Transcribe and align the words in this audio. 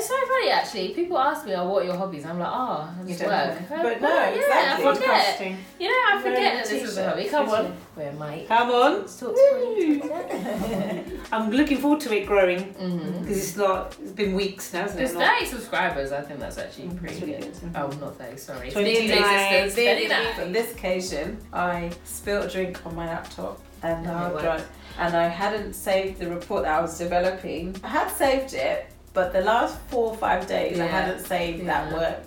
It's 0.00 0.08
so 0.08 0.14
funny 0.26 0.50
actually. 0.50 0.88
People 0.94 1.18
ask 1.18 1.44
me, 1.44 1.52
"Oh, 1.54 1.68
what 1.68 1.82
are 1.82 1.86
your 1.86 1.96
hobbies?" 1.96 2.24
I'm 2.24 2.38
like, 2.38 2.48
"Oh, 2.50 2.88
I 2.88 3.02
You 3.02 3.08
just 3.08 3.20
don't 3.20 3.28
work." 3.28 3.70
know. 3.70 3.82
But 3.82 4.00
no, 4.00 4.08
yeah, 4.08 4.28
exactly. 4.30 4.86
I 4.86 4.94
forget. 4.94 5.38
Podcasting. 5.38 5.56
You 5.78 5.88
know, 5.88 6.02
I 6.10 6.22
forget 6.22 6.54
that 6.54 6.66
this 6.70 6.82
is 6.82 6.96
a 6.96 7.02
t-shirt. 7.02 7.08
hobby. 7.10 7.24
Come 7.28 7.48
on, 7.50 7.50
Literally. 7.50 7.76
where 7.96 8.12
mic? 8.36 8.48
Come 8.48 8.70
on. 8.70 8.92
Let's 9.00 9.20
talk 9.20 9.34
to 9.34 11.22
I'm 11.32 11.50
looking 11.50 11.76
forward 11.78 12.00
to 12.00 12.16
it 12.16 12.26
growing 12.26 12.60
mm-hmm. 12.74 13.20
because 13.20 13.36
it's 13.36 13.56
not. 13.58 13.94
It's 14.02 14.12
been 14.12 14.34
weeks 14.34 14.72
now, 14.72 14.82
hasn't 14.82 14.98
There's 15.00 15.12
it? 15.12 15.18
Not- 15.18 15.38
30 15.38 15.46
subscribers. 15.50 16.12
I 16.12 16.22
think 16.22 16.40
that's 16.40 16.56
actually 16.56 16.86
It's 16.86 16.98
pretty 16.98 17.20
really 17.20 17.32
good. 17.42 17.60
good. 17.60 17.72
Oh, 17.74 17.88
not 18.00 18.16
30. 18.16 18.36
Sorry. 18.38 18.70
29. 18.70 19.06
Sisters, 19.06 19.76
Really, 19.76 20.06
29. 20.08 20.46
On 20.46 20.52
this 20.52 20.72
occasion, 20.72 21.38
I 21.52 21.90
spilled 22.04 22.46
a 22.46 22.48
drink 22.48 22.80
on 22.86 22.96
my 22.96 23.06
laptop 23.06 23.60
and 23.82 24.06
Okay, 24.06 24.16
hard 24.16 24.32
what? 24.32 24.42
drive, 24.42 24.66
and 24.98 25.14
I 25.14 25.28
hadn't 25.28 25.74
saved 25.74 26.18
the 26.20 26.30
report 26.30 26.62
that 26.64 26.78
I 26.78 26.80
was 26.80 26.96
developing. 26.96 27.76
I 27.84 27.88
had 27.88 28.08
saved 28.10 28.54
it, 28.54 28.86
but 29.12 29.32
the 29.32 29.40
last 29.40 29.78
four 29.88 30.10
or 30.10 30.16
five 30.16 30.46
days 30.46 30.78
I 30.78 30.86
hadn't 30.86 31.24
saved 31.24 31.66
that 31.66 31.92
work. 31.92 32.22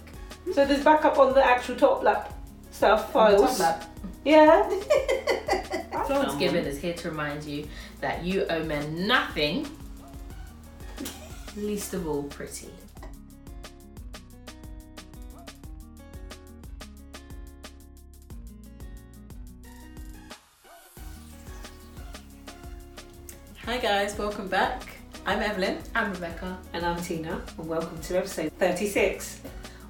So 0.53 0.66
there's 0.66 0.84
backup 0.84 1.17
on 1.17 1.34
the 1.34 1.44
actual 1.44 1.76
top 1.76 2.03
lap 2.03 2.34
stuff 2.71 3.16
on 3.16 3.31
the 3.31 3.38
files. 3.38 3.57
top 3.57 3.59
lap. 3.59 3.98
Yeah. 4.26 4.70
Florence 6.05 6.35
Given 6.35 6.66
is 6.66 6.80
here 6.80 6.93
to 6.95 7.09
remind 7.09 7.45
you 7.45 7.67
that 8.02 8.23
you 8.23 8.45
owe 8.49 8.63
men 8.63 9.07
nothing, 9.07 9.67
least 11.55 11.93
of 11.93 12.07
all 12.07 12.23
pretty. 12.23 12.70
Hi 23.65 23.77
guys, 23.77 24.18
welcome 24.18 24.49
back. 24.49 24.92
I'm 25.26 25.40
Evelyn. 25.40 25.77
I'm 25.95 26.12
Rebecca. 26.12 26.58
And 26.73 26.86
I'm 26.86 27.02
Tina, 27.02 27.41
and 27.58 27.68
welcome 27.68 27.98
to 28.02 28.18
episode 28.18 28.52
36 28.59 29.40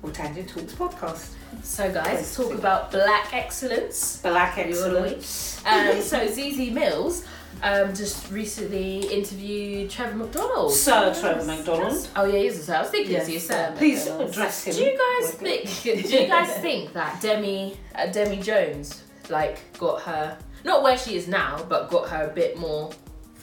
of 0.04 0.14
Tangent 0.14 0.48
Talks 0.48 0.74
podcast. 0.74 1.32
So, 1.64 1.92
guys, 1.92 2.06
let's 2.06 2.36
talk 2.36 2.54
about 2.54 2.92
black 2.92 3.34
excellence. 3.34 4.22
Black 4.22 4.60
excellence. 4.60 5.60
Um, 5.66 6.02
so, 6.02 6.20
Zeze 6.28 6.72
Millz 6.72 7.26
um, 7.64 7.96
just 7.96 8.32
recently 8.32 9.00
interviewed 9.08 9.90
Trevor 9.90 10.18
McDonald. 10.18 10.72
Sir 10.72 11.16
Trevor 11.20 11.46
McDonald. 11.46 12.08
Oh, 12.16 12.26
yeah, 12.26 12.40
he's 12.40 12.60
a 12.60 12.64
sir. 12.64 12.76
I 12.76 12.82
was 12.82 12.90
thinking 12.92 13.14
Yes, 13.14 13.28
he's 13.28 13.46
a 13.46 13.48
sir. 13.48 13.74
Please 13.76 14.06
McDonald's. 14.06 14.38
address 14.38 14.64
him. 14.66 14.76
Do 14.76 14.84
you 14.84 15.20
guys 15.22 15.32
think? 15.32 15.84
Do 16.10 16.18
you 16.22 16.28
guys 16.28 16.58
think 16.60 16.94
that 16.94 17.20
Demi, 17.22 17.76
uh, 17.96 18.06
Demi 18.08 18.40
Jones, 18.40 19.04
like, 19.30 19.60
got 19.80 20.02
her 20.04 20.38
not 20.64 20.84
where 20.84 20.98
she 20.98 21.16
is 21.16 21.28
now, 21.28 21.66
but 21.68 21.90
got 21.90 22.10
her 22.10 22.28
a 22.30 22.34
bit 22.34 22.58
more 22.58 22.92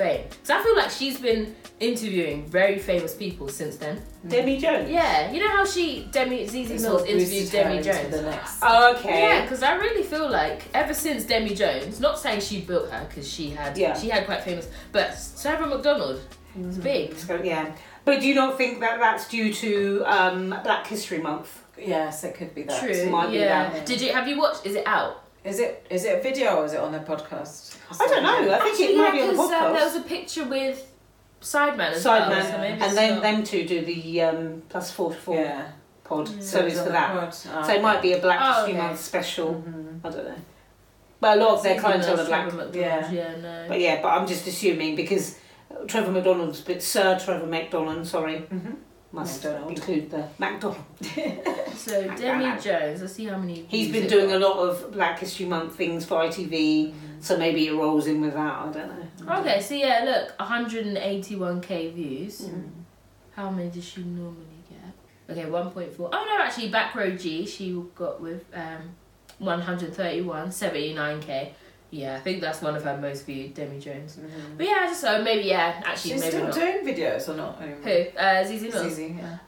fame? 0.01 0.25
Because 0.31 0.51
I 0.51 0.63
feel 0.63 0.77
like 0.77 0.91
she's 0.91 1.19
been 1.21 1.55
interviewing 1.79 2.47
very 2.47 2.79
famous 2.79 3.15
people 3.15 3.49
since 3.49 3.77
then. 3.77 4.03
Demi 4.27 4.59
Jones? 4.59 4.91
Yeah, 4.91 5.31
you 5.33 5.41
know 5.41 5.49
how 5.49 5.65
she 5.65 6.09
Demi 6.11 6.47
Zeze 6.47 6.71
It's 6.71 6.85
Millz 6.85 6.91
all 6.91 7.05
interviewed 7.05 7.51
Demi 7.51 7.83
Jones. 7.83 8.11
The 8.11 8.23
next. 8.23 8.59
Oh, 8.63 8.95
okay. 8.95 9.21
Yeah, 9.23 9.43
because 9.43 9.63
I 9.63 9.75
really 9.77 10.03
feel 10.03 10.29
like 10.31 10.63
ever 10.75 10.95
since 10.95 11.25
Demi 11.25 11.55
Jones, 11.55 12.01
not 12.01 12.19
saying 12.19 12.41
she 12.41 12.61
built 12.61 12.91
her 12.91 13.05
because 13.09 13.31
she 13.31 13.51
had 13.51 13.77
Yeah. 13.77 13.99
she 13.99 14.09
had 14.09 14.25
quite 14.27 14.43
famous, 14.43 14.69
but 14.93 15.09
Trevor 15.41 15.67
McDonald 15.67 16.21
is 16.59 16.79
big. 16.79 17.11
It's 17.11 17.25
got- 17.25 17.45
yeah. 17.45 17.73
But 18.05 18.21
do 18.21 18.27
you 18.27 18.35
not 18.35 18.57
think 18.57 18.81
that 18.81 18.99
that's 18.99 19.29
due 19.29 19.53
to 19.53 20.03
um, 20.07 20.49
Black 20.65 20.87
History 20.87 21.19
Month? 21.19 21.63
Yes, 21.79 22.25
it 22.25 22.35
could 22.35 22.55
be 22.55 22.63
that. 22.65 22.81
True. 22.81 23.11
might 23.11 23.31
be 23.31 23.39
yeah. 23.39 23.71
that. 23.71 23.87
Did 23.87 24.01
you 24.01 24.13
have 24.13 24.27
you 24.27 24.39
watched? 24.39 24.67
Is 24.67 24.75
it 24.75 24.87
out? 24.87 25.25
Is 25.45 25.59
it 25.59 25.87
is 25.91 26.05
it 26.05 26.19
a 26.19 26.23
video 26.23 26.57
or 26.57 26.65
is 26.67 26.73
it 26.75 26.81
on 26.81 26.93
the 26.93 26.99
podcast? 26.99 27.77
I 27.99 28.07
don't 28.07 28.23
know. 28.23 28.53
I 28.55 28.59
think 28.61 28.79
it 28.81 28.97
might 28.97 29.13
be 29.13 29.23
on 29.23 29.29
the 29.29 29.35
'cause, 29.35 29.51
um, 29.53 29.73
there 29.73 29.85
was 29.85 29.97
a 29.97 30.01
picture 30.03 30.45
with 30.45 30.87
Sidemen 31.41 31.93
as 31.93 32.05
Sideman. 32.05 32.29
well. 32.29 32.53
So 32.53 32.59
maybe 32.59 32.83
and 32.83 32.97
then 32.97 33.15
not- 33.15 33.23
them 33.23 33.43
two 33.45 33.65
do 33.67 33.85
the 33.85 34.21
um, 34.23 34.63
plus 34.69 34.91
44 34.93 35.35
Yeah. 35.37 35.63
pod. 36.05 36.29
Yeah. 36.29 36.41
So 36.43 36.59
it's 36.67 36.81
for 36.81 36.91
that. 36.91 37.17
Oh, 37.17 37.63
So 37.63 37.73
it 37.73 37.81
might 37.81 38.03
be 38.03 38.13
a 38.13 38.19
Black 38.19 38.39
Oh, 38.43 38.53
History 38.67 38.73
okay. 38.79 38.87
Month 38.87 39.01
special. 39.01 39.55
Mhm. 39.67 40.01
I 40.05 40.11
don't 40.11 40.25
know. 40.27 40.35
But 41.21 41.39
a 41.39 41.41
lot 41.41 41.55
of 41.55 41.63
their 41.63 41.77
Zeze 41.77 41.81
clientele 41.81 42.17
Millz, 42.17 42.21
are 42.21 42.27
black. 42.27 42.43
Trevor 42.49 42.57
McDonald, 42.65 42.77
Yeah. 42.77 43.11
yeah, 43.11 43.37
no. 43.41 43.65
But 43.69 43.81
yeah, 43.81 44.03
but 44.03 44.09
I'm 44.09 44.27
just 44.27 44.47
assuming 44.47 44.95
because 44.97 45.37
Trevor 45.87 46.13
McDonald's, 46.13 46.61
but 46.61 46.83
Sir 46.83 47.19
Trevor 47.19 47.47
McDonald, 47.47 48.07
sorry, 48.07 48.47
Mhm. 48.53 48.77
Must 49.13 49.43
McDonald. 49.45 49.71
include 49.73 50.11
the 50.11 50.29
McDonald. 50.39 50.85
So 51.77 52.03
Demi 52.15 52.61
Jones, 52.61 53.01
let's 53.01 53.15
see 53.15 53.25
how 53.25 53.39
many. 53.39 53.65
He's 53.69 53.91
been 53.91 54.07
doing 54.07 54.29
got. 54.29 54.43
a 54.43 54.47
lot 54.47 54.59
of 54.59 54.93
Black 54.93 55.19
History 55.19 55.47
Month 55.47 55.77
things 55.77 56.05
for 56.05 56.17
ITV, 56.17 56.93
so 57.21 57.39
maybe 57.39 57.67
it 57.69 57.73
rolls 57.73 58.07
in 58.07 58.21
with 58.21 58.35
that. 58.35 58.59
I 58.59 58.71
don't 58.71 59.27
know. 59.27 59.39
Okay, 59.39 59.61
so 59.63 59.75
yeah, 59.75 60.03
look, 60.05 60.37
181k 60.39 61.95
views. 61.95 62.43
Mm. 62.43 62.71
How 63.33 63.51
many 63.51 63.71
does 63.71 63.85
she 63.85 64.03
normally 64.03 64.45
get? 64.69 65.37
Okay, 65.39 65.49
1.4. 65.49 65.95
Oh 65.99 66.09
no, 66.11 66.45
actually, 66.45 66.69
Back 66.69 66.95
Row 66.95 67.11
G, 67.17 67.47
she 67.47 67.83
got 67.95 68.21
with 68.21 68.45
um 68.55 68.91
131, 69.39 70.49
79k. 70.49 71.53
Yeah, 71.93 72.17
I 72.17 72.21
think 72.21 72.41
that's 72.41 72.63
one 72.63 72.77
of 72.77 72.85
her 72.85 72.97
most 72.97 73.27
viewed, 73.27 73.55
Demi 73.55 73.81
Jones. 73.81 74.17
Mhm. 74.17 74.57
But 74.57 74.67
yeah, 74.67 74.87
just 74.87 75.01
so 75.01 75.23
maybe 75.25 75.49
yeah, 75.49 75.83
actually 75.85 76.13
She's 76.13 76.21
maybe 76.21 76.31
still 76.31 76.45
not. 76.45 76.55
doing 76.55 76.79
videos 76.87 77.29
or 77.29 77.35
not? 77.37 77.61
anymore? 77.61 77.81
Who? 77.83 77.91
Uh, 78.17 78.45
Zeze 78.45 78.71
Millz. 78.71 78.91
Zeze, 78.97 79.19
yeah. 79.19 79.39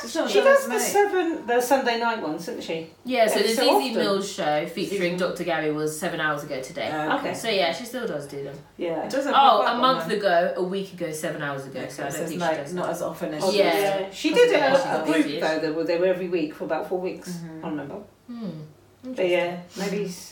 She's 0.00 0.10
She 0.32 0.40
does 0.40 0.66
the 0.66 0.78
seven, 0.80 1.46
the 1.46 1.60
Sunday 1.60 1.98
night 2.00 2.22
ones, 2.22 2.46
doesn't 2.46 2.62
she? 2.62 2.88
Yeah, 3.04 3.26
so 3.26 3.36
Yeah, 3.36 3.42
the 3.42 3.48
so 3.54 3.62
Zeze 3.62 3.68
often. 3.68 3.94
Millz 4.02 4.34
show 4.36 4.66
featuring 4.68 5.16
Zeze. 5.16 5.18
Dr. 5.18 5.44
Gary 5.44 5.70
was 5.70 6.00
seven 6.00 6.18
hours 6.18 6.42
ago 6.44 6.62
today. 6.62 6.88
Uh, 6.88 7.18
Okay. 7.18 7.34
So 7.34 7.48
yeah, 7.50 7.72
she 7.74 7.84
still 7.84 8.06
does 8.06 8.26
do 8.26 8.42
them. 8.42 8.56
Yeah. 8.78 9.04
It 9.04 9.10
doesn't 9.10 9.34
Oh, 9.36 9.62
a 9.66 9.74
month 9.76 10.08
them. 10.08 10.16
ago, 10.18 10.54
a 10.56 10.62
week 10.62 10.94
ago, 10.94 11.12
seven 11.12 11.42
hours 11.42 11.66
ago. 11.66 11.80
Okay, 11.80 11.90
so 11.90 12.04
I 12.04 12.08
don't 12.08 12.18
so 12.20 12.26
think 12.26 12.40
like 12.40 12.56
she 12.56 12.62
does 12.62 12.72
not 12.74 12.86
that. 12.86 12.92
as 12.92 13.02
often 13.02 13.34
as 13.34 13.44
Oh, 13.44 13.52
she 13.52 13.58
Yeah. 13.58 14.10
She 14.10 14.32
did 14.32 14.50
it 14.50 14.52
Yeah, 14.52 14.74
a, 14.74 14.76
she 14.76 14.88
a 14.88 14.92
does. 14.92 15.24
group 15.26 15.40
though. 15.42 15.58
They 15.58 15.70
were, 15.70 15.84
they 15.84 15.98
were 15.98 16.06
every 16.06 16.28
week 16.28 16.54
for 16.54 16.64
about 16.64 16.88
four 16.88 16.98
weeks. 16.98 17.28
Mhm. 17.30 17.64
I 17.64 17.68
remember. 17.68 17.96
Hmm. 18.28 18.48
But 19.04 19.28
yeah, 19.28 19.56
maybe 19.76 20.06
s- 20.06 20.31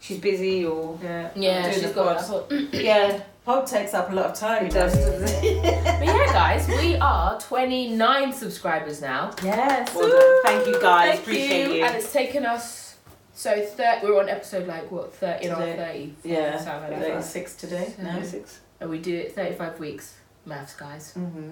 she's 0.00 0.18
busy 0.18 0.64
or 0.66 0.98
Yeah, 1.02 1.30
Yeah, 1.36 1.62
doing 1.62 1.74
she's 1.74 1.82
the 1.84 1.94
got. 1.94 2.26
pod. 2.26 2.52
yeah. 2.72 3.20
Pod 3.44 3.66
takes 3.66 3.94
up 3.94 4.10
a 4.10 4.14
lot 4.14 4.26
of 4.26 4.34
time. 4.34 4.66
It 4.66 4.72
does. 4.72 4.92
doesn't 4.94 5.44
it? 5.44 5.84
But 6.00 6.06
yeah, 6.06 6.32
guys, 6.32 6.68
we 6.68 6.96
are 6.96 7.40
29 7.40 8.32
subscribers 8.32 9.00
now. 9.00 9.32
yes. 9.42 9.94
Well 9.94 10.08
done. 10.08 10.42
Thank 10.44 10.66
you 10.66 10.80
guys. 10.80 11.08
Thank 11.10 11.20
Appreciate 11.22 11.76
you. 11.76 11.84
And 11.84 11.96
it's 11.96 12.12
taken 12.12 12.44
us. 12.44 12.96
So 13.34 13.58
thir- 13.64 14.00
we're 14.02 14.20
on 14.20 14.28
episode 14.28 14.66
like 14.66 14.90
what 14.90 15.14
30 15.14 15.48
or 15.48 15.54
Today. 15.56 16.12
30. 16.22 16.28
Yeah. 16.34 16.58
something 16.58 16.92
like. 16.92 17.00
Thirty-six 17.02 17.56
today. 17.56 17.94
So- 17.96 18.02
No. 18.02 18.22
Six. 18.22 18.60
And 18.80 18.90
we 18.90 18.98
do 18.98 19.16
it 19.16 19.34
35 19.34 19.78
weeks. 19.80 20.14
Maths, 20.46 20.74
guys. 20.76 21.14
Mm-hmm. 21.16 21.50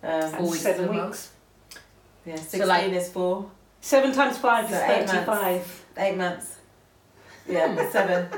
Four 0.00 0.38
Um, 0.38 0.46
weeks 0.50 0.60
seven 0.62 0.84
a 0.88 0.90
weeks. 0.90 1.02
month. 1.02 1.30
yeah, 2.24 2.36
sixteen 2.36 2.66
like- 2.68 2.92
is 2.92 3.08
four. 3.10 3.50
Seven 3.80 4.12
times 4.12 4.38
five 4.38 4.64
is 4.64 4.70
So 4.70 4.76
eight 4.84 4.88
months. 4.98 5.12
thirty-five. 5.12 5.84
Eight 5.98 6.16
months. 6.16 6.54
Yeah, 7.48 7.90
seven. 7.90 8.28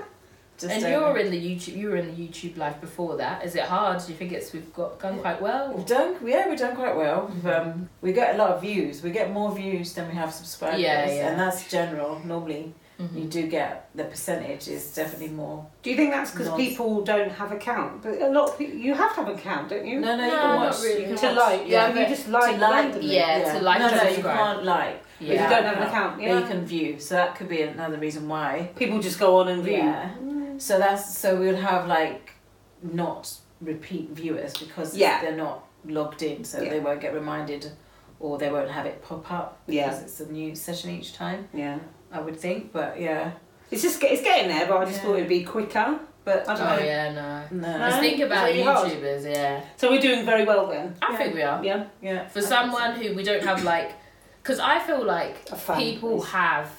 Just 0.58 0.74
and 0.74 0.82
you're 0.82 1.16
in 1.16 1.30
the 1.30 1.38
YouTube. 1.40 1.76
You 1.76 1.88
were 1.88 1.96
in 1.96 2.14
the 2.14 2.22
YouTube 2.28 2.58
life 2.58 2.80
before 2.82 3.16
that. 3.16 3.44
Is 3.46 3.54
it 3.56 3.62
hard? 3.64 4.02
Do 4.04 4.12
you 4.12 4.18
think 4.18 4.32
it's 4.32 4.52
we've 4.52 4.70
got 4.74 5.00
done 5.00 5.18
quite 5.20 5.40
well? 5.40 5.72
We've 5.72 5.86
done, 5.86 6.16
yeah, 6.22 6.48
we've 6.50 6.58
done 6.58 6.76
quite 6.76 6.94
well. 6.94 7.30
We've, 7.34 7.46
Um, 7.46 7.88
we 8.02 8.12
get 8.12 8.34
a 8.34 8.38
lot 8.38 8.50
of 8.50 8.60
views. 8.60 9.02
We 9.02 9.10
get 9.10 9.32
more 9.32 9.50
views 9.54 9.94
than 9.94 10.06
we 10.08 10.14
have 10.14 10.34
subscribers, 10.34 10.80
Yeah, 10.80 11.06
yeah. 11.10 11.28
and 11.28 11.40
that's 11.40 11.66
general. 11.70 12.20
Normally, 12.26 12.74
Mhm. 13.00 13.16
you 13.18 13.24
do 13.24 13.46
get 13.46 13.88
the 13.94 14.04
percentage 14.04 14.68
is 14.68 14.94
definitely 14.94 15.28
more. 15.34 15.64
Do 15.82 15.88
you 15.88 15.96
think 15.96 16.12
that's 16.12 16.30
because 16.32 16.48
Not- 16.48 16.58
people 16.58 17.00
don't 17.00 17.32
have 17.32 17.52
account? 17.52 18.02
But 18.02 18.20
a 18.20 18.28
lot 18.28 18.50
of 18.50 18.58
people, 18.58 18.76
you 18.76 18.92
have 18.92 19.14
to 19.14 19.20
have 19.20 19.28
an 19.28 19.36
account, 19.38 19.70
don't 19.70 19.86
you? 19.86 19.98
No, 20.00 20.14
no, 20.14 20.24
you 20.26 20.30
No, 20.30 20.36
can 20.36 20.48
not 20.56 20.66
watch. 20.72 20.82
really. 20.82 21.00
You 21.00 21.06
can 21.06 21.16
to 21.16 21.26
watch. 21.28 21.36
like, 21.36 21.60
yeah, 21.62 21.68
yeah, 21.68 21.88
you 21.88 21.94
but 21.94 22.08
just 22.08 22.28
like, 22.28 22.54
to 22.56 22.60
like, 22.60 22.70
randomly. 22.84 23.16
yeah, 23.16 23.52
to 23.54 23.60
like 23.62 23.78
no, 23.78 23.88
and 23.88 23.96
no, 23.96 24.02
you 24.10 24.22
can't 24.22 24.64
like. 24.64 25.02
But 25.20 25.28
Yeah. 25.28 25.44
you 25.44 25.50
don't 25.50 25.64
have 25.64 25.76
an 25.76 25.82
account, 25.82 26.16
But 26.16 26.24
yeah. 26.24 26.38
you 26.38 26.46
can 26.46 26.64
view, 26.64 26.98
so 26.98 27.14
that 27.14 27.34
could 27.36 27.48
be 27.48 27.60
another 27.62 27.98
reason 27.98 28.26
why. 28.28 28.70
People 28.76 28.98
just 29.00 29.18
go 29.20 29.36
on 29.40 29.48
and 29.48 29.62
view. 29.62 29.74
Yeah. 29.76 30.08
So 30.58 30.78
that's 30.78 31.16
so 31.16 31.36
we 31.36 31.46
would 31.46 31.56
have 31.58 31.86
like 31.86 32.32
not 32.82 33.32
repeat 33.60 34.10
viewers 34.10 34.54
because 34.56 34.96
Yeah. 34.96 35.20
they're 35.20 35.36
not 35.36 35.64
logged 35.86 36.22
in, 36.22 36.44
so 36.44 36.60
Yeah. 36.62 36.70
they 36.70 36.80
won't 36.80 37.00
get 37.00 37.12
reminded, 37.14 37.70
or 38.18 38.38
they 38.38 38.50
won't 38.50 38.70
have 38.70 38.86
it 38.86 39.02
pop 39.02 39.30
up 39.30 39.58
Yeah. 39.66 39.88
because 39.88 40.02
it's 40.02 40.20
a 40.20 40.32
new 40.32 40.54
session 40.54 40.90
each 40.90 41.12
time. 41.14 41.48
Yeah. 41.52 41.78
I 42.12 42.20
would 42.20 42.38
think, 42.40 42.72
but 42.72 42.98
yeah, 43.00 43.32
It's 43.70 43.82
just 43.82 44.02
it's 44.02 44.22
getting 44.22 44.48
there, 44.48 44.66
but 44.66 44.78
I 44.78 44.84
just 44.86 44.96
Yeah. 44.96 45.02
thought 45.04 45.16
it'd 45.16 45.28
be 45.28 45.44
quicker. 45.44 45.98
but 46.22 46.46
I 46.48 46.54
don't 46.54 46.66
Oh 46.66 46.76
know. 46.76 46.82
yeah, 46.84 47.12
no. 47.12 47.42
no, 47.62 47.78
No. 47.78 47.88
Just 47.88 48.00
think 48.00 48.20
about 48.20 48.44
really 48.48 48.62
hard. 48.62 48.90
YouTubers. 48.90 49.34
Yeah, 49.34 49.60
So 49.76 49.90
we're 49.90 50.00
doing 50.02 50.24
very 50.26 50.44
well 50.44 50.66
then. 50.66 50.94
I 51.00 51.12
Yeah. 51.12 51.16
think 51.18 51.34
we 51.34 51.42
are. 51.42 51.64
Yeah. 51.64 51.84
yeah. 52.02 52.26
For 52.28 52.40
I 52.40 52.42
think 52.42 52.44
someone 52.46 52.92
who 52.92 53.14
we 53.14 53.22
don't 53.24 53.42
have 53.42 53.64
like, 53.64 53.92
because 54.42 54.58
I 54.58 54.78
feel 54.80 55.04
like 55.04 55.46
people 55.76 56.18
base. 56.18 56.28
have 56.30 56.70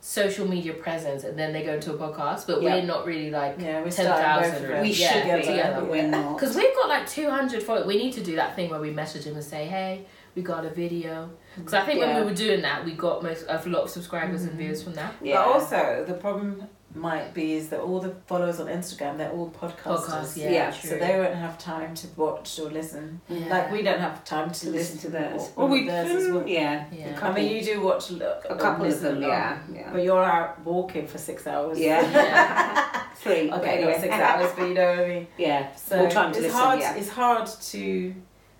social 0.00 0.46
media 0.46 0.72
presence 0.72 1.24
and 1.24 1.36
then 1.38 1.52
they 1.52 1.64
go 1.64 1.74
into 1.74 1.92
a 1.92 1.98
podcast, 1.98 2.46
but 2.46 2.62
Yeah. 2.62 2.74
we're 2.76 2.82
not 2.86 3.06
really 3.06 3.30
like. 3.30 3.56
yeah, 3.58 3.82
we 3.82 3.90
10,000 3.90 4.04
started 4.04 4.42
both 4.52 4.56
of 4.58 4.64
or- 4.64 4.72
them 4.74 4.82
We 4.82 4.88
Yeah, 4.90 5.12
should 5.12 5.22
together, 5.22 5.38
be, 5.42 5.46
together. 5.48 5.84
we're 5.84 6.06
not. 6.08 6.36
Because 6.38 6.54
we've 6.56 6.74
got 6.76 6.88
like 6.88 7.08
200 7.08 7.62
followers. 7.62 7.86
We 7.86 7.96
need 7.96 8.12
to 8.12 8.20
do 8.22 8.36
that 8.36 8.54
thing 8.54 8.70
where 8.70 8.80
we 8.80 8.90
message 8.90 9.24
them 9.24 9.34
and 9.34 9.42
say, 9.44 9.66
hey, 9.66 10.06
we 10.36 10.42
got 10.42 10.64
a 10.64 10.70
video. 10.70 11.30
Because 11.56 11.74
I 11.74 11.84
think 11.84 11.98
Yeah. 12.00 12.06
when 12.14 12.16
we 12.24 12.30
were 12.30 12.36
doing 12.36 12.62
that, 12.62 12.84
we 12.84 12.92
got 12.92 13.22
most 13.22 13.46
a 13.48 13.60
lot 13.68 13.82
of 13.84 13.90
subscribers 13.90 14.42
and 14.44 14.52
Mhm. 14.52 14.58
views 14.58 14.82
from 14.82 14.92
that. 14.94 15.14
Yeah. 15.20 15.36
But 15.44 15.46
also 15.54 16.04
the 16.06 16.14
problem 16.14 16.68
might 16.96 17.34
be 17.34 17.54
is 17.54 17.68
that 17.68 17.80
all 17.80 18.00
the 18.00 18.14
followers 18.26 18.58
on 18.60 18.66
Instagram 18.66 19.16
they're 19.18 19.30
all 19.30 19.50
podcasters. 19.50 20.06
Podcast, 20.06 20.36
yeah, 20.36 20.50
Yeah. 20.50 20.70
So 20.72 20.96
they 20.98 21.18
won't 21.18 21.34
have 21.34 21.58
time 21.58 21.94
to 21.94 22.06
watch 22.16 22.58
or 22.58 22.70
listen. 22.70 23.20
Yeah. 23.28 23.46
Like 23.48 23.70
we 23.70 23.82
don't 23.82 24.00
have 24.00 24.24
time 24.24 24.50
to 24.50 24.60
to 24.60 24.70
listen 24.70 24.98
to 24.98 25.08
theirs. 25.10 25.42
or- 25.56 25.64
Well, 25.64 25.68
we 25.68 25.86
theirs 25.86 26.10
as 26.10 26.32
well. 26.32 26.46
yeah. 26.48 26.86
Yeah. 26.92 27.08
A 27.08 27.10
I 27.10 27.14
couple, 27.18 27.34
mean, 27.42 27.56
you 27.56 27.62
do 27.62 27.80
watch 27.82 28.10
a, 28.10 28.52
a 28.52 28.56
couple 28.56 28.86
of 28.86 29.00
them, 29.00 29.22
yeah, 29.22 29.58
yeah. 29.72 29.92
But 29.92 30.02
you're 30.02 30.24
out 30.24 30.64
walking 30.64 31.06
for 31.06 31.18
six 31.18 31.46
hours. 31.46 31.78
Yeah. 31.78 32.00
Yeah. 32.12 33.02
Three. 33.16 33.50
okay, 33.50 33.78
anyway. 33.78 33.92
not 33.92 34.00
six 34.00 34.14
hours, 34.14 34.52
but 34.56 34.68
you 34.68 34.74
know 34.74 34.90
what 34.90 35.04
I 35.04 35.08
mean. 35.08 35.26
Yeah. 35.38 35.74
So 35.74 35.96
to 36.32 36.38
it's 36.38 36.46
listen, 36.46 36.50
hard. 36.50 36.78
yeah. 36.80 36.94
It's 36.94 37.08
hard 37.08 37.46
to 37.72 38.14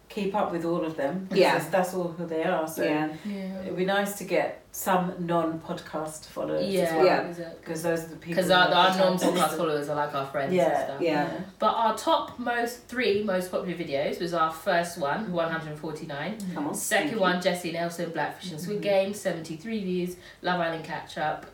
keep 0.08 0.35
up 0.35 0.53
with 0.53 0.64
all 0.64 0.85
of 0.85 0.97
them. 0.97 1.25
because 1.25 1.38
Yeah. 1.38 1.58
that's, 1.58 1.70
that's 1.70 1.94
all 1.94 2.08
who 2.08 2.26
they 2.26 2.44
are. 2.44 2.67
So 2.69 2.82
yeah. 2.85 3.12
Yeah. 3.25 3.62
it'd 3.62 3.76
be 3.76 3.85
nice 3.85 4.17
to 4.19 4.25
get 4.25 4.62
some 4.73 5.14
non-podcast 5.19 6.26
followers 6.26 6.64
as 6.67 6.73
Yeah, 6.73 6.97
well. 6.97 7.05
Yeah. 7.06 7.20
exactly. 7.29 7.56
Because 7.61 7.82
those 7.82 8.05
are 8.05 8.08
the 8.08 8.17
people. 8.17 8.37
Because 8.37 8.50
our, 8.50 8.69
our 8.69 8.97
non-podcast 8.97 9.56
followers 9.56 9.88
are 9.88 9.97
like 9.97 10.14
our 10.14 10.26
friends 10.26 10.49
and 10.50 10.56
Yeah, 10.56 10.85
stuff. 10.85 11.00
Yeah. 11.00 11.41
But 11.58 11.73
our 11.75 11.97
top 11.97 12.38
most 12.38 12.87
three 12.88 13.23
most 13.25 13.50
popular 13.50 13.76
videos 13.76 14.20
was 14.20 14.32
our 14.32 14.53
first 14.53 14.99
one, 14.99 15.32
149. 15.32 16.38
Come 16.55 16.69
on. 16.69 16.75
Second 16.75 17.09
Thank 17.11 17.20
one, 17.20 17.41
Jesy 17.43 17.73
Nelson, 17.73 18.11
Blackfish 18.11 18.52
and 18.52 18.61
Squid 18.61 18.79
Mhm. 18.79 18.82
Game, 18.82 19.14
73 19.14 19.82
views. 19.82 20.17
Love 20.43 20.61
Island 20.61 20.85
Catch 20.85 21.19
Up, 21.19 21.47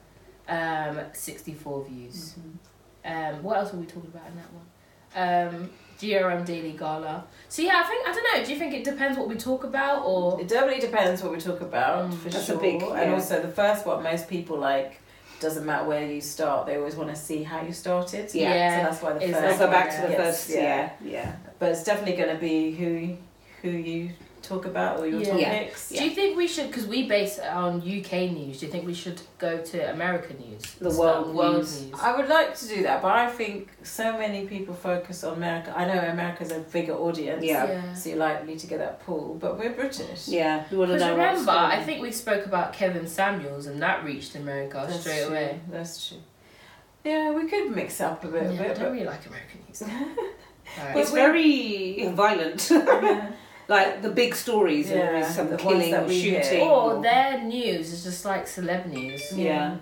um, 0.49 1.01
64 1.13 1.85
views. 1.85 2.35
Mhm. 2.39 3.35
Um, 3.35 3.43
what 3.43 3.57
else 3.57 3.73
were 3.73 3.81
we 3.81 3.87
talking 3.87 4.11
about 4.15 4.29
in 4.29 4.37
that 4.37 4.53
one? 4.53 4.67
Um, 5.15 5.71
GRM 6.03 6.45
Daily 6.45 6.73
Gala. 6.73 7.25
So 7.49 7.63
yeah, 7.63 7.81
I 7.85 7.89
think 7.89 8.07
I 8.09 8.13
don't 8.13 8.27
know. 8.39 8.45
Do 8.45 8.53
you 8.53 8.59
think 8.59 8.75
it 8.75 8.85
depends 8.85 9.17
what 9.19 9.29
we 9.29 9.37
talk 9.37 9.63
about, 9.65 10.05
or 10.05 10.41
It 10.41 10.49
definitely 10.49 10.81
depends 10.81 11.23
what 11.23 11.33
we 11.33 11.39
talk 11.39 11.61
about 11.61 12.11
Mm. 12.11 12.15
for 12.19 12.29
That's 12.29 12.49
a 12.49 12.53
sure. 12.53 12.61
big- 12.61 12.83
And 12.83 13.13
also 13.13 13.41
the 13.41 13.49
first 13.63 13.87
one, 13.87 14.03
most 14.03 14.29
people 14.29 14.57
like 14.59 14.99
doesn't 15.41 15.67
matter 15.67 15.85
where 15.89 16.07
you 16.07 16.21
start. 16.21 16.67
They 16.67 16.77
always 16.77 16.95
want 16.97 17.11
to 17.11 17.17
see 17.17 17.43
how 17.43 17.61
you 17.63 17.73
started. 17.73 18.33
Yeah. 18.33 18.79
So 18.79 18.85
that's 18.91 19.03
why 19.03 19.13
the 19.15 19.25
Exactly. 19.25 19.33
Let's 19.49 19.59
first. 19.59 19.59
go 19.61 19.71
back 19.79 19.91
to 19.97 20.01
the 20.07 20.13
Yes, 20.13 20.21
first. 20.47 20.51
yeah. 20.51 20.63
Yeah. 21.05 21.11
Yeah. 21.17 21.33
But 21.59 21.69
it's 21.71 21.85
definitely 21.85 22.17
going 22.23 22.35
to 22.37 22.41
be 22.41 22.57
who 22.81 23.17
who 23.63 23.71
you 23.71 24.11
talk 24.43 24.67
about 24.67 24.99
or 25.01 25.07
your 25.07 25.21
Yeah. 25.21 25.37
Yeah. 25.37 25.53
topics. 25.61 25.89
do 25.91 26.05
you 26.05 26.11
think 26.11 26.37
we 26.37 26.47
should? 26.47 26.67
Because 26.69 26.87
we 26.87 27.09
base 27.09 27.39
it 27.39 27.47
on 27.47 27.81
UK 27.81 28.29
news. 28.31 28.59
Do 28.61 28.67
you 28.67 28.73
think 28.73 28.87
we 28.87 28.95
should 28.95 29.21
go 29.39 29.59
to 29.59 29.93
American 29.93 30.39
news? 30.39 30.63
The 30.81 30.91
Start 30.91 31.25
world 31.27 31.35
world 31.37 31.57
news. 31.57 31.83
news. 31.83 31.95
I 32.03 32.17
would 32.17 32.29
like 32.29 32.57
to 32.59 32.69
do 32.69 32.83
that, 32.83 33.03
but 33.03 33.13
I 33.13 33.29
think 33.31 33.69
so 33.83 34.17
many 34.19 34.47
people 34.47 34.75
focus 34.75 35.25
on 35.25 35.35
America. 35.35 35.73
I 35.77 35.85
know 35.85 35.99
America's 35.99 36.51
a 36.51 36.61
bigger 36.61 36.95
audience, 36.95 37.45
Yeah. 37.45 37.95
so 37.95 38.11
you're 38.11 38.19
likely 38.19 38.57
to 38.57 38.67
get 38.67 38.79
that 38.79 39.05
pull. 39.07 39.37
But 39.41 39.59
we're 39.59 39.71
British. 39.73 40.29
Yeah. 40.29 40.65
We 40.71 40.77
want 40.79 40.91
to 40.93 40.99
know 40.99 41.17
what's 41.17 41.41
remember, 41.41 41.53
I 41.53 41.83
think 41.83 42.03
we 42.03 42.13
spoke 42.13 42.47
about 42.47 42.73
Kevin 42.73 43.07
Samuels, 43.07 43.67
and 43.67 43.81
that 43.83 44.05
reached 44.05 44.35
America 44.35 44.85
That's 44.89 45.01
straight 45.01 45.25
true. 45.27 45.35
away. 45.35 45.61
That's 45.71 46.09
true. 46.09 46.19
Yeah, 47.05 47.33
we 47.33 47.49
could 47.49 47.75
mix 47.75 48.01
up 48.01 48.23
a 48.25 48.29
bit, 48.29 48.45
Yeah, 48.45 48.51
a 48.51 48.65
I 48.65 48.69
bit, 48.69 48.79
don't 48.79 48.93
really 48.93 49.05
like 49.07 49.27
American 49.27 49.61
news. 49.67 49.83
Alright. 50.79 50.97
It's 50.97 51.11
we- 51.11 51.19
very 51.19 52.09
violent. 52.15 52.71
yeah. 52.71 53.33
like 53.73 54.03
the 54.03 54.11
big 54.11 54.35
stories 54.35 54.91
Yeah, 54.91 55.17
and 55.17 55.35
some 55.35 55.47
the 55.47 55.57
ones 55.57 55.63
killing 55.63 55.95
or 55.95 56.09
shooting. 56.09 56.61
Or 56.61 57.03
their 57.03 57.43
news 57.43 57.93
is 57.93 58.05
just 58.05 58.25
like 58.25 58.47
celeb 58.47 58.87
news. 58.87 59.23
Yeah. 59.33 59.77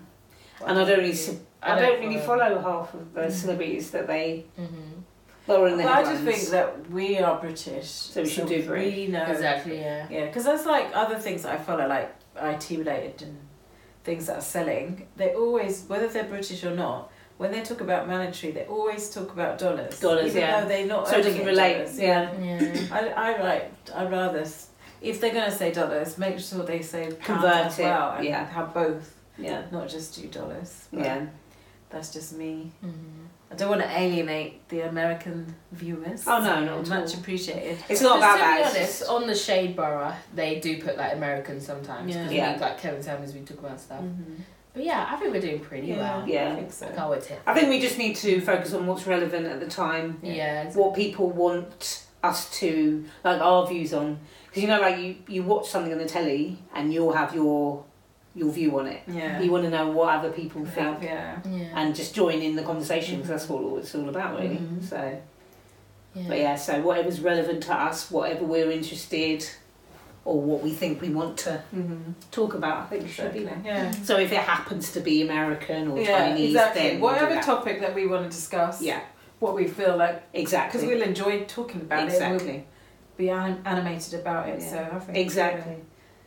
And 0.67 0.79
I 0.79 0.85
don't 0.85 0.99
really, 0.99 1.19
I 1.63 1.79
don't, 1.81 2.01
really 2.01 2.19
follow 2.19 2.61
half 2.61 2.93
of 2.95 3.15
the 3.15 3.31
celebrities 3.31 3.91
that 3.93 4.07
they 4.07 4.45
hmm 4.57 5.01
that 5.47 5.65
in 5.67 5.79
the 5.79 5.85
Well, 5.85 5.93
I 5.93 6.03
just 6.03 6.23
think 6.23 6.43
that 6.51 6.91
we 6.91 7.19
are 7.19 7.41
British, 7.41 7.89
so 7.89 8.23
we 8.23 8.29
should 8.29 8.47
do 8.47 8.63
British. 8.65 8.97
We 8.97 9.07
know 9.09 9.25
Exactly. 9.25 9.79
Yeah. 9.79 10.07
Yeah, 10.11 10.27
because 10.27 10.45
there's 10.45 10.67
like 10.67 10.91
other 10.95 11.19
things 11.19 11.43
that 11.43 11.53
I 11.55 11.59
follow, 11.59 11.87
like 11.89 12.15
IT 12.37 12.71
related 12.71 13.23
and 13.23 13.39
things 14.05 14.27
that 14.27 14.39
are 14.39 14.43
selling. 14.43 15.09
They 15.17 15.35
always, 15.35 15.85
whether 15.89 16.09
they're 16.09 16.25
British 16.25 16.65
or 16.65 16.75
not, 16.75 17.10
when 17.41 17.51
they 17.53 17.63
talk 17.63 17.81
about 17.81 18.07
monetary, 18.07 18.53
they 18.53 18.65
always 18.67 19.09
talk 19.11 19.33
about 19.33 19.59
dollars. 19.59 19.99
Dollars, 19.99 20.27
even 20.27 20.43
yeah. 20.43 20.61
Though 20.61 20.69
they 20.69 20.85
not 20.85 21.09
so 21.09 21.17
it 21.19 21.23
doesn't 21.23 21.41
in 21.41 21.47
relate. 21.47 21.75
dollars. 21.79 21.99
Yeah. 21.99 22.39
Yeah. 22.39 22.87
I, 22.93 23.01
I 23.29 23.43
like. 23.43 23.73
I'd 23.95 24.11
rather 24.11 24.45
if 25.01 25.21
they're 25.21 25.33
gonna 25.33 25.51
say 25.51 25.73
dollars, 25.73 26.19
make 26.19 26.39
sure 26.39 26.63
they 26.65 26.83
say 26.83 27.11
Convert 27.25 27.67
as 27.67 27.79
it, 27.79 27.85
well, 27.85 28.13
and 28.17 28.25
yeah. 28.27 28.47
have 28.47 28.75
both, 28.75 29.15
Yeah. 29.39 29.63
not 29.73 29.89
just 29.89 30.15
do 30.21 30.29
dollars. 30.29 30.87
Yeah. 30.93 31.27
that's 31.89 32.13
just 32.13 32.35
me. 32.37 32.71
Mhm. 32.85 33.27
I 33.53 33.57
don't 33.57 33.71
want 33.71 33.83
to 33.83 33.91
alienate 34.03 34.69
the 34.69 34.83
American 34.83 35.57
viewers. 35.73 36.23
Oh, 36.25 36.39
no, 36.41 36.61
not 36.65 36.79
at 36.83 36.89
much 36.89 37.15
all. 37.15 37.21
appreciated. 37.21 37.79
It's 37.89 38.01
not 38.01 38.17
Because 38.19 38.19
about 38.19 38.35
to 38.35 38.39
that. 38.43 38.73
be 38.75 38.79
honest, 38.79 39.03
on 39.09 39.27
the 39.27 39.35
Shade 39.35 39.75
Borough, 39.75 40.15
they 40.33 40.61
do 40.61 40.81
put 40.81 40.97
like 40.97 41.15
Americans 41.15 41.67
sometimes. 41.67 42.15
Yeah. 42.15 42.21
Because 42.23 42.33
Yeah. 42.37 42.55
we 42.55 42.61
like 42.61 42.79
Kevin 42.81 43.03
Samuels, 43.03 43.35
we 43.35 43.41
talk 43.41 43.59
about 43.59 43.81
stuff. 43.81 44.03
Mhm. 44.03 44.37
But 44.73 44.85
yeah, 44.85 45.07
I 45.11 45.17
think 45.17 45.33
we're 45.33 45.41
doing 45.41 45.61
pretty 45.61 45.89
Yeah, 45.89 45.99
well. 46.19 46.29
Yeah. 46.29 46.53
I 46.53 46.55
think 46.57 46.73
so. 46.73 46.87
I 46.87 46.93
can't 46.93 47.11
wait 47.11 47.23
to. 47.23 47.37
I 47.51 47.55
think 47.55 47.69
we 47.71 47.81
just 47.81 47.99
need 47.99 48.15
to 48.17 48.41
focus 48.41 48.73
on 48.73 48.87
what's 48.87 49.07
relevant 49.07 49.47
at 49.47 49.61
the 49.61 49.67
time. 49.67 50.19
Yeah. 50.23 50.61
it's- 50.61 50.77
what 50.77 50.95
people 50.95 51.29
want 51.31 52.05
us 52.23 52.51
to 52.61 53.03
like 53.25 53.41
our 53.41 53.67
views 53.67 53.95
on 53.95 54.19
because 54.47 54.61
you 54.63 54.69
know 54.69 54.79
like 54.79 54.99
you 54.99 55.17
you 55.27 55.43
watch 55.43 55.67
something 55.67 55.91
on 55.91 55.97
the 55.99 56.05
telly 56.05 56.59
and 56.75 56.93
you'll 56.93 57.15
have 57.15 57.35
your 57.35 57.83
your 58.35 58.53
view 58.53 58.79
on 58.79 58.87
it 58.87 59.01
Yeah. 59.07 59.41
you 59.41 59.51
want 59.51 59.65
to 59.65 59.71
know 59.71 59.89
what 59.91 60.15
other 60.15 60.31
people 60.31 60.67
think 60.67 61.03
Yeah. 61.03 61.39
Yeah. 61.49 61.69
and 61.75 61.95
just 61.95 62.15
join 62.15 62.43
in 62.43 62.57
the 62.57 62.63
conversation 62.63 63.15
because 63.17 63.31
that's 63.31 63.49
what 63.49 63.79
it's 63.79 63.95
all 63.95 64.07
about 64.11 64.39
really 64.39 64.57
Mhm. 64.59 64.85
so 64.87 65.19
yeah. 66.15 66.25
but 66.29 66.37
yeah 66.37 66.57
so 66.57 66.83
whatever's 66.83 67.23
relevant 67.23 67.63
to 67.63 67.73
us 67.75 68.11
whatever 68.11 68.45
we're 68.45 68.71
interested 68.71 69.49
or 70.25 70.41
what 70.41 70.63
we 70.63 70.71
think 70.71 71.01
we 71.01 71.09
want 71.11 71.37
to 71.39 71.63
Mm-hmm. 71.75 72.13
talk 72.31 72.55
about 72.55 72.77
I 72.85 72.87
think 72.87 73.09
should 73.09 73.33
be 73.33 73.45
there 73.45 73.61
Yeah. 73.65 73.91
so 74.09 74.19
if 74.19 74.31
it 74.33 74.39
happens 74.41 74.93
to 74.93 75.01
be 75.01 75.23
American 75.23 75.89
or 75.89 75.99
Yeah, 75.99 76.19
Chinese 76.19 76.51
exactly. 76.51 76.83
then 76.83 77.01
we'll 77.01 77.13
Whatever 77.13 77.41
topic 77.41 77.81
that 77.81 77.95
we 77.95 78.07
want 78.07 78.25
to 78.25 78.31
discuss, 78.31 78.83
yeah 78.83 79.01
what 79.39 79.55
we 79.55 79.67
feel 79.67 79.97
like, 79.97 80.23
exactly 80.35 80.81
because 80.81 80.87
we'll 80.89 81.03
enjoy 81.09 81.45
talking 81.45 81.81
about 81.81 82.09
it, 82.09 82.13
and 82.13 82.33
we'll 82.33 82.35
exactly 82.35 82.67
be 83.17 83.31
anim- 83.31 83.63
animated 83.65 84.15
about 84.21 84.49
it. 84.51 84.61
Yeah. 84.61 84.71
So 84.73 84.79
I 84.97 84.99
think 84.99 85.17
exactly 85.19 85.73
yeah. 85.73 85.85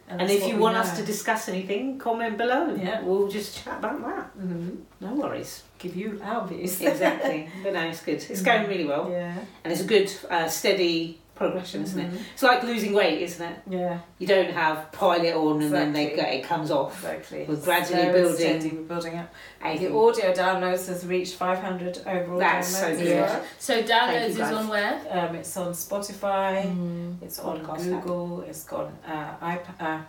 And 0.10 0.20
that's 0.20 0.34
if 0.34 0.48
you 0.48 0.58
want 0.58 0.76
know. 0.76 0.82
us 0.82 0.98
to 0.98 1.04
discuss 1.06 1.48
anything, 1.48 1.98
comment 1.98 2.38
below. 2.38 2.76
Yeah. 2.76 3.02
We'll 3.04 3.30
just 3.30 3.50
chat 3.64 3.78
about 3.80 4.00
that. 4.04 4.38
Mhm. 4.38 4.78
No 5.00 5.14
worries. 5.14 5.64
give 5.80 5.96
you 5.96 6.20
our 6.24 6.46
views. 6.48 6.82
Exactly. 6.82 7.48
but 7.64 7.72
no, 7.74 7.82
it's 7.82 8.02
good. 8.04 8.22
It's 8.30 8.42
going 8.42 8.68
really 8.68 8.86
well. 8.86 9.10
Yeah. 9.10 9.34
And 9.64 9.72
it's 9.72 9.82
a 9.82 9.86
good, 9.96 10.10
uh, 10.30 10.48
steady 10.48 11.20
progression, 11.36 11.82
isn't 11.84 12.00
it? 12.00 12.12
Mhm. 12.12 12.20
It's 12.34 12.44
like 12.44 12.64
losing 12.64 12.94
weight, 12.94 13.22
isn't 13.24 13.44
it? 13.46 13.60
Yeah. 13.68 14.00
You 14.20 14.28
don't 14.28 14.52
have 14.52 14.92
pile 14.92 15.24
it 15.24 15.34
on 15.36 15.62
and 15.64 15.74
then 15.74 15.92
they 15.94 16.08
Exactly. 16.12 16.24
go, 16.38 16.38
it 16.40 16.44
comes 16.48 16.70
off. 16.72 17.04
Exactly. 17.04 17.46
We're 17.50 17.56
gradually 17.56 18.02
Slow 18.02 18.04
and 18.04 18.14
building. 18.14 18.36
steady, 18.62 18.70
We're 18.78 18.84
building 18.84 19.18
up. 19.18 19.34
I 19.62 19.78
The 19.78 19.92
audio 19.94 20.32
downloads 20.34 20.88
has 20.88 21.06
reached 21.06 21.36
500 21.36 22.00
overall 22.06 22.40
That's 22.40 22.68
so 22.68 22.86
downloads. 22.86 22.98
good. 22.98 23.08
Yeah. 23.08 23.40
So 23.58 23.82
downloads 23.82 24.30
is 24.30 24.40
on 24.40 24.68
where? 24.68 25.02
Um, 25.10 25.36
it's 25.36 25.58
on 25.58 25.74
Spotify. 25.74 26.66
Mm. 26.68 27.18
It's 27.24 27.40
on 27.40 27.62
Podcast 27.66 27.94
app. 27.94 28.04
Google. 28.04 28.42
It's 28.42 28.64
got 28.64 28.92
uh, 29.08 29.34
iP- 29.56 29.82
uh, 29.82 30.00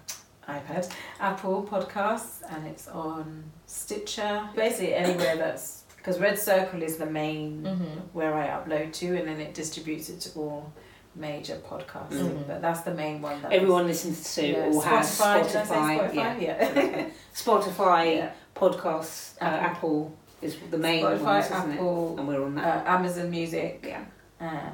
iPad, 0.46 0.90
Apple 1.20 1.66
Podcasts, 1.70 2.42
and 2.54 2.66
it's 2.66 2.86
on 2.88 3.44
Stitcher. 3.66 4.46
Basically 4.54 4.94
anywhere 4.94 5.36
that's 5.36 5.84
because 5.96 6.18
Red 6.20 6.38
Circle 6.38 6.82
is 6.82 6.98
the 6.98 7.06
main 7.06 7.62
Mhm. 7.62 8.12
where 8.12 8.34
I 8.34 8.48
upload 8.48 8.92
to, 8.94 9.16
and 9.16 9.26
then 9.26 9.40
it 9.40 9.54
distributes 9.54 10.10
it 10.10 10.20
to 10.20 10.38
all 10.38 10.70
major 11.14 11.56
podcasts. 11.68 12.12
Mhm. 12.12 12.46
But 12.46 12.60
that's 12.62 12.80
the 12.80 12.94
main 12.94 13.20
one. 13.22 13.40
That 13.42 13.52
everyone 13.52 13.86
listens 13.86 14.34
to 14.34 14.46
yeah, 14.46 14.70
or 14.72 14.82
has 14.84 15.18
Spotify. 15.18 15.46
Did 15.46 15.56
I 15.56 15.64
say 15.64 15.74
Spotify. 15.74 16.10
Spotify? 16.10 16.42
Yeah. 16.42 16.72
Yeah. 16.74 17.04
Spotify, 17.34 18.16
yeah. 18.16 18.30
podcasts, 18.56 19.36
uh, 19.40 19.44
Apple. 19.44 19.74
Apple 19.74 20.16
is 20.42 20.56
the 20.70 20.78
main 20.78 21.02
Spotify, 21.04 21.20
ones, 21.22 21.46
isn't 21.46 21.70
it? 21.70 21.74
Apple, 21.74 22.18
And 22.18 22.28
we're 22.28 22.44
on 22.44 22.58
uh, 22.58 22.62
that. 22.62 22.86
Amazon 22.86 23.30
Music, 23.30 23.84
yeah. 23.86 24.04
uh, 24.40 24.70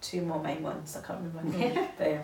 two 0.00 0.22
more 0.22 0.42
main 0.42 0.62
ones. 0.62 0.96
I 0.96 1.06
can't 1.06 1.20
remember. 1.22 1.58
Yeah. 1.58 1.86
But 1.98 2.10
yeah. 2.10 2.22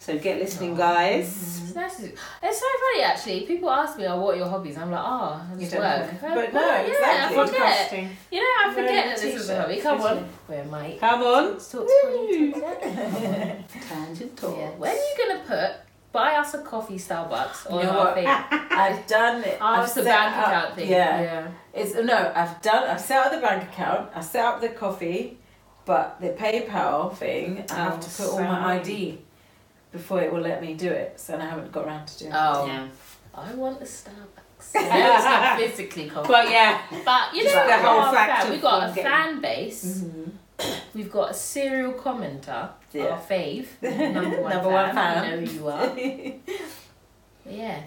So 0.00 0.16
get 0.18 0.38
listening, 0.38 0.72
Oh. 0.74 0.76
guys. 0.76 1.26
It's 1.66 1.74
nice. 1.74 1.96
to- 1.96 2.12
It's 2.42 2.58
so 2.60 2.66
funny 2.84 3.02
actually. 3.02 3.40
People 3.42 3.68
ask 3.70 3.98
me, 3.98 4.06
"Oh, 4.06 4.20
what 4.20 4.34
are 4.34 4.38
your 4.38 4.48
hobbies?" 4.48 4.78
I'm 4.78 4.90
like, 4.90 5.02
"Oh, 5.04 5.40
I 5.42 5.60
You 5.60 5.68
don't 5.68 5.80
work." 5.80 6.22
know. 6.22 6.34
But 6.34 6.52
no, 6.54 6.60
yeah, 6.60 6.80
exactly. 6.80 7.36
I 7.38 7.46
forget. 7.46 7.90
Podcasting. 7.90 8.08
You 8.30 8.40
know, 8.40 8.46
I 8.46 8.66
Wearing 8.68 8.74
forget 8.86 9.04
a 9.04 9.08
that 9.08 9.16
this 9.20 9.34
is 9.34 9.48
a 9.50 9.52
t-shirt. 9.52 9.60
hobby. 9.60 9.80
Come 9.80 10.00
on, 10.00 10.02
Literally. 10.02 10.28
wear 10.48 10.64
mic. 10.82 11.00
Come 11.00 11.22
on. 11.22 11.44
Let's 11.52 11.70
talk 11.72 11.86
to 11.88 13.64
Tangent 13.88 14.36
talk. 14.36 14.78
When 14.78 14.90
are 14.90 14.94
you 14.94 15.14
gonna 15.18 15.40
put 15.46 15.70
buy 16.12 16.34
us 16.36 16.54
a 16.54 16.58
coffee 16.62 16.96
Starbucks 16.98 17.70
on 17.70 17.78
You 17.80 17.84
know 17.84 17.90
our 17.98 18.04
what? 18.06 18.14
thing? 18.14 18.26
I've 18.70 19.06
done 19.06 19.42
it. 19.44 19.58
Oh, 19.60 19.66
I've 19.66 19.84
it's 19.84 19.94
the 19.94 20.02
set 20.04 20.16
bank 20.16 20.36
up- 20.38 20.46
account 20.46 20.74
thing. 20.76 20.88
Yeah. 20.90 21.20
yeah. 21.20 21.46
It's 21.74 21.94
no, 21.94 22.32
I've 22.34 22.62
done. 22.62 22.84
I've 22.88 23.00
set 23.00 23.26
up 23.26 23.32
the 23.32 23.38
bank 23.38 23.64
account. 23.64 24.10
I 24.14 24.20
set 24.20 24.44
up 24.44 24.60
the 24.60 24.70
coffee, 24.70 25.38
but 25.84 26.16
the 26.20 26.28
PayPal 26.30 27.14
thing, 27.14 27.64
I 27.70 27.74
have 27.74 27.94
Oh, 27.98 28.00
to 28.00 28.10
put 28.10 28.26
all 28.32 28.40
my. 28.42 28.74
ID 28.76 29.18
before 29.92 30.20
it 30.22 30.32
will 30.32 30.40
let 30.40 30.60
me 30.62 30.74
do 30.74 30.88
it. 30.90 31.18
So 31.20 31.36
I 31.36 31.44
haven't 31.44 31.72
got 31.72 31.86
around 31.86 32.06
to 32.06 32.18
doing 32.18 32.32
Oh, 32.34 32.66
Yeah. 32.66 32.88
I 33.34 33.54
want 33.54 33.80
a 33.80 33.84
Starbucks. 33.84 34.74
I 34.74 34.98
know 35.00 35.14
it's 35.14 35.24
not 35.24 35.58
physically 35.58 36.08
coffee, 36.14 36.28
But 36.28 36.50
yeah, 36.50 36.80
but 37.04 37.34
you 37.34 37.44
know 37.44 37.54
like 37.54 37.68
the 37.68 37.86
whole 37.88 38.12
fact 38.12 38.42
fan- 38.42 38.50
we've 38.52 38.62
got 38.62 38.90
a 38.90 38.94
getting- 38.94 39.04
fan 39.10 39.40
base. 39.40 39.84
Mm-hmm. 40.04 40.30
We've 40.94 41.12
got 41.12 41.30
a 41.30 41.34
serial 41.34 41.92
commenter, 41.92 42.68
Yeah. 42.92 43.04
our 43.10 43.20
fave, 43.20 43.66
number 43.80 44.40
one 44.42 44.50
Number 44.52 44.70
fan. 44.70 44.86
one 44.86 44.94
fan. 44.94 45.24
You 45.24 45.30
know 45.30 45.46
who 45.46 45.52
you 45.54 45.68
are. 45.68 46.56
Yeah. 47.48 47.82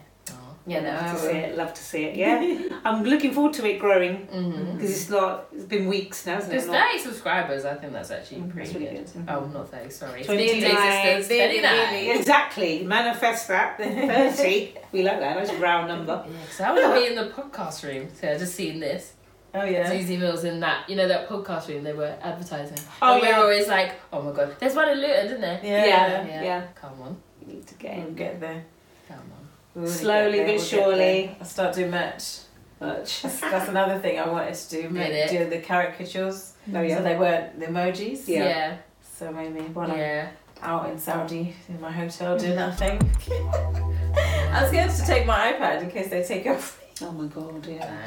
Aw. 0.68 0.70
Yeah, 0.70 0.80
no, 0.82 0.90
love 0.92 1.04
I 1.04 1.12
to 1.14 1.20
see 1.20 1.28
it. 1.38 1.58
Love 1.58 1.74
to 1.74 1.84
see 1.84 2.04
it. 2.06 2.16
Yeah, 2.16 2.78
I'm 2.86 3.04
looking 3.04 3.34
forward 3.34 3.54
to 3.54 3.66
it 3.68 3.80
growing 3.80 4.28
Mm-hmm. 4.28 4.74
because 4.76 4.92
it's 4.92 5.10
not. 5.10 5.48
It's 5.54 5.66
been 5.66 5.88
weeks 5.88 6.26
now, 6.26 6.36
hasn't 6.36 6.52
There's 6.52 6.66
it? 6.66 6.72
Not- 6.72 6.92
30 6.92 7.00
subscribers. 7.00 7.66
I 7.66 7.74
think 7.76 7.94
that's 7.94 8.12
actually 8.12 8.42
Mm, 8.42 8.52
pretty 8.52 8.68
that's 8.72 8.80
really 8.80 8.96
good. 8.98 9.14
good. 9.14 9.26
Oh, 9.28 9.46
not 9.46 9.70
30, 9.70 9.90
sorry. 9.90 10.24
29. 10.24 11.24
29. 11.26 12.18
Exactly. 12.18 12.84
Manifest 12.84 13.48
that. 13.48 13.78
Thirty. 13.80 14.76
we 14.92 15.04
like 15.04 15.20
that. 15.20 15.36
That's 15.38 15.50
a 15.52 15.58
round 15.58 15.88
number. 15.88 16.24
Yeah, 16.28 16.38
because 16.42 16.60
I 16.62 16.72
want 16.74 16.96
to 16.96 17.02
be 17.02 17.08
in 17.08 17.16
the 17.16 17.32
podcast 17.42 17.84
room. 17.84 18.08
So 18.20 18.30
I 18.32 18.38
just 18.38 18.54
seen 18.56 18.80
this. 18.80 19.14
Oh 19.54 19.66
yeah. 19.66 19.90
Susie 19.90 20.16
Mills 20.16 20.46
in 20.46 20.62
that, 20.62 20.90
you 20.90 20.96
know, 20.96 21.08
that 21.10 21.28
podcast 21.28 21.68
room 21.68 21.84
they 21.84 21.92
were 21.92 22.16
advertising. 22.22 22.78
Oh, 23.02 23.14
and 23.16 23.22
we 23.22 23.28
yeah. 23.28 23.38
were 23.40 23.44
always 23.44 23.68
like, 23.68 23.96
oh 24.14 24.22
my 24.22 24.32
god, 24.32 24.56
there's 24.60 24.74
one 24.76 24.88
in 24.88 24.98
Luton, 25.00 25.26
isn't 25.26 25.42
there? 25.42 25.60
Yeah. 25.62 25.86
Yeah. 26.26 26.44
yeah. 26.44 26.68
Come 26.76 27.02
on, 27.02 27.18
You 27.42 27.56
need 27.56 27.68
to 27.68 27.74
get 27.76 27.98
We'll 27.98 28.12
get 28.14 28.40
there. 28.40 28.64
come 29.10 29.18
on. 29.18 29.41
We'll 29.74 29.88
Slowly 29.88 30.38
there, 30.40 30.48
but 30.48 30.56
we'll 30.56 30.64
surely. 30.64 31.36
I'll 31.40 31.46
start 31.46 31.76
doing 31.76 31.92
merch. 31.92 32.40
Much. 32.80 33.22
That's, 33.22 33.40
that's 33.40 33.70
another 33.70 34.00
thing 34.00 34.20
I 34.20 34.28
wanted 34.28 34.56
to 34.56 34.70
do. 34.70 34.82
Did 34.84 34.92
Make, 34.92 35.30
do 35.30 35.50
the 35.50 35.60
caricatures. 35.60 36.54
Oh 36.68 36.74
So 36.74 36.82
yeah. 36.82 37.02
they 37.02 37.16
weren't 37.18 37.60
the 37.60 37.68
emojis. 37.68 38.28
Yeah. 38.28 38.44
Yeah, 38.44 38.78
So 39.18 39.32
maybe 39.32 39.62
while 39.62 39.92
I'm 39.92 39.98
yeah. 39.98 40.30
out 40.62 40.90
in 40.90 40.98
Saudi 41.00 41.56
in 41.70 41.80
my 41.80 41.92
hotel 41.92 42.38
doing 42.38 42.56
that 42.56 42.78
thing. 42.80 43.00
I 44.18 44.64
was 44.64 44.72
going 44.72 44.90
to 44.90 45.06
take 45.06 45.26
my 45.26 45.54
iPad 45.54 45.84
in 45.84 45.92
case 45.92 46.10
they 46.10 46.24
take 46.24 46.48
off. 46.48 46.80
Oh 47.04 47.12
my 47.12 47.28
god. 47.28 47.66
Yeah. 47.66 47.98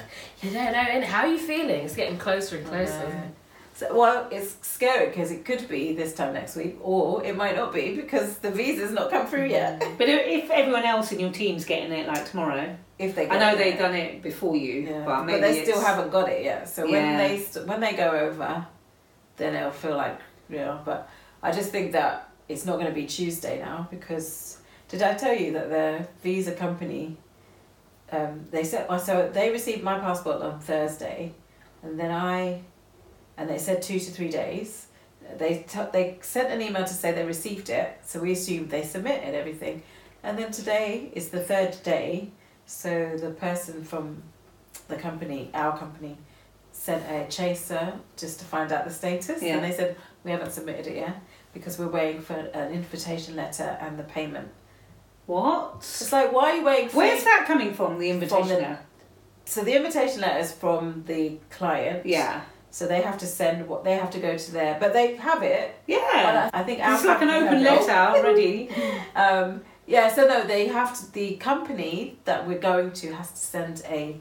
You 0.43 0.51
don't 0.51 0.73
know, 0.73 0.79
innit? 0.79 1.05
how 1.05 1.21
are 1.23 1.29
you 1.29 1.39
feeling? 1.39 1.85
It's 1.85 1.97
getting 1.97 2.19
closer 2.19 2.59
and 2.59 2.67
closer. 2.67 3.31
So, 3.77 3.93
well, 3.93 4.29
it's 4.31 4.57
scary 4.63 5.09
because 5.09 5.33
it 5.33 5.45
could 5.45 5.69
be 5.69 5.95
this 5.95 6.15
time 6.15 6.33
next 6.33 6.55
week, 6.55 6.77
or 6.81 7.25
it 7.25 7.37
might 7.37 7.57
not 7.57 7.75
be 7.75 7.97
because 7.97 8.39
the 8.39 8.51
visa's 8.53 8.93
not 8.93 9.11
come 9.11 9.27
through 9.27 9.47
yet. 9.47 9.81
But 9.99 10.09
if 10.09 10.49
everyone 10.51 10.85
else 10.85 11.11
in 11.11 11.19
your 11.19 11.33
team's 11.33 11.65
getting 11.65 11.91
it 11.91 12.07
like 12.07 12.25
tomorrow, 12.31 12.77
If 13.01 13.17
they, 13.17 13.29
I 13.29 13.37
know 13.39 13.53
it. 13.55 13.59
they've 13.59 13.77
done 13.79 13.95
it 13.97 14.23
before 14.23 14.55
you, 14.57 14.83
Yeah. 14.83 15.03
but 15.05 15.25
maybe 15.25 15.41
they 15.41 15.63
still 15.65 15.81
haven't 15.81 16.11
got 16.11 16.29
it 16.29 16.45
yet. 16.45 16.69
So 16.69 16.85
Yeah. 16.85 16.93
when 16.93 17.19
they 17.19 17.39
st- 17.41 17.67
when 17.67 17.81
they 17.81 17.95
go 17.95 18.11
over, 18.11 18.65
then 19.39 19.57
it'll 19.57 19.73
feel 19.73 19.97
like 19.97 20.21
you 20.49 20.59
know. 20.59 20.79
But 20.85 21.09
I 21.43 21.51
just 21.51 21.71
think 21.71 21.91
that 21.93 22.29
it's 22.49 22.65
not 22.65 22.75
going 22.75 22.87
to 22.87 22.93
be 22.95 23.07
Tuesday 23.07 23.59
now 23.59 23.89
because 23.91 24.59
did 24.89 25.03
I 25.03 25.15
tell 25.15 25.35
you 25.35 25.53
that 25.55 25.69
the 25.71 26.07
visa 26.23 26.53
company, 26.53 27.17
um, 28.13 28.47
they 28.53 28.63
said 28.63 28.87
so 29.01 29.29
they 29.33 29.51
received 29.51 29.83
my 29.83 29.99
passport 29.99 30.43
on 30.43 30.61
Thursday, 30.61 31.33
and 31.83 31.99
then 31.99 32.13
I, 32.13 32.63
and 33.37 33.49
they 33.49 33.59
said 33.59 33.83
two 33.83 33.99
to 33.99 34.11
three 34.11 34.31
days. 34.31 34.87
They 35.39 35.65
t- 35.69 35.79
they 35.93 36.19
sent 36.21 36.51
an 36.53 36.61
email 36.63 36.85
to 36.85 36.93
say 36.93 37.13
they 37.13 37.25
received 37.25 37.71
it, 37.71 37.99
so 38.05 38.21
we 38.21 38.33
assumed 38.33 38.71
they 38.71 38.83
submitted 38.85 39.35
everything, 39.35 39.83
and 40.23 40.39
then 40.39 40.51
today 40.53 41.11
is 41.15 41.31
the 41.31 41.41
third 41.41 41.77
day, 41.83 42.31
so 42.67 43.17
the 43.17 43.31
person 43.31 43.85
from 43.85 44.23
the 44.89 44.97
company, 44.97 45.51
our 45.55 45.77
company, 45.79 46.17
sent 46.73 47.03
a 47.11 47.27
chaser 47.31 47.95
just 48.17 48.39
to 48.41 48.45
find 48.45 48.71
out 48.71 48.85
the 48.85 48.93
status, 48.93 49.43
Yeah. 49.43 49.55
and 49.57 49.65
they 49.65 49.73
said 49.73 49.97
we 50.25 50.31
haven't 50.31 50.53
submitted 50.53 50.87
it 50.89 50.97
yet 50.97 51.17
because 51.55 51.79
we're 51.79 51.89
waiting 51.89 52.21
for 52.21 52.35
an 52.35 52.73
invitation 52.73 53.35
letter 53.37 53.79
and 53.81 53.99
the 53.99 54.03
payment. 54.05 54.49
What? 55.27 55.77
It's 55.79 56.13
like 56.13 56.33
why 56.33 56.51
are 56.51 56.57
you 56.57 56.65
waiting 56.65 56.89
for? 56.91 56.99
Where's 56.99 57.25
that 57.25 57.45
coming 57.47 57.73
from? 57.73 57.99
The 57.99 58.11
From 58.11 58.23
invitation. 58.23 58.49
the- 58.49 58.55
letter? 58.57 58.79
So 59.47 59.63
the 59.65 59.75
invitation 59.75 60.21
letter 60.21 60.39
is 60.41 60.53
from 60.53 61.05
the 61.07 61.39
client. 61.51 62.05
Yeah. 62.07 62.43
So 62.75 62.89
they 62.89 63.03
have 63.03 63.19
to 63.19 63.27
send 63.27 63.69
what 63.69 63.85
they 63.85 63.95
have 63.95 64.11
to 64.11 64.19
go 64.19 64.37
to 64.37 64.51
there, 64.53 64.77
but 64.81 64.93
they 64.93 65.15
have 65.15 65.45
it. 65.45 65.77
Yeah. 65.87 66.51
I 66.53 66.65
think 66.65 66.81
It's 66.83 67.05
like 67.05 67.23
an 67.23 67.31
open 67.31 67.63
letter 67.63 67.93
already. 67.93 68.69
Um, 69.15 69.61
yeah, 69.87 70.13
so 70.13 70.27
no, 70.27 70.45
they 70.45 70.67
have 70.67 70.91
to. 70.99 71.13
The 71.13 71.37
company 71.37 72.19
that 72.25 72.49
we're 72.49 72.59
going 72.59 72.91
to 73.03 73.13
has 73.15 73.31
to 73.31 73.37
send 73.37 73.83
a 73.89 74.17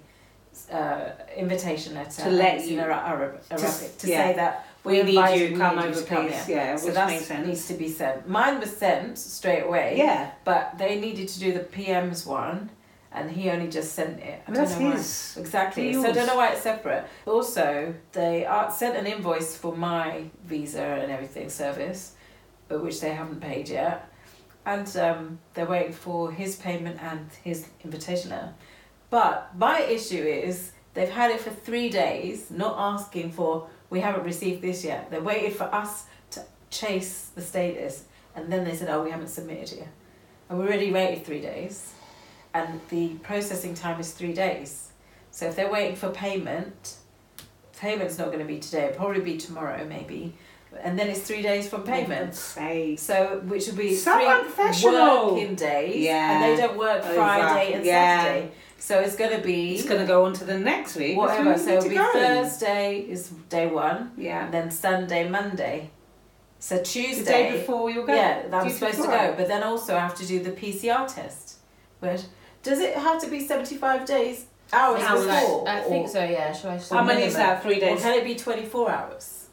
uh, 0.71 1.09
invitation 1.35 1.95
letter 1.95 2.21
To 2.25 2.29
let 2.29 2.63
you- 2.67 2.73
in 2.77 2.79
Ara- 2.83 3.03
Arab, 3.13 3.41
Arabic 3.49 3.97
to, 3.97 4.07
yeah. 4.07 4.27
say 4.27 4.35
that 4.35 4.67
we 4.83 5.01
need 5.01 5.15
invite 5.15 5.39
you 5.39 5.57
come 5.57 5.77
need 5.77 5.85
over, 5.85 6.01
come 6.03 6.27
please. 6.27 6.45
here. 6.45 6.57
Yeah, 6.57 6.75
So 6.75 6.85
which 6.85 6.93
that 6.95 7.07
makes 7.07 7.25
sense. 7.25 7.47
needs 7.47 7.67
to 7.69 7.73
be 7.73 7.89
sent. 7.89 8.29
Mine 8.29 8.59
was 8.59 8.69
sent 8.85 9.17
straight 9.17 9.63
away, 9.63 9.95
Yeah. 9.97 10.29
but 10.45 10.77
they 10.77 10.99
needed 10.99 11.27
to 11.29 11.39
do 11.39 11.53
the 11.53 11.63
PM's 11.75 12.23
one, 12.27 12.69
and 13.13 13.29
he 13.29 13.49
only 13.49 13.67
just 13.67 13.93
sent 13.93 14.19
it. 14.19 14.41
I 14.47 14.51
don't 14.51 14.55
that's 14.65 14.79
know 14.79 14.89
why. 14.89 14.95
his. 14.95 15.37
Exactly. 15.39 15.91
Yours. 15.91 16.03
So 16.03 16.09
I 16.09 16.13
don't 16.13 16.27
know 16.27 16.35
why 16.35 16.49
it's 16.53 16.61
separate. 16.61 17.05
Also, 17.25 17.93
they 18.11 18.47
sent 18.73 18.97
an 18.97 19.05
invoice 19.05 19.55
for 19.55 19.75
my 19.75 20.25
visa 20.45 20.81
and 20.81 21.11
everything 21.11 21.49
service, 21.49 22.15
but 22.67 22.83
which 22.83 22.99
they 23.01 23.13
haven't 23.13 23.39
paid 23.39 23.69
yet, 23.69 24.11
and 24.65 24.87
um, 24.97 25.39
they're 25.53 25.65
waiting 25.67 25.93
for 25.93 26.31
his 26.31 26.55
payment 26.55 26.99
and 27.01 27.29
his 27.43 27.67
invitation 27.83 28.31
letter. 28.31 28.53
But 29.09 29.55
my 29.55 29.81
issue 29.81 30.23
is 30.23 30.71
they've 30.95 31.09
had 31.09 31.29
it 31.29 31.39
for 31.39 31.51
three 31.51 31.89
days, 31.89 32.49
not 32.49 32.75
asking 32.77 33.31
for. 33.31 33.67
We 33.91 33.99
haven't 33.99 34.23
received 34.23 34.63
this 34.63 34.83
yet. 34.83 35.11
They 35.11 35.19
waited 35.19 35.53
for 35.53 35.65
us 35.65 36.05
to 36.31 36.43
chase 36.71 37.29
the 37.35 37.41
status, 37.43 38.05
and 38.35 38.51
then 38.51 38.63
they 38.63 38.75
said, 38.75 38.89
"Oh, 38.89 39.03
we 39.03 39.11
haven't 39.11 39.27
submitted 39.27 39.71
it." 39.73 39.77
yet." 39.79 39.87
And 40.49 40.57
we 40.57 40.65
already 40.65 40.91
waited 40.91 41.25
three 41.25 41.41
days, 41.41 41.93
and 42.53 42.79
the 42.89 43.09
processing 43.23 43.73
time 43.73 43.99
is 43.99 44.11
three 44.11 44.33
days. 44.33 44.89
So 45.31 45.47
if 45.47 45.55
they're 45.55 45.71
waiting 45.71 45.95
for 45.95 46.09
payment, 46.09 46.95
payment's 47.79 48.17
not 48.17 48.27
going 48.27 48.39
to 48.39 48.45
be 48.45 48.59
today. 48.59 48.85
It'll 48.85 48.97
probably 48.97 49.21
be 49.21 49.37
tomorrow, 49.37 49.83
maybe, 49.85 50.35
and 50.81 50.97
then 50.97 51.07
it's 51.09 51.21
three 51.21 51.41
days 51.41 51.67
from 51.67 51.83
payment. 51.83 52.35
So 52.35 53.41
which 53.45 53.67
would 53.67 53.77
be 53.77 53.95
So 53.95 54.13
three 54.13 54.25
unprofessional. 54.27 55.33
working 55.35 55.55
days, 55.55 55.95
Yeah. 56.03 56.31
and 56.31 56.43
they 56.43 56.61
don't 56.61 56.77
work 56.77 57.03
Over. 57.03 57.13
Friday 57.15 57.73
and 57.73 57.85
Yeah. 57.85 58.23
Saturday. 58.23 58.51
So 58.77 58.99
it's 58.99 59.15
going 59.15 59.31
to 59.31 59.41
be 59.45 59.75
It's 59.75 59.87
gonna 59.87 60.05
go 60.05 60.25
on 60.25 60.33
to 60.33 60.43
the 60.43 60.59
next 60.59 60.95
week. 60.97 61.15
Whatever. 61.17 61.53
we 61.53 61.57
So 61.57 61.77
it'll 61.77 61.89
be 61.89 61.95
go. 61.95 62.09
Thursday 62.11 62.97
is 62.99 63.29
day 63.49 63.67
one, 63.67 64.11
Yeah. 64.17 64.43
and 64.45 64.53
then 64.53 64.71
Sunday, 64.71 65.27
Monday. 65.29 65.89
So 66.59 66.77
Tuesday. 66.83 67.23
The 67.23 67.31
day 67.31 67.51
before 67.53 67.89
you're 67.89 68.05
going. 68.05 68.17
Yeah, 68.19 68.41
due 68.43 68.69
to 68.69 68.75
supposed 68.75 69.01
to 69.01 69.07
go, 69.07 69.33
but 69.37 69.47
then 69.47 69.63
also 69.63 69.95
I 69.95 69.99
have 69.99 70.15
to 70.15 70.25
do 70.25 70.41
the 70.43 70.51
PCR 70.51 71.05
test. 71.07 71.55
But 72.01 72.25
does 72.63 72.79
it 72.79 72.95
have 72.95 73.21
to 73.21 73.29
be 73.29 73.45
seventy 73.45 73.75
five 73.77 74.05
days 74.05 74.45
hours 74.71 75.01
Hours. 75.03 75.25
before? 75.25 75.67
I 75.69 75.81
or, 75.81 75.89
think 75.89 76.09
so, 76.09 76.23
yeah. 76.23 76.51
Should 76.51 76.69
I 76.71 76.77
How 76.77 77.03
many 77.03 77.23
is 77.23 77.35
that? 77.35 77.61
Three 77.61 77.77
Or 77.77 77.79
days. 77.81 78.01
can 78.01 78.17
it 78.17 78.23
be 78.23 78.35
twenty 78.35 78.65
four 78.65 78.89
hours? 78.89 79.47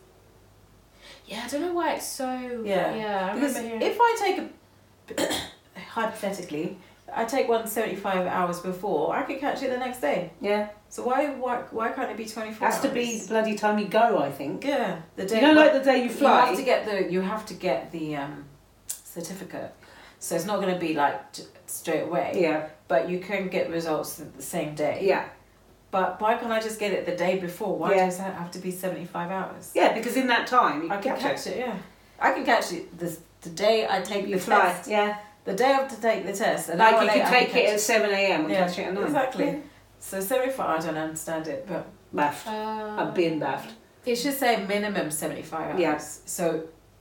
Yeah, 1.27 1.43
I 1.45 1.49
don't 1.49 1.61
know 1.61 1.73
why 1.75 1.95
it's 1.95 2.07
so. 2.07 2.63
Yeah. 2.65 2.95
Yeah, 2.95 3.29
I 3.31 3.35
Because 3.35 3.59
hearing. 3.59 3.83
if 3.83 3.97
I 4.01 4.17
take 4.19 5.19
a 5.19 5.33
hypothetically, 5.91 6.77
I 7.13 7.25
take 7.25 7.49
one 7.49 7.67
75 7.67 8.27
hours 8.27 8.61
before, 8.61 9.15
I 9.15 9.23
could 9.23 9.39
catch 9.41 9.63
it 9.63 9.71
the 9.71 9.79
next 9.79 10.01
day. 10.01 10.33
Yeah. 10.41 10.71
So 10.89 11.05
why 11.05 11.27
why 11.31 11.59
why 11.71 11.91
can't 11.91 12.11
it 12.11 12.17
be 12.17 12.27
twenty 12.27 12.53
four? 12.53 12.67
Has 12.69 12.81
to 12.81 12.89
be 12.89 13.19
the 13.19 13.29
bloody 13.29 13.55
time 13.57 13.79
you 13.79 13.87
go. 13.87 14.19
I 14.19 14.33
think. 14.33 14.65
Yeah, 14.65 15.03
the 15.17 15.25
day. 15.27 15.37
You 15.41 15.49
know, 15.49 15.53
like 15.55 15.73
the 15.73 15.81
day 15.81 16.03
you 16.03 16.09
fly. 16.11 16.31
you 16.31 16.37
fly. 16.37 16.47
have 16.47 16.57
to 16.57 16.65
get 16.65 16.85
the 16.87 17.13
you 17.13 17.21
have 17.21 17.47
to 17.47 17.55
get 17.55 17.93
the 17.93 18.17
um, 18.17 18.45
certificate. 18.89 19.73
So 20.19 20.35
it's 20.35 20.45
not 20.47 20.61
going 20.61 20.75
to 20.75 20.81
be 20.81 20.95
like 20.95 21.33
t- 21.33 21.45
straight 21.67 22.03
away. 22.03 22.33
Yeah. 22.35 22.69
But 22.91 23.09
you 23.09 23.19
can 23.21 23.43
get 23.57 23.71
results 23.71 24.11
the 24.39 24.43
same 24.43 24.75
day. 24.75 24.97
Yeah. 25.13 25.25
But 25.93 26.21
why 26.21 26.33
can't 26.39 26.53
I 26.59 26.61
just 26.69 26.79
get 26.85 26.93
it 26.93 27.03
the 27.11 27.17
day 27.27 27.35
before? 27.39 27.73
Why 27.83 27.91
Yeah. 27.95 28.07
does 28.07 28.19
that 28.19 28.35
have 28.35 28.51
to 28.57 28.59
be 28.67 28.71
seventy 28.85 29.07
five 29.17 29.31
hours? 29.39 29.65
Yeah, 29.75 29.93
because 29.99 30.17
in 30.23 30.27
that 30.35 30.45
time 30.59 30.77
you 30.83 30.89
I 30.91 30.97
can 30.97 31.03
can 31.05 31.17
catch, 31.21 31.45
catch 31.45 31.47
it. 31.53 31.59
Yeah, 31.65 31.77
I 32.27 32.29
can 32.35 32.45
catch 32.45 32.73
it 32.73 32.85
the 33.03 33.09
the 33.47 33.51
day 33.51 33.77
I 33.89 34.01
take 34.03 34.25
it. 34.27 34.33
the 34.33 34.39
fly. 34.39 34.61
test. 34.73 34.91
Yeah. 34.91 35.11
The 35.45 35.55
day 35.55 35.65
I 35.73 35.77
have 35.81 35.89
to 35.97 36.01
take 36.09 36.21
the 36.27 36.33
test. 36.45 36.69
An 36.69 36.79
Like 36.79 36.95
hour 36.95 37.03
you 37.03 37.09
later, 37.09 37.25
can 37.25 37.35
I 37.35 37.45
take 37.45 37.57
it 37.65 37.75
at 37.75 37.81
seven 37.81 38.11
a.m. 38.11 38.41
and 38.43 38.51
Yeah, 38.51 38.67
catch 38.67 38.79
it 38.81 38.87
at 38.89 38.95
nine. 38.95 39.05
Exactly. 39.05 39.63
So 40.01 40.21
seventy 40.21 40.53
five. 40.53 40.71
I 40.81 40.87
don't 40.87 40.97
understand 41.09 41.47
it, 41.55 41.61
but 41.69 41.87
Baffed. 42.13 42.47
Uh, 42.49 43.01
I'm 43.01 43.15
being 43.15 43.39
baffed. 43.39 43.71
it 44.05 44.17
should 44.17 44.35
say 44.35 44.53
minimum 44.67 45.11
seventy 45.13 45.43
five 45.53 45.67
hours. 45.75 45.81
Yeah. 45.81 45.97
So 46.37 46.45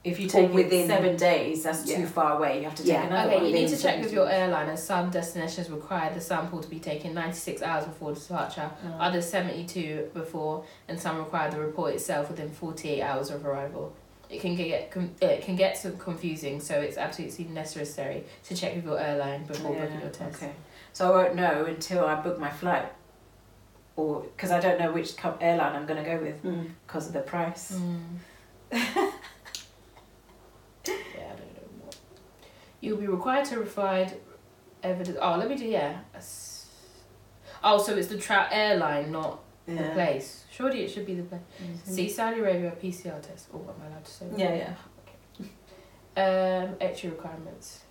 if 0.04 0.20
you 0.20 0.28
take 0.30 0.54
within- 0.54 0.86
it 0.86 0.88
seven 0.88 1.16
days, 1.18 1.64
that's 1.64 1.84
too 1.84 2.06
far 2.08 2.38
away. 2.38 2.60
You 2.60 2.64
have 2.66 2.76
to 2.76 2.84
take 2.84 2.94
Yeah. 2.94 3.04
another 3.08 3.28
Okay, 3.30 3.38
one. 3.38 3.46
you 3.48 3.54
need 3.54 3.68
to 3.70 3.78
check 3.78 4.02
with 4.02 4.14
your 4.14 4.30
airline 4.30 4.70
as 4.70 4.82
some 4.82 5.10
destinations 5.10 5.70
require 5.70 6.14
the 6.14 6.22
sample 6.22 6.62
to 6.62 6.70
be 6.70 6.80
taken 6.80 7.14
96 7.14 7.62
hours 7.62 7.86
before 7.86 8.14
departure, 8.14 8.72
others 8.98 9.30
72 9.30 10.10
before, 10.14 10.64
and 10.88 10.98
some 11.00 11.18
require 11.18 11.52
the 11.52 11.60
report 11.60 11.94
itself 11.96 12.30
within 12.30 12.50
48 12.50 13.02
hours 13.02 13.30
of 13.30 13.46
arrival. 13.46 13.94
It 14.30 14.42
can 14.42 14.56
get 14.56 14.96
it 15.22 15.42
can 15.42 15.56
get 15.56 15.76
some 15.78 15.98
confusing, 15.98 16.60
so 16.62 16.80
it's 16.80 16.98
absolutely 16.98 17.46
necessary 17.46 18.24
to 18.44 18.56
check 18.56 18.76
with 18.76 18.86
your 18.86 19.00
airline 19.00 19.44
before 19.46 19.74
Yeah, 19.76 19.82
booking 19.86 20.00
your 20.02 20.10
test. 20.12 20.44
Okay. 20.44 20.52
So 20.94 21.12
I 21.12 21.24
won't 21.24 21.36
know 21.36 21.66
until 21.66 22.06
I 22.06 22.16
book 22.22 22.38
my 22.40 22.52
flight, 22.52 22.86
or 23.96 24.22
because 24.22 24.52
I 24.52 24.60
don't 24.60 24.80
know 24.80 24.92
which 24.92 25.14
airline 25.42 25.76
I'm 25.76 25.86
going 25.88 26.02
to 26.04 26.10
go 26.10 26.18
with 26.22 26.44
Mm. 26.44 26.70
because 26.86 27.08
of 27.08 27.14
the 27.14 27.22
price. 27.22 27.72
Mm. 27.74 28.02
yeah, 28.72 28.82
I 30.86 30.90
don't 31.36 31.54
know 31.56 31.70
what. 31.82 31.98
You'll 32.90 32.98
be 32.98 33.06
required 33.06 33.46
to 33.46 33.58
provide 33.58 34.18
evidence. 34.82 35.16
Oh, 35.22 35.36
let 35.38 35.48
me 35.48 35.56
do 35.56 35.66
yeah. 35.66 36.00
Oh, 37.64 37.78
so 37.78 37.96
it's 37.96 38.08
the 38.08 38.18
tra- 38.18 38.50
airline, 38.52 39.12
not 39.12 39.42
the 39.68 39.92
place. 39.94 40.46
Surely 40.50 40.82
it 40.86 40.90
should 40.90 41.06
be 41.06 41.14
the 41.14 41.22
place. 41.22 41.42
Mhm. 41.62 41.86
See, 41.88 42.10
Saudi 42.10 42.40
Arabia 42.40 42.72
PCR 42.82 43.22
test. 43.22 43.50
Oh, 43.54 43.60
am 43.60 43.76
I 43.84 43.88
allowed 43.90 44.06
to 44.06 44.12
say? 44.12 44.26
that? 44.28 44.40
Yeah, 44.40 44.56
yeah. 44.56 44.74
Um, 46.18 46.76
extra 46.82 47.12
requirements. 47.12 47.82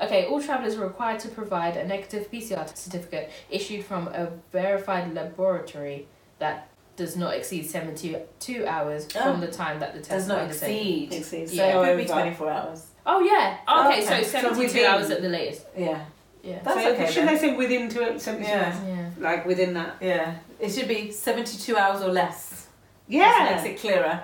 Okay, 0.00 0.26
all 0.26 0.40
travellers 0.40 0.76
are 0.76 0.84
required 0.86 1.18
to 1.20 1.28
provide 1.28 1.76
a 1.76 1.84
negative 1.84 2.30
PCR 2.30 2.68
certificate 2.76 3.30
issued 3.50 3.84
from 3.84 4.06
a 4.08 4.28
verified 4.52 5.12
laboratory 5.12 6.06
that 6.38 6.68
does 6.94 7.16
not 7.16 7.34
exceed 7.34 7.68
72 7.68 8.64
hours 8.64 9.08
Oh. 9.16 9.22
from 9.32 9.40
the 9.40 9.48
time 9.48 9.80
that 9.80 9.92
the 9.92 9.98
test 9.98 10.10
Does 10.10 10.28
not 10.28 10.46
exceed. 10.46 11.12
Exceeds. 11.12 11.50
So 11.50 11.56
Yeah. 11.56 11.80
it 11.82 11.84
could 11.84 11.96
be 11.96 12.04
over. 12.04 12.12
24 12.22 12.50
hours. 12.50 12.86
Oh, 13.06 13.20
yeah. 13.20 13.58
Oh, 13.66 13.88
okay, 13.88 14.02
Okay. 14.04 14.22
so 14.22 14.22
So 14.22 14.38
72 14.40 14.58
within- 14.66 14.86
hours 14.86 15.10
at 15.10 15.22
the 15.22 15.28
latest. 15.28 15.66
Yeah. 15.76 16.04
Yeah. 16.42 16.58
That's 16.62 16.82
so 16.82 16.92
okay 16.92 17.06
Should 17.06 17.26
then. 17.26 17.34
they 17.34 17.38
say 17.40 17.56
within 17.56 17.88
two, 17.88 18.18
72 18.18 18.48
Yeah. 18.50 18.64
hours? 18.66 18.76
Yeah. 18.88 19.08
Like 19.18 19.46
within 19.46 19.74
that? 19.74 19.96
Yeah. 20.00 20.34
It 20.58 20.70
should 20.72 20.88
be 20.88 21.10
72 21.10 21.76
hours 21.76 22.02
or 22.02 22.08
less. 22.12 22.66
Yeah. 23.08 23.54
This 23.54 23.64
makes 23.64 23.76
it 23.76 23.80
clearer. 23.80 24.22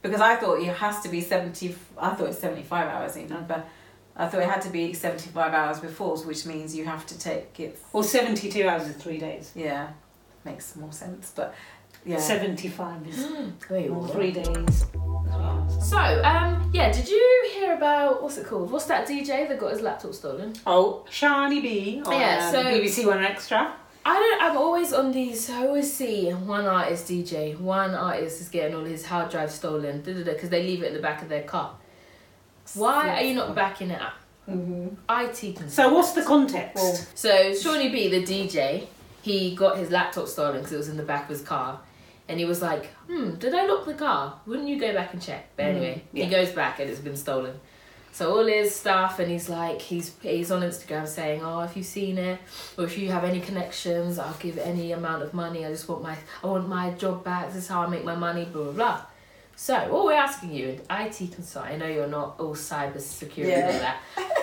Because 0.00 0.20
I 0.20 0.36
thought 0.36 0.60
it 0.60 0.66
has 0.76 1.00
to 1.00 1.08
be 1.08 1.20
70, 1.20 1.74
I 1.98 2.10
thought 2.10 2.28
it's 2.28 2.38
75 2.38 2.88
hours 2.88 3.16
even, 3.18 3.44
but 3.48 3.66
I 4.16 4.26
thought 4.28 4.42
it 4.42 4.48
had 4.48 4.62
to 4.62 4.70
be 4.70 4.92
75 4.94 5.52
hours 5.52 5.80
before, 5.80 6.16
which 6.18 6.46
means 6.46 6.74
you 6.74 6.84
have 6.84 7.04
to 7.06 7.18
take 7.18 7.58
it. 7.60 7.78
Or 7.92 8.02
72 8.04 8.66
hours 8.68 8.86
is 8.86 8.96
three 8.96 9.18
days. 9.18 9.50
Yeah. 9.54 9.88
Makes 10.44 10.76
more 10.76 10.92
sense. 10.92 11.32
But 11.34 11.52
yeah. 12.08 12.18
75 12.18 13.06
is 13.08 13.26
Wait, 13.70 13.90
what? 13.90 14.10
three 14.12 14.32
days. 14.32 14.84
So, 15.80 15.96
um, 15.98 16.70
yeah, 16.72 16.90
did 16.92 17.08
you 17.08 17.48
hear 17.52 17.74
about 17.74 18.22
what's 18.22 18.38
it 18.38 18.46
called? 18.46 18.70
What's 18.70 18.86
that 18.86 19.06
DJ 19.06 19.48
that 19.48 19.58
got 19.58 19.72
his 19.72 19.80
laptop 19.82 20.14
stolen? 20.14 20.54
Oh, 20.66 21.04
Shani 21.10 21.62
B 21.62 22.02
on 22.04 22.12
Yeah, 22.12 22.46
um, 22.46 22.52
so- 22.52 22.64
BBC 22.64 23.06
One 23.06 23.22
Extra. 23.22 23.74
I 24.04 24.14
don't. 24.14 24.42
I'm 24.42 24.56
always 24.56 24.92
on 24.94 25.12
these. 25.12 25.50
I 25.50 25.66
always 25.66 25.92
see 25.92 26.30
one 26.30 26.64
artist 26.64 27.08
DJ. 27.08 27.58
One 27.60 27.94
artist 27.94 28.40
is 28.40 28.48
getting 28.48 28.74
all 28.74 28.84
his 28.84 29.04
hard 29.04 29.30
drive 29.30 29.50
stolen 29.50 30.00
because 30.00 30.48
they 30.48 30.62
leave 30.62 30.82
it 30.82 30.86
in 30.88 30.94
the 30.94 31.02
back 31.02 31.20
of 31.20 31.28
their 31.28 31.42
car. 31.42 31.74
Why 32.74 33.10
are 33.18 33.22
you 33.22 33.34
not 33.34 33.54
backing 33.54 33.90
it 33.90 34.00
up? 34.00 34.14
Mhm. 34.48 34.96
IT 35.10 35.52
can. 35.56 35.68
So 35.68 35.92
what's 35.92 36.12
the 36.12 36.22
context? 36.22 37.18
So 37.18 37.52
Shawnee 37.54 37.90
B, 37.90 38.08
the 38.08 38.22
DJ, 38.24 38.86
he 39.20 39.54
got 39.54 39.76
his 39.76 39.90
laptop 39.90 40.26
stolen 40.26 40.58
because 40.60 40.72
it 40.72 40.78
was 40.78 40.88
in 40.88 40.96
the 40.96 41.02
back 41.02 41.24
of 41.24 41.28
his 41.28 41.42
car, 41.42 41.80
and 42.28 42.38
he 42.38 42.44
was 42.44 42.60
like, 42.62 42.86
"Hmm, 43.08 43.34
did 43.36 43.54
I 43.54 43.66
lock 43.66 43.86
the 43.86 43.94
car? 43.94 44.40
Wouldn't 44.46 44.68
you 44.68 44.78
go 44.78 44.92
back 44.92 45.12
and 45.12 45.22
check?" 45.22 45.50
But 45.56 45.66
anyway, 45.66 46.02
yeah. 46.12 46.24
he 46.24 46.30
goes 46.30 46.50
back 46.50 46.78
and 46.80 46.90
it's 46.90 47.00
been 47.00 47.16
stolen. 47.16 47.58
So 48.12 48.36
all 48.36 48.46
his 48.46 48.74
stuff, 48.74 49.18
and 49.18 49.30
he's 49.30 49.48
like, 49.48 49.80
he's 49.80 50.14
he's 50.20 50.50
on 50.50 50.62
Instagram 50.62 51.06
saying, 51.06 51.40
"Oh, 51.42 51.60
if 51.60 51.76
you've 51.76 51.86
seen 51.86 52.18
it, 52.18 52.40
or 52.76 52.84
if 52.84 52.98
you 52.98 53.10
have 53.10 53.24
any 53.24 53.40
connections, 53.40 54.18
I'll 54.18 54.36
give 54.40 54.58
any 54.58 54.92
amount 54.92 55.22
of 55.22 55.32
money. 55.34 55.64
I 55.64 55.70
just 55.70 55.88
want 55.88 56.02
my 56.02 56.16
I 56.42 56.46
want 56.46 56.68
my 56.68 56.90
job 56.90 57.24
back. 57.24 57.46
This 57.48 57.56
is 57.64 57.68
how 57.68 57.82
I 57.82 57.86
make 57.86 58.04
my 58.04 58.16
money." 58.16 58.44
Blah 58.44 58.64
blah 58.64 58.72
blah. 58.72 59.02
So 59.56 59.74
what 59.92 60.04
we're 60.04 60.12
asking 60.12 60.52
you, 60.52 60.80
IT 60.88 61.32
consultant, 61.32 61.74
I 61.74 61.76
know 61.76 61.86
you're 61.86 62.06
not 62.06 62.38
all 62.38 62.54
cyber 62.54 63.00
security 63.00 63.54
and 63.54 63.64
all 63.64 63.80
that, 63.80 64.00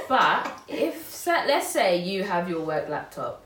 but 0.10 0.64
if 0.68 1.26
let's 1.26 1.70
say 1.70 2.02
you 2.02 2.24
have 2.24 2.50
your 2.50 2.62
work 2.62 2.90
laptop 2.90 3.46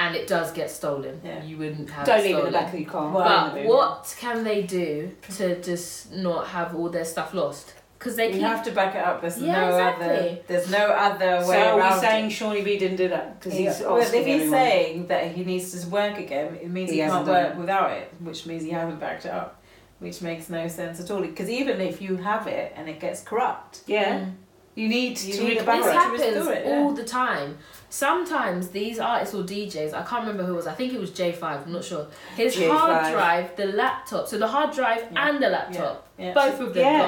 and 0.00 0.16
it 0.16 0.26
does 0.26 0.50
get 0.52 0.70
stolen, 0.70 1.20
Yeah. 1.24 1.42
you 1.44 1.56
wouldn't 1.58 1.90
have 1.90 2.06
Don't 2.06 2.20
it 2.20 2.24
leave 2.26 2.36
it 2.36 2.38
in 2.40 2.44
the 2.46 2.50
back 2.52 2.72
of 2.74 2.80
your 2.80 2.88
car. 2.90 3.12
Well, 3.12 3.50
But 3.54 3.64
what 3.66 4.16
can 4.18 4.44
they 4.44 4.62
do 4.62 5.10
to 5.36 5.60
just 5.60 6.12
not 6.12 6.46
have 6.48 6.74
all 6.74 6.88
their 6.88 7.04
stuff 7.04 7.34
lost? 7.34 7.74
Because 7.98 8.16
they 8.16 8.28
You 8.28 8.32
keep 8.34 8.42
have 8.42 8.62
to 8.64 8.70
back 8.72 8.94
it 8.94 9.04
up. 9.04 9.20
There's 9.20 9.38
Yeah, 9.42 9.60
no 9.60 9.78
other. 9.88 10.38
There's 10.46 10.70
no 10.70 10.84
other 11.08 11.42
So 11.44 11.50
way 11.50 11.62
are 11.62 11.78
around 11.78 11.90
we 11.92 11.96
it. 11.98 12.00
saying 12.00 12.30
Shawnee 12.30 12.62
B 12.62 12.78
didn't 12.78 12.96
do 12.96 13.08
that? 13.08 13.38
Because 13.38 13.52
he's 13.58 13.80
Yeah. 13.80 13.86
Well, 13.88 13.98
if 13.98 14.10
he's 14.12 14.16
everyone. 14.42 14.50
saying 14.50 15.06
that 15.08 15.22
he 15.32 15.44
needs 15.44 15.66
to 15.78 15.86
work 15.90 16.16
again, 16.18 16.58
it 16.62 16.70
means 16.70 16.88
He 16.90 16.96
he, 16.96 17.02
can't 17.02 17.12
hasn't 17.12 17.26
done 17.26 17.44
work 17.50 17.58
without 17.58 17.90
it, 17.92 18.10
which 18.20 18.46
means 18.46 18.62
he 18.62 18.70
hasn't 18.70 18.98
backed 19.00 19.26
it 19.26 19.32
up, 19.32 19.60
which 19.98 20.22
makes 20.22 20.48
no 20.48 20.66
sense 20.66 20.98
at 20.98 21.10
all. 21.10 21.20
Because 21.20 21.50
even 21.50 21.78
if 21.82 22.00
you 22.00 22.16
have 22.16 22.46
it 22.46 22.72
and 22.74 22.88
it 22.88 23.00
gets 23.00 23.20
corrupt, 23.22 23.82
Yeah. 23.86 24.20
Mm. 24.20 24.32
You 24.80 24.88
need 24.88 25.20
You 25.20 25.34
to 25.34 25.44
need 25.44 25.56
a 25.58 25.60
recover 25.60 25.76
This 25.78 25.86
Right. 25.86 25.92
to 25.92 25.98
happens 26.00 26.46
it, 26.48 26.66
yeah. 26.66 26.72
all 26.78 26.92
the 26.92 27.04
time. 27.04 27.58
Sometimes 27.90 28.68
these 28.68 28.98
artists 28.98 29.34
or 29.34 29.42
DJs, 29.42 29.92
I 29.92 30.02
can't 30.02 30.22
remember 30.22 30.44
who 30.44 30.54
it 30.54 30.56
was. 30.56 30.66
I 30.66 30.72
think 30.72 30.94
it 30.94 31.00
was 31.00 31.10
J5. 31.10 31.42
I'm 31.66 31.72
not 31.72 31.84
sure. 31.84 32.06
His 32.36 32.54
J5. 32.56 32.70
hard 32.70 33.12
drive, 33.12 33.56
the 33.56 33.66
laptop, 33.66 34.26
so 34.28 34.38
the 34.38 34.46
hard 34.48 34.72
drive 34.74 35.02
Yeah. 35.12 35.28
and 35.28 35.42
the 35.42 35.50
laptop, 35.50 36.06
yeah. 36.16 36.32
both 36.32 36.60
of 36.60 36.72
them 36.74 36.84
Yeah. 36.84 36.98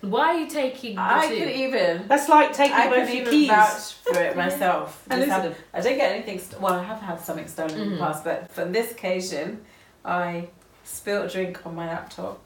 gone. 0.00 0.10
Why 0.10 0.26
are 0.34 0.38
you 0.38 0.46
taking 0.48 0.94
the 0.96 1.02
I 1.02 1.28
two? 1.28 1.38
could 1.38 1.48
even. 1.50 2.08
That's 2.08 2.28
like 2.28 2.52
taking 2.52 2.74
I 2.76 2.88
both 2.88 3.06
could 3.06 3.14
your 3.14 3.22
even 3.22 3.32
keys. 3.32 3.48
vouch 3.50 3.92
for 4.04 4.20
it 4.22 4.36
myself. 4.44 5.04
And 5.10 5.20
listen- 5.20 5.42
have- 5.42 5.56
I 5.74 5.80
didn't 5.82 5.98
get 5.98 6.12
anything. 6.12 6.38
St- 6.38 6.60
well, 6.60 6.74
I 6.74 6.82
have 6.82 7.00
had 7.00 7.20
something 7.20 7.46
stolen 7.46 7.78
in 7.78 7.88
Mhm. 7.88 7.98
the 7.98 8.04
past, 8.04 8.24
but 8.24 8.50
for 8.50 8.64
this 8.64 8.90
occasion, 8.92 9.64
I 10.04 10.48
spilled 10.82 11.26
a 11.26 11.28
drink 11.28 11.60
on 11.66 11.74
my 11.76 11.86
laptop 11.86 12.44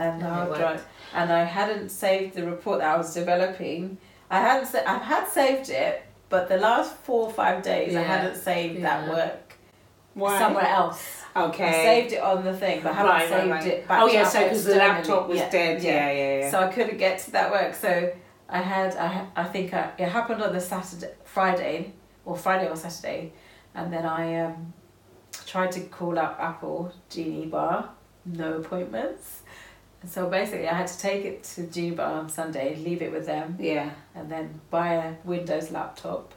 and 0.00 0.22
it 0.22 0.24
hard 0.24 0.54
drive, 0.58 0.86
and 1.14 1.32
I 1.32 1.44
hadn't 1.44 1.88
saved 1.90 2.34
the 2.34 2.44
report 2.46 2.80
that 2.80 2.94
I 2.94 2.96
was 2.96 3.12
developing. 3.14 3.98
I 4.30 4.40
hadn't. 4.40 4.66
Sa- 4.66 4.84
I 4.86 4.98
had 4.98 5.26
saved 5.28 5.68
it, 5.70 6.02
but 6.28 6.48
the 6.48 6.56
last 6.56 6.94
four 7.06 7.26
or 7.26 7.32
five 7.32 7.62
days, 7.62 7.94
I 7.96 8.02
hadn't 8.02 8.36
saved 8.36 8.82
that 8.84 9.08
work 9.08 9.54
Why? 10.14 10.38
somewhere 10.38 10.66
else. 10.66 11.22
Okay. 11.36 11.68
I 11.68 11.72
saved 11.72 12.12
it 12.14 12.20
on 12.22 12.44
the 12.44 12.56
thing, 12.56 12.80
but 12.82 12.90
I 12.92 12.94
haven't 12.94 13.10
Right, 13.12 13.30
right, 13.30 13.40
saved 13.40 13.50
right. 13.50 13.66
it 13.66 13.88
back 13.88 14.02
Oh 14.02 14.06
yeah, 14.08 14.24
so 14.24 14.42
because 14.42 14.64
the 14.64 14.74
laptop 14.76 15.28
was 15.28 15.38
Yeah, 15.38 15.50
dead. 15.50 15.82
Yeah, 15.82 16.10
yeah, 16.12 16.38
yeah. 16.40 16.50
so 16.50 16.60
I 16.60 16.68
couldn't 16.68 16.98
get 16.98 17.18
to 17.20 17.30
that 17.32 17.50
work. 17.52 17.74
So 17.74 18.12
I 18.48 18.58
had, 18.60 18.96
I, 18.96 19.26
I 19.36 19.44
think 19.44 19.72
I, 19.72 19.90
it 19.98 20.08
happened 20.08 20.42
on 20.42 20.52
the 20.52 20.60
Saturday, 20.60 21.12
Friday, 21.24 21.92
or 22.24 22.36
Friday 22.36 22.68
or 22.68 22.74
Saturday, 22.76 23.32
and 23.76 23.92
then 23.92 24.04
I 24.06 24.40
um, 24.44 24.72
tried 25.46 25.70
to 25.72 25.80
call 25.82 26.18
up 26.18 26.36
Apple 26.40 26.92
Genius 27.08 27.50
Bar, 27.50 27.90
no 28.26 28.54
appointments. 28.54 29.39
So 30.06 30.28
basically, 30.28 30.68
I 30.68 30.74
had 30.74 30.86
to 30.86 30.98
take 30.98 31.24
it 31.24 31.44
to 31.54 31.64
Juba 31.64 32.04
on 32.04 32.28
Sunday, 32.28 32.76
leave 32.76 33.02
it 33.02 33.12
with 33.12 33.26
them, 33.26 33.56
yeah. 33.60 33.90
and 34.14 34.30
then 34.30 34.60
buy 34.70 34.94
a 34.94 35.14
Windows 35.24 35.70
laptop, 35.70 36.32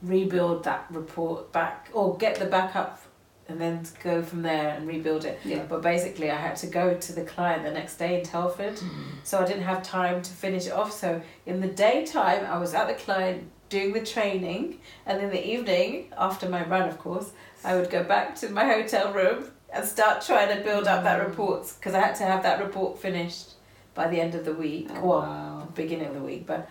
rebuild 0.00 0.64
that 0.64 0.86
report 0.90 1.50
back, 1.50 1.88
or 1.92 2.16
get 2.16 2.36
the 2.36 2.46
backup, 2.46 3.00
and 3.48 3.60
then 3.60 3.84
go 4.02 4.22
from 4.22 4.42
there 4.42 4.70
and 4.70 4.86
rebuild 4.86 5.24
it. 5.24 5.40
Yeah. 5.44 5.64
But 5.68 5.82
basically, 5.82 6.30
I 6.30 6.36
had 6.36 6.56
to 6.56 6.68
go 6.68 6.94
to 6.94 7.12
the 7.12 7.24
client 7.24 7.64
the 7.64 7.72
next 7.72 7.96
day 7.96 8.20
in 8.20 8.24
Telford, 8.24 8.78
hmm. 8.78 9.10
so 9.24 9.40
I 9.40 9.44
didn't 9.44 9.64
have 9.64 9.82
time 9.82 10.22
to 10.22 10.30
finish 10.30 10.66
it 10.66 10.72
off. 10.72 10.92
So 10.92 11.20
in 11.46 11.60
the 11.60 11.68
daytime, 11.68 12.46
I 12.46 12.58
was 12.58 12.74
at 12.74 12.86
the 12.86 12.94
client 12.94 13.50
doing 13.74 13.92
the 13.92 14.06
training, 14.06 14.78
and 15.04 15.20
in 15.20 15.30
the 15.30 15.44
evening, 15.44 16.06
after 16.16 16.48
my 16.48 16.64
run, 16.64 16.88
of 16.88 16.96
course, 16.98 17.32
I 17.64 17.74
would 17.74 17.90
go 17.90 18.04
back 18.04 18.36
to 18.36 18.48
my 18.50 18.64
hotel 18.64 19.12
room 19.12 19.50
and 19.72 19.84
start 19.84 20.22
trying 20.24 20.56
to 20.56 20.62
build 20.62 20.86
up 20.86 21.02
that 21.02 21.20
mm. 21.20 21.28
report 21.28 21.72
because 21.76 21.92
I 21.92 21.98
had 21.98 22.14
to 22.16 22.24
have 22.24 22.44
that 22.44 22.60
report 22.62 23.00
finished 23.00 23.54
by 23.94 24.06
the 24.06 24.20
end 24.20 24.36
of 24.36 24.44
the 24.44 24.54
week 24.54 24.88
Oh, 24.90 25.00
or 25.00 25.20
wow. 25.22 25.68
beginning 25.74 26.06
of 26.08 26.14
the 26.14 26.20
week, 26.20 26.46
but. 26.46 26.70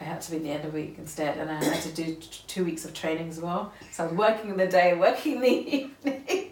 I 0.00 0.02
had 0.02 0.20
to 0.22 0.32
be 0.32 0.38
the 0.38 0.50
end 0.50 0.64
of 0.64 0.72
the 0.72 0.78
week 0.80 0.96
instead, 0.98 1.38
and 1.38 1.48
I 1.48 1.62
had 1.62 1.80
to 1.84 1.92
do 1.92 2.16
t- 2.16 2.42
two 2.48 2.64
weeks 2.64 2.84
of 2.84 2.92
training 2.92 3.28
as 3.28 3.38
well. 3.38 3.72
So 3.92 4.02
I 4.02 4.06
was 4.08 4.16
working 4.16 4.50
in 4.50 4.56
the 4.56 4.66
day, 4.66 4.92
working 4.92 5.36
in 5.36 5.40
the 5.40 5.48
evening. 5.76 6.50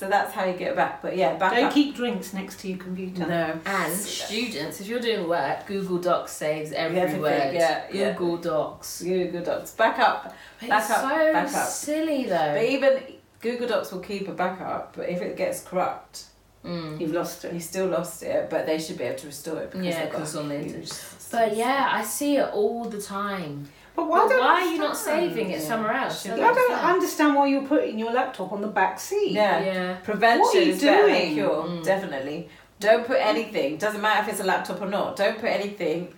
So 0.00 0.08
that's 0.08 0.32
how 0.32 0.44
you 0.46 0.54
get 0.54 0.74
back. 0.74 1.02
But 1.02 1.14
yeah, 1.14 1.36
back 1.36 1.52
Don't 1.54 1.66
up. 1.66 1.72
keep 1.74 1.94
drinks 1.94 2.32
next 2.32 2.58
to 2.60 2.68
your 2.68 2.78
computer. 2.78 3.26
no. 3.26 3.60
And 3.66 3.92
students, 3.94 4.80
if 4.80 4.86
you're 4.88 4.98
doing 4.98 5.28
work, 5.28 5.66
Google 5.66 5.98
Docs 5.98 6.32
saves 6.32 6.72
every 6.72 6.98
Everything, 6.98 7.20
word. 7.20 7.52
yeah, 7.54 7.84
yeah. 7.92 8.12
Google 8.12 8.38
Docs. 8.38 9.02
Google 9.02 9.42
Docs. 9.42 9.72
Back 9.72 9.98
up. 9.98 10.34
It's 10.60 10.70
Back 10.70 10.90
up, 10.90 11.00
so 11.02 11.32
back 11.34 11.54
up. 11.54 11.68
silly 11.68 12.24
though. 12.24 12.54
But 12.54 12.64
even 12.64 13.02
Google 13.42 13.68
Docs 13.68 13.92
will 13.92 14.00
keep 14.00 14.26
a 14.28 14.32
backup, 14.32 14.96
but 14.96 15.08
if 15.10 15.20
it 15.20 15.36
gets 15.36 15.60
corrupt, 15.62 16.24
Mm. 16.62 17.00
You've 17.00 17.12
lost 17.12 17.42
it. 17.46 17.52
you 17.52 17.58
it. 17.58 17.62
still 17.62 17.86
lost 17.86 18.22
it, 18.22 18.50
but 18.50 18.66
they 18.66 18.78
should 18.78 18.98
be 18.98 19.04
able 19.04 19.18
to 19.20 19.26
restore 19.28 19.62
it 19.62 19.70
because 19.70 19.86
Yeah, 19.86 20.02
they've 20.02 20.12
got 20.12 20.18
'cause 20.18 20.36
on 20.36 20.48
the 20.50 20.56
huge 20.58 20.66
internet. 20.74 21.04
But 21.32 21.56
yeah, 21.56 21.88
I 21.90 22.02
see 22.04 22.36
it 22.36 22.50
all 22.52 22.84
the 22.84 23.00
time. 23.00 23.66
But 24.00 24.08
Why, 24.08 24.18
why 24.24 24.28
don't 24.28 24.40
why 24.40 24.60
are 24.62 24.66
you 24.72 24.78
not 24.78 24.96
saving 24.96 25.50
it 25.50 25.60
Yeah. 25.60 25.66
somewhere 25.70 25.92
else? 25.92 26.22
Should 26.22 26.32
I 26.32 26.36
don't 26.36 26.48
understand. 26.48 26.94
understand 26.94 27.34
why 27.36 27.46
you're 27.48 27.62
putting 27.74 27.98
your 27.98 28.12
laptop 28.12 28.50
on 28.52 28.60
the 28.62 28.68
back 28.68 28.98
seat. 28.98 29.32
Yeah. 29.32 29.64
Yeah. 29.64 29.94
Prevention 30.02 30.40
What 30.40 30.54
are 30.56 30.60
you 30.62 30.72
is 30.72 30.80
better 30.82 31.02
than 31.06 31.16
doing? 31.18 31.34
cure, 31.34 31.62
Mm. 31.64 31.84
definitely. 31.84 32.48
Don't 32.80 33.04
put 33.06 33.18
anything, 33.20 33.76
doesn't 33.76 34.00
matter 34.00 34.22
if 34.22 34.28
it's 34.32 34.40
a 34.40 34.44
laptop 34.52 34.80
or 34.80 34.86
not, 34.86 35.16
don't 35.16 35.38
put 35.38 35.50
anything 35.50 36.14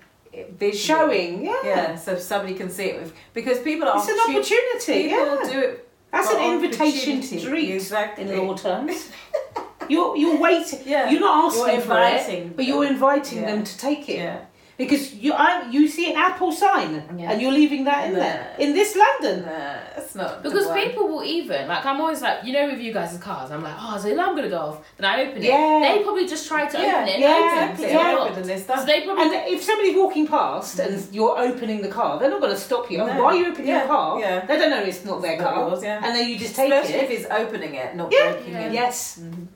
visually. 0.58 0.78
Showing, 0.78 1.44
yeah. 1.44 1.56
Yeah, 1.64 1.96
so 1.96 2.16
somebody 2.16 2.54
can 2.54 2.70
see 2.70 2.84
it 2.84 3.00
with 3.00 3.12
because 3.34 3.58
people 3.58 3.88
are 3.88 3.98
It's 3.98 4.08
an 4.08 4.18
opportunity. 4.28 5.08
People 5.08 5.38
Yeah. 5.42 5.50
do 5.52 5.58
it. 5.60 5.88
That's 6.12 6.30
an 6.30 6.40
invitation 6.54 7.20
to 7.20 7.26
opportunity. 7.26 7.46
treat 7.48 7.70
Exactly. 7.74 8.24
in 8.30 8.46
law 8.46 8.54
terms. 8.54 9.10
you're 9.88 10.16
you're 10.16 10.36
waiting. 10.36 10.80
Yeah. 10.84 11.10
You're 11.10 11.20
not 11.20 11.46
asking 11.46 11.66
You're 11.74 11.80
for 11.80 12.00
it, 12.00 12.56
but 12.56 12.64
you're 12.64 12.84
inviting 12.84 13.40
Yeah. 13.42 13.46
them 13.50 13.64
to 13.64 13.78
take 13.78 14.08
it 14.08 14.18
Yeah. 14.18 14.36
Because 14.84 15.04
you 15.24 15.32
I, 15.46 15.48
you 15.74 15.82
see 15.96 16.06
an 16.12 16.16
Apple 16.28 16.52
sign 16.64 16.90
Yeah. 17.16 17.30
and 17.30 17.36
you're 17.40 17.56
leaving 17.60 17.82
that 17.90 18.00
in 18.06 18.12
Nah. 18.14 18.20
there 18.24 18.42
in 18.64 18.70
this 18.78 18.90
London. 19.04 19.36
Nah, 19.46 19.98
it's 19.98 20.14
not. 20.20 20.42
Because 20.46 20.66
people 20.82 21.04
will 21.10 21.24
even 21.38 21.62
like 21.72 21.84
I'm 21.90 22.00
always 22.04 22.20
like 22.26 22.38
you 22.46 22.52
know 22.56 22.64
with 22.70 22.80
you 22.86 22.92
guys' 22.98 23.16
cars 23.28 23.48
I'm 23.54 23.62
like 23.68 23.76
oh 23.84 23.96
is 23.96 24.02
the 24.04 24.12
alarm 24.16 24.32
gonna 24.36 24.48
go 24.58 24.62
off 24.68 24.78
then 24.96 25.06
I 25.12 25.14
open 25.24 25.38
it 25.42 25.48
Yeah. 25.54 25.80
they 25.84 26.02
probably 26.06 26.26
just 26.34 26.44
try 26.52 26.62
to 26.72 26.76
Yeah, 26.78 26.94
open 26.96 27.08
it 27.08 27.14
and 27.16 27.22
yeah, 27.22 27.36
open 27.38 27.48
exactly. 27.52 27.84
it. 27.86 27.90
yeah. 27.92 28.12
It's 28.12 28.20
Open 28.20 28.34
locked. 28.34 28.46
this 28.52 28.60
so 28.66 28.72
stuff. 28.74 28.86
they 28.90 28.98
probably 29.06 29.24
And 29.24 29.32
if 29.54 29.60
somebody's 29.68 29.96
walking 30.02 30.26
past 30.36 30.78
and 30.84 30.94
you're 31.16 31.36
opening 31.48 31.78
the 31.86 31.92
car, 31.98 32.10
they're 32.18 32.30
not 32.36 32.40
going 32.44 32.54
to 32.58 32.62
stop 32.70 32.90
you. 32.90 32.98
No. 32.98 33.06
Why 33.06 33.26
are 33.32 33.36
you 33.40 33.46
opening 33.50 33.68
Yeah, 33.68 33.78
your 33.78 33.86
car? 33.94 34.20
yeah. 34.20 34.46
They 34.46 34.56
don't 34.58 34.70
know 34.70 34.82
it's 34.90 35.04
not 35.04 35.22
their 35.22 35.32
It's 35.34 35.42
not 35.42 35.54
car. 35.54 35.68
yours, 35.68 35.82
yeah. 35.82 36.04
And 36.04 36.10
then 36.16 36.24
you 36.28 36.36
just 36.44 36.54
take 36.56 36.72
Especially 36.72 36.94
it. 37.00 37.04
if 37.04 37.10
he's 37.14 37.26
opening 37.42 37.74
it, 37.82 37.88
not 38.00 38.08
Yeah. 38.12 38.32
breaking 38.32 38.52
Yeah. 38.54 38.66
it. 38.66 38.72
Yes. 38.80 39.20
Mhm. 39.22 39.46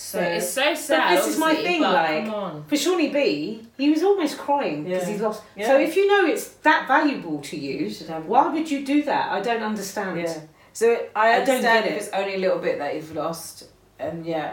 So 0.00 0.20
Yeah. 0.20 0.26
it's 0.36 0.48
so 0.50 0.74
sad. 0.74 1.18
this 1.18 1.26
is 1.26 1.38
my 1.38 1.54
thing, 1.56 1.80
like- 1.82 2.68
For 2.68 2.76
Shawnee 2.76 3.08
B, 3.08 3.66
he 3.76 3.90
was 3.90 4.02
almost 4.04 4.38
crying 4.38 4.84
because 4.84 5.02
Yeah. 5.04 5.12
he's 5.12 5.20
lost. 5.20 5.42
Yeah. 5.56 5.66
So 5.66 5.78
if 5.80 5.96
you 5.96 6.06
know 6.06 6.24
it's 6.32 6.46
that 6.68 6.86
valuable 6.86 7.40
to 7.40 7.56
you, 7.56 7.78
You 7.86 7.90
should 7.90 8.08
have 8.08 8.22
it. 8.22 8.28
why 8.28 8.46
would 8.46 8.70
you 8.70 8.84
do 8.84 9.02
that? 9.10 9.32
I 9.32 9.40
don't 9.40 9.62
understand. 9.62 10.20
Yeah. 10.20 10.32
So 10.72 10.86
I 11.16 11.30
I 11.30 11.32
don't 11.40 11.40
understand 11.56 11.84
get 11.84 11.92
if 11.92 11.92
it. 11.98 12.04
it's 12.04 12.14
only 12.14 12.34
a 12.36 12.38
little 12.38 12.58
bit 12.58 12.78
that 12.78 12.94
you've 12.94 13.12
lost, 13.16 13.64
and 13.98 14.24
yeah, 14.24 14.52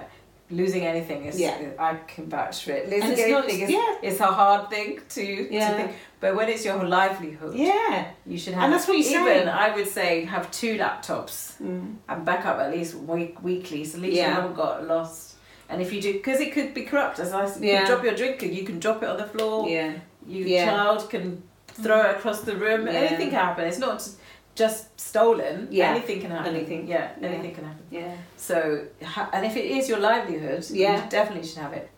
losing 0.49 0.83
anything 0.93 1.25
is. 1.25 1.39
Yeah. 1.39 1.57
I 1.77 1.91
can 2.07 2.25
vouch 2.27 2.63
for 2.63 2.71
it. 2.71 2.85
Losing 2.89 3.03
And 3.03 3.11
it's 3.13 3.29
not- 3.29 3.43
anything 3.43 3.61
is 3.65 3.69
yeah. 3.69 3.95
it's 4.01 4.19
a 4.19 4.31
hard 4.41 4.69
thing 4.71 4.99
to, 5.09 5.23
Yeah. 5.23 5.69
to 5.69 5.75
think. 5.77 5.91
But 6.21 6.35
when 6.35 6.49
it's 6.49 6.65
your 6.65 6.83
livelihood, 6.83 7.53
Yeah. 7.55 8.05
you 8.25 8.37
should 8.39 8.55
have. 8.55 8.63
And 8.63 8.73
that's 8.73 8.87
what 8.87 8.97
you're 8.97 9.05
even 9.11 9.25
saying. 9.25 9.47
I 9.47 9.75
would 9.75 9.87
say 9.87 10.25
have 10.25 10.49
two 10.49 10.73
laptops 10.83 11.35
Mm. 11.61 11.95
and 12.09 12.25
back 12.25 12.45
up 12.47 12.57
at 12.59 12.71
least 12.71 12.95
week 12.95 13.35
weekly, 13.43 13.83
so 13.85 13.97
at 13.97 14.01
least 14.03 14.17
Yeah. 14.17 14.29
you 14.29 14.33
haven't 14.33 14.55
got 14.55 14.87
lost. 14.87 15.24
And 15.69 15.81
if 15.81 15.91
you 15.91 16.01
do, 16.01 16.13
because 16.13 16.39
it 16.39 16.53
could 16.53 16.73
be 16.73 16.83
corrupt, 16.83 17.19
as 17.19 17.33
I 17.33 17.45
said, 17.47 17.63
you 17.63 17.69
Yeah. 17.71 17.79
can 17.79 17.87
drop 17.91 18.03
your 18.03 18.15
drink 18.15 18.43
and 18.43 18.53
you 18.53 18.63
can 18.63 18.79
drop 18.79 19.01
it 19.03 19.09
on 19.09 19.17
the 19.17 19.25
floor. 19.25 19.67
Yeah. 19.67 19.93
Your 20.27 20.47
Yeah. 20.47 20.65
child 20.65 21.09
can 21.09 21.43
throw 21.67 22.01
it 22.01 22.17
across 22.17 22.41
the 22.41 22.55
room. 22.55 22.85
Yeah. 22.87 22.93
Anything 22.93 23.29
can 23.31 23.39
happen. 23.39 23.65
It's 23.65 23.79
not 23.79 24.07
just 24.55 24.99
stolen. 24.99 25.67
Yeah. 25.71 25.89
Anything 25.89 26.21
can 26.21 26.31
happen. 26.31 26.55
Anything. 26.55 26.87
Yeah, 26.87 27.09
Yeah. 27.19 27.27
anything 27.27 27.53
can 27.55 27.63
happen. 27.65 27.83
Yeah. 27.89 28.13
So, 28.37 28.85
and 29.33 29.45
if 29.45 29.55
it 29.57 29.65
is 29.65 29.89
your 29.89 29.99
livelihood, 29.99 30.65
Yeah. 30.69 31.03
you 31.03 31.09
definitely 31.09 31.47
should 31.47 31.59
have 31.59 31.73
it. 31.73 31.89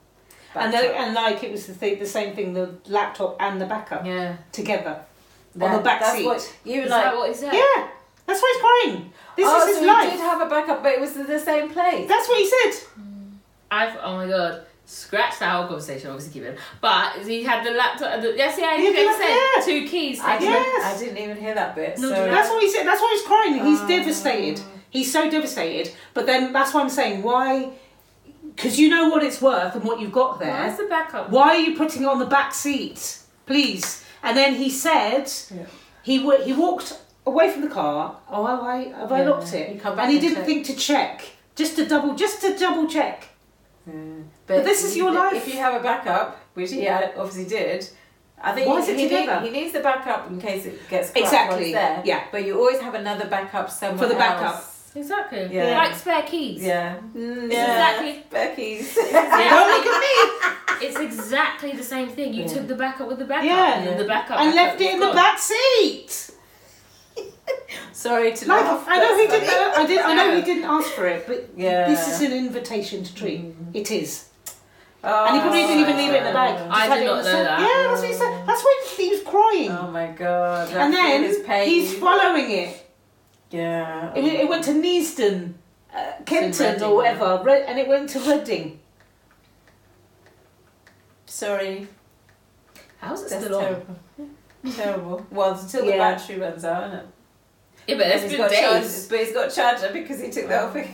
And 0.55 0.71
backed 0.71 0.83
the, 0.87 0.97
and 0.97 1.13
like 1.13 1.43
it 1.43 1.51
was 1.51 1.67
the 1.67 1.73
thing, 1.73 1.99
the 1.99 2.05
same 2.05 2.33
thing, 2.35 2.53
the 2.53 2.69
laptop 2.87 3.35
and 3.39 3.61
the 3.61 3.65
backup 3.65 4.03
yeah, 4.05 4.37
together 4.51 4.95
on 5.61 5.71
the 5.71 5.79
back 5.79 5.99
that's 5.99 6.13
seat. 6.17 6.25
What, 6.25 6.53
you 6.63 6.81
Is 6.81 6.89
like. 6.89 7.03
that 7.03 7.15
what 7.15 7.29
he 7.29 7.35
said? 7.35 7.53
yeah, 7.53 7.87
that's 8.25 8.41
why 8.41 8.53
he's 8.53 8.61
crying. 8.61 9.13
This 9.35 9.45
oh, 9.47 9.57
is 9.57 9.61
so 9.63 9.67
his 9.67 9.79
he 9.81 9.85
life. 9.85 10.11
did 10.11 10.19
have 10.19 10.41
a 10.41 10.49
backup, 10.49 10.81
but 10.81 10.93
it 10.93 10.99
was 10.99 11.13
the 11.13 11.39
same 11.39 11.69
place. 11.69 12.07
That's 12.07 12.27
what 12.27 12.39
he 12.39 12.47
said. 12.47 12.73
Hmm. 12.95 13.16
I've 13.71 13.97
oh 14.01 14.15
my 14.17 14.27
god. 14.27 14.61
Scratch 14.89 15.39
that 15.39 15.49
whole 15.51 15.67
conversation, 15.67 16.09
obviously 16.11 16.31
keep 16.39 16.43
it. 16.49 16.57
But 16.79 17.17
he 17.25 17.43
had 17.43 17.65
the 17.65 17.71
laptop 17.71 18.21
the, 18.21 18.33
yes, 18.37 18.57
yeah, 18.57 18.77
he 18.77 18.85
Yeah, 18.85 18.91
did 18.93 19.05
yeah. 19.05 19.61
said 19.61 19.65
two 19.65 19.85
keys. 19.85 20.21
I 20.21 20.37
taken. 20.37 20.47
didn't, 20.53 20.63
Yes. 20.65 20.95
I 20.95 20.99
didn't 21.03 21.17
even 21.17 21.37
hear 21.37 21.53
that 21.55 21.75
bit. 21.75 21.99
No, 21.99 22.07
so 22.07 22.13
That's 22.31 22.49
what 22.49 22.63
he 22.63 22.71
said. 22.71 22.87
That's 22.87 23.01
why 23.01 23.09
he's 23.17 23.27
crying. 23.27 23.65
He's 23.65 23.81
Oh. 23.81 23.87
devastated. 23.87 24.61
He's 24.89 25.11
so 25.11 25.29
devastated. 25.29 25.91
But 26.13 26.25
then 26.25 26.53
that's 26.53 26.73
why 26.73 26.79
I'm 26.79 26.89
saying 26.89 27.21
why, 27.21 27.71
because 28.55 28.79
you 28.79 28.87
know 28.87 29.09
what 29.09 29.23
it's 29.23 29.41
worth 29.41 29.75
and 29.75 29.83
what 29.83 29.99
you've 29.99 30.13
got 30.13 30.39
there. 30.39 30.53
Where's 30.53 30.77
the 30.77 30.85
backup? 30.85 31.31
Why 31.31 31.49
are 31.49 31.57
you 31.57 31.75
putting 31.75 32.03
it 32.03 32.07
on 32.07 32.19
the 32.19 32.25
back 32.25 32.53
seat, 32.53 33.17
please? 33.45 34.05
And 34.23 34.37
then 34.37 34.55
he 34.55 34.69
said 34.69 35.29
Yeah. 35.53 35.65
he 36.01 36.19
w- 36.19 36.43
he 36.45 36.53
walked 36.53 36.97
away 37.25 37.51
from 37.51 37.61
the 37.61 37.67
car. 37.69 38.15
Oh, 38.31 38.45
have 38.45 38.61
I 38.61 38.77
have 38.97 39.11
I 39.11 39.23
locked 39.25 39.53
it? 39.53 39.73
You 39.73 39.81
come 39.81 39.97
back 39.97 40.05
and 40.05 40.11
he 40.13 40.17
and 40.19 40.27
didn't 40.27 40.37
check. 40.37 40.45
think 40.45 40.65
to 40.67 40.75
check, 40.77 41.21
just 41.57 41.75
to 41.75 41.85
double, 41.85 42.15
just 42.15 42.39
to 42.39 42.57
double 42.57 42.87
check. 42.87 43.27
Yeah. 43.87 44.23
But 44.45 44.63
this 44.63 44.83
is 44.83 44.95
your 44.97 45.11
life. 45.11 45.33
If 45.35 45.47
you 45.53 45.59
have 45.59 45.73
a 45.79 45.83
backup, 45.83 46.39
which 46.53 46.71
he 46.71 46.83
had, 46.83 47.13
obviously 47.17 47.45
did, 47.45 47.87
I 48.41 48.51
think 48.53 48.67
Why 48.67 48.75
he, 48.75 48.81
is 48.83 48.89
it 48.89 48.97
he. 48.99 49.07
Need, 49.25 49.41
he 49.43 49.49
needs 49.49 49.73
the 49.73 49.79
backup 49.79 50.29
in 50.29 50.39
case 50.39 50.65
it 50.65 50.87
gets 50.89 51.09
corrupt 51.11 51.17
Exactly, 51.25 51.61
once 51.63 51.73
there. 51.73 52.01
yeah. 52.05 52.23
But 52.31 52.45
you 52.45 52.57
always 52.59 52.79
have 52.79 52.93
another 52.93 53.27
backup 53.27 53.69
somewhere 53.69 53.97
For 53.97 54.07
the 54.13 54.19
backup. 54.19 54.55
else. 54.55 54.91
Exactly. 54.95 55.47
Yeah. 55.51 55.77
Like 55.77 55.95
spare 55.95 56.23
keys. 56.23 56.61
Yeah. 56.63 56.97
Mm, 57.15 57.43
It's 57.45 57.53
exactly- 57.53 58.23
Becky's. 58.31 58.97
Yeah. 58.97 59.49
Don't 59.49 59.69
look 59.77 59.85
at 59.93 59.99
me. 60.01 60.53
It's 60.87 60.99
exactly 60.99 61.71
the 61.71 61.83
same 61.83 62.09
thing. 62.09 62.33
You 62.35 62.43
Yeah. 62.43 62.53
took 62.53 62.67
the 62.67 62.75
backup 62.75 63.07
with 63.07 63.17
the 63.19 63.25
backup. 63.25 63.45
Yeah. 63.45 63.79
And 63.79 63.99
the 63.99 64.05
backup. 64.05 64.39
And 64.39 64.53
backup 64.53 64.55
left 64.55 64.81
it 64.81 64.85
was 64.85 64.93
in 64.93 64.99
the 64.99 65.05
gone. 65.07 65.15
back 65.15 65.39
seat. 65.39 66.31
Sorry 67.93 68.33
to 68.33 68.47
Like 68.47 68.63
laugh. 68.63 68.85
I 68.87 68.97
know 68.99 69.17
he 69.17 69.27
didn't. 69.27 69.49
I 69.49 69.85
did. 69.85 69.99
I 70.01 70.13
know 70.15 70.35
he 70.35 70.41
didn't 70.51 70.63
ask 70.65 70.89
for 70.91 71.07
it, 71.07 71.25
but 71.27 71.49
Yeah. 71.55 71.87
this 71.87 72.07
is 72.07 72.21
an 72.21 72.31
invitation 72.33 73.03
to 73.03 73.13
treat. 73.15 73.41
Mm. 73.41 73.75
It 73.75 73.91
is. 73.91 74.29
Oh, 75.03 75.25
and 75.27 75.35
he 75.35 75.41
probably 75.41 75.61
didn't 75.61 75.79
even 75.81 75.97
leave 75.97 76.11
it 76.11 76.17
in 76.17 76.23
the 76.25 76.33
bag. 76.33 76.67
I 76.69 76.87
Just 76.87 76.99
did 76.99 77.05
not 77.05 77.23
know 77.23 77.43
that. 77.43 77.59
Yeah, 77.59 77.87
that's 77.89 78.01
what 78.01 78.07
he 78.09 78.13
said. 78.15 78.47
That's 78.47 78.63
why 78.63 78.87
he 78.97 79.09
was 79.09 79.21
crying. 79.23 79.71
Oh 79.71 79.91
my 79.91 80.07
god. 80.07 80.69
and 80.73 80.93
then 80.93 81.23
he's 81.65 81.93
following 81.95 82.51
it. 82.51 82.89
Yeah. 83.51 84.13
It, 84.15 84.25
it 84.25 84.49
went 84.49 84.63
to 84.65 84.71
Neasden, 84.71 85.53
uh, 85.95 86.11
Kenton, 86.25 86.65
Reading, 86.73 86.83
or 86.83 86.95
whatever, 86.95 87.41
Red, 87.43 87.63
and 87.69 87.79
it 87.79 87.87
went 87.87 88.09
to 88.09 88.19
Reading. 88.19 88.79
Sorry. 91.25 91.87
How's 92.99 93.23
it 93.23 93.29
That's 93.29 93.45
still 93.45 93.57
on? 93.57 93.63
terrible. 93.63 93.95
terrible. 94.75 95.25
Well, 95.31 95.57
until 95.59 95.85
the 95.85 95.91
Yeah. 95.91 95.97
battery 95.97 96.39
runs 96.39 96.65
out, 96.65 96.87
isn't 96.87 96.99
it? 96.99 97.05
Yeah, 97.87 97.95
but 97.95 98.05
And 98.05 98.13
it's 98.13 98.21
he's 98.23 98.31
been 98.31 98.41
got 98.41 98.51
charge- 98.51 98.81
days. 98.83 99.07
but 99.07 99.19
he's 99.19 99.33
got 99.33 99.49
charger 99.51 99.93
because 99.93 100.21
he 100.21 100.29
took 100.29 100.47
that 100.49 100.63
off. 100.65 100.77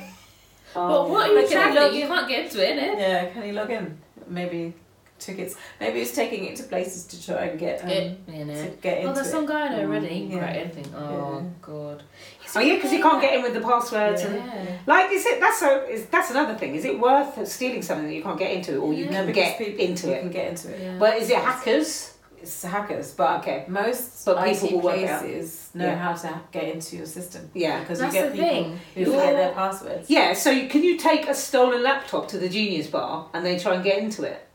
But 0.73 1.07
what 1.09 1.29
are 1.29 1.33
you 1.33 1.47
can 1.47 1.49
he 1.49 1.55
log 1.55 1.73
traveling? 1.73 1.95
You 1.95 2.01
in? 2.03 2.07
can't 2.07 2.27
get 2.27 2.45
into 2.45 2.67
it, 2.67 2.77
innit? 2.79 2.99
Yeah, 2.99 3.25
can 3.29 3.43
he 3.43 3.51
log 3.51 3.69
in? 3.69 3.97
Maybe 4.27 4.73
tickets. 5.19 5.55
Maybe 5.79 5.99
he's 5.99 6.11
taking 6.13 6.45
it 6.45 6.55
to 6.57 6.63
places 6.63 7.05
to 7.05 7.23
try 7.23 7.45
and 7.45 7.59
get 7.59 7.83
um, 7.83 7.89
It, 7.89 8.19
you 8.27 8.33
to 8.39 8.45
know. 8.45 8.73
get 8.81 8.97
into 8.97 9.09
Oh, 9.11 9.13
there's 9.13 9.27
it. 9.27 9.29
some 9.29 9.45
guy 9.45 9.67
I 9.67 9.69
know 9.69 9.81
already. 9.83 10.07
He 10.07 10.23
Yeah. 10.33 10.39
crack 10.39 10.55
anything. 10.55 10.87
Oh 10.97 11.41
Yeah. 11.43 11.49
god. 11.61 12.03
Oh 12.55 12.59
yeah, 12.59 12.75
because 12.75 12.91
you 12.91 13.01
can't 13.03 13.21
get 13.21 13.35
in 13.35 13.43
with 13.43 13.53
the 13.53 13.61
passwords 13.61 14.23
and 14.23 14.35
Yeah. 14.35 14.65
like 14.87 15.11
is 15.11 15.25
it 15.27 15.39
that's 15.39 15.59
so 15.59 15.83
is 15.83 16.07
that's 16.07 16.31
another 16.31 16.55
thing. 16.55 16.73
Is 16.75 16.85
it 16.85 16.99
worth 16.99 17.47
stealing 17.47 17.83
something 17.83 18.07
that 18.07 18.13
you 18.15 18.23
can't 18.23 18.39
get 18.39 18.51
into, 18.51 18.77
or 18.81 18.93
you 18.93 19.05
Yeah. 19.05 19.11
No, 19.11 19.17
can 19.17 19.25
because 19.27 19.43
get 19.43 19.57
people, 19.59 19.85
into 19.85 20.07
you 20.07 20.13
it? 20.13 20.19
can 20.21 20.31
get 20.31 20.47
into 20.47 20.69
it. 20.73 20.81
Yeah. 20.81 20.95
But 20.97 21.17
is 21.17 21.29
it 21.29 21.37
hackers? 21.37 22.12
It's 22.43 22.61
hackers, 22.61 23.11
but 23.13 23.39
Okay. 23.39 23.63
most 23.69 24.25
But 24.25 24.43
people 24.43 24.67
IT 24.67 24.73
will 24.73 24.81
work 24.81 24.97
it 24.97 25.09
out. 25.09 25.21
places 25.21 25.69
know 25.73 25.85
Yeah. 25.85 25.95
how 25.95 26.13
to 26.13 26.41
get 26.51 26.65
into 26.65 26.97
your 26.97 27.05
system. 27.05 27.49
Yeah. 27.53 27.79
because 27.79 27.99
That's 27.99 28.13
you 28.13 28.21
get 28.21 28.31
the 28.33 28.37
people 28.37 28.49
thing. 28.49 28.79
who 28.95 29.05
forget 29.05 29.35
their 29.35 29.51
passwords. 29.53 30.09
Yeah. 30.09 30.33
So 30.33 30.49
you- 30.51 30.67
can 30.67 30.83
you 30.83 30.97
take 30.97 31.27
a 31.29 31.33
stolen 31.33 31.81
laptop 31.83 32.27
to 32.29 32.37
the 32.37 32.49
Genius 32.49 32.87
Bar 32.87 33.27
and 33.33 33.45
they 33.45 33.57
try 33.57 33.75
and 33.75 33.83
get 33.83 33.97
into 33.99 34.23
it? 34.23 34.45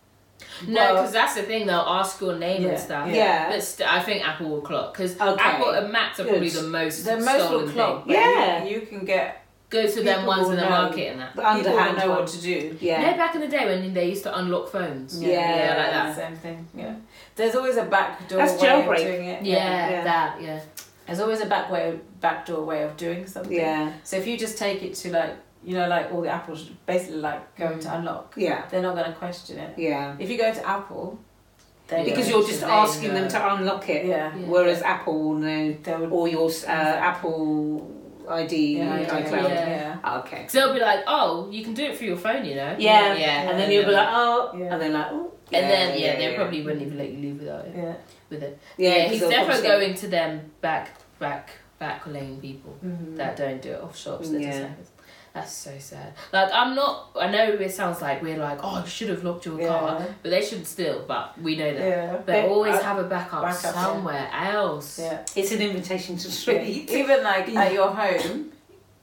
No, 0.67 0.81
Well- 0.81 0.95
because 0.97 1.13
that's 1.13 1.35
the 1.35 1.43
thing. 1.43 1.67
They'll 1.67 1.77
ask 2.01 2.21
your 2.21 2.37
name 2.37 2.63
Yeah, 2.63 2.69
and 2.71 2.79
stuff. 2.79 3.09
Yeah. 3.11 3.51
But 3.51 3.63
st- 3.63 3.91
I 3.93 4.01
think 4.03 4.29
Apple 4.29 4.49
will 4.51 4.61
clock 4.61 4.93
because 4.93 5.19
Okay. 5.21 5.43
Apple 5.43 5.71
and 5.71 5.91
Macs 5.91 6.21
are 6.21 6.25
probably 6.25 6.49
the 6.51 6.63
most 6.65 7.05
The 7.07 7.17
most 7.17 7.45
stolen 7.47 7.65
will 7.67 7.73
clock. 7.73 8.05
thing. 8.07 8.15
but 8.15 8.23
Yeah. 8.23 8.65
you, 8.65 8.71
you 8.75 8.81
can 8.83 9.05
get 9.07 9.45
Go 9.71 9.87
to 9.87 10.03
them 10.03 10.21
People 10.21 10.27
ones 10.29 10.49
in 10.49 10.57
the 10.57 10.63
know. 10.63 10.71
market 10.71 11.07
and 11.13 11.21
that. 11.21 11.37
The 11.37 11.43
people 11.43 11.51
underhand 11.73 11.99
know 11.99 12.09
one. 12.09 12.19
what 12.21 12.27
to 12.29 12.41
do. 12.41 12.49
You 12.51 12.71
know, 12.71 12.77
Yeah. 12.81 13.17
back 13.19 13.35
in 13.35 13.43
the 13.43 13.49
day 13.49 13.67
when 13.67 13.93
they 13.93 14.09
used 14.09 14.23
to 14.23 14.39
unlock 14.39 14.69
phones. 14.71 15.23
Yeah. 15.23 15.75
like 15.79 15.93
that. 15.93 16.17
Same 16.17 16.37
thing. 16.37 16.69
Yeah. 16.75 16.95
There's 17.37 17.55
always 17.55 17.77
a 17.77 17.85
back 17.85 18.27
door 18.29 18.39
That's 18.39 18.61
way 18.61 18.67
jailbreak. 18.69 18.91
of 18.93 18.97
doing 19.07 19.29
it. 19.29 19.43
Yeah, 19.45 19.91
Yeah. 19.91 20.05
that. 20.05 20.41
Yeah. 20.41 20.61
There's 21.07 21.21
always 21.21 21.41
a 21.43 21.47
back 21.47 21.71
way, 21.71 21.99
back 22.21 22.47
door 22.47 22.65
way 22.65 22.83
of 22.83 22.97
doing 22.97 23.27
something. 23.27 23.53
Yeah. 23.57 23.93
So 24.05 24.17
if 24.17 24.27
you 24.27 24.39
just 24.39 24.57
take 24.57 24.83
it 24.83 24.95
to 24.97 25.11
like, 25.13 25.35
you 25.63 25.75
know, 25.75 25.87
like 25.87 26.13
all 26.15 26.23
the 26.23 26.31
Apples, 26.31 26.71
basically 26.87 27.19
like 27.21 27.55
going 27.57 27.79
to 27.81 27.95
unlock, 27.97 28.35
Yeah. 28.39 28.63
they're 28.71 28.81
not 28.83 28.95
going 28.95 29.07
to 29.13 29.19
question 29.19 29.59
it. 29.59 29.75
Yeah. 29.79 30.15
If 30.19 30.31
you 30.31 30.39
go 30.39 30.51
to 30.53 30.67
Apple, 30.67 31.19
they 31.89 32.05
Because 32.05 32.29
you're 32.29 32.47
just 32.47 32.63
asking 32.63 33.09
know. 33.15 33.21
them 33.21 33.29
to 33.29 33.55
unlock 33.55 33.89
it. 33.91 34.07
yeah, 34.07 34.35
Yeah. 34.35 34.47
Whereas 34.47 34.81
Apple 34.83 35.19
will 35.19 35.35
know, 35.35 35.73
they 35.83 35.95
would. 35.97 36.11
or 36.11 36.29
your 36.29 36.49
uh, 36.67 36.71
Apple 36.71 37.91
ID, 38.31 38.77
Yeah, 38.79 39.01
yeah, 39.01 39.09
iCloud. 39.09 39.49
yeah. 39.49 39.99
yeah. 40.05 40.19
Okay. 40.21 40.47
So 40.49 40.59
they'll 40.61 40.75
be 40.75 40.81
like, 40.81 41.01
oh, 41.07 41.49
you 41.51 41.65
can 41.65 41.75
do 41.75 41.85
it 41.85 41.97
through 41.99 42.09
your 42.09 42.17
phone, 42.17 42.45
you 42.45 42.55
know? 42.55 42.77
Yeah. 42.79 43.15
Yeah. 43.15 43.51
And 43.51 43.59
then 43.59 43.71
you'll 43.71 43.85
be 43.87 43.93
like, 43.93 44.09
oh, 44.11 44.53
Yeah. 44.57 44.73
and 44.75 44.83
then 44.83 44.93
like, 44.93 45.07
oh. 45.11 45.33
And 45.53 45.71
then, 45.71 45.99
yeah, 45.99 46.17
they 46.17 46.35
probably 46.37 46.63
wouldn't 46.63 46.83
even 46.83 46.99
let 46.99 47.11
you 47.11 47.19
leave 47.19 47.39
without 47.41 47.65
it. 47.67 47.73
Yeah. 47.77 47.95
With 48.29 48.43
it. 48.43 48.59
Yeah, 48.77 48.91
Yeah, 48.97 49.03
'cause 49.05 49.13
he's 49.13 49.29
definitely 49.29 49.63
going 49.69 49.95
to 49.95 50.09
them 50.09 50.51
back, 50.61 50.91
back, 51.19 51.51
back 51.79 52.07
lane 52.07 52.39
people 52.41 52.77
Mhm. 52.85 53.17
that 53.17 53.37
don't 53.37 53.63
do 53.63 53.71
it 53.73 53.81
off 53.83 53.97
shops. 53.99 54.29
They're 54.31 54.41
Yeah. 54.41 54.69
Hackers. 55.35 55.51
That's 55.51 55.53
so 55.53 55.79
sad. 55.97 56.15
Like, 56.33 56.51
I'm 56.53 56.75
not, 56.75 57.11
I 57.21 57.31
know 57.31 57.45
it 57.53 57.71
sounds 57.73 58.01
like 58.03 58.23
we're 58.23 58.39
like, 58.39 58.59
oh, 58.63 58.81
you 58.81 58.87
should 58.89 59.09
have 59.11 59.25
locked 59.25 59.47
your 59.47 59.59
car, 59.59 60.07
but 60.23 60.31
they 60.31 60.43
should 60.43 60.67
still, 60.67 61.05
but 61.07 61.41
we 61.41 61.57
know 61.57 61.73
that. 61.73 61.81
Yeah. 61.89 62.13
But 62.17 62.27
They- 62.27 62.49
always 62.49 62.75
I- 62.77 62.83
have 62.83 62.99
a 62.99 63.05
backup, 63.05 63.43
backup, 63.43 63.75
yeah. 63.75 63.85
somewhere 63.85 64.31
else. 64.33 64.99
Yeah. 64.99 65.25
It's 65.37 65.53
an 65.53 65.63
invitation 65.63 66.17
to 66.17 66.29
Yeah. 66.29 66.35
street. 66.35 66.91
Even 66.91 67.23
like 67.23 67.49
at 67.55 67.73
your 67.73 67.91
home, 67.91 68.53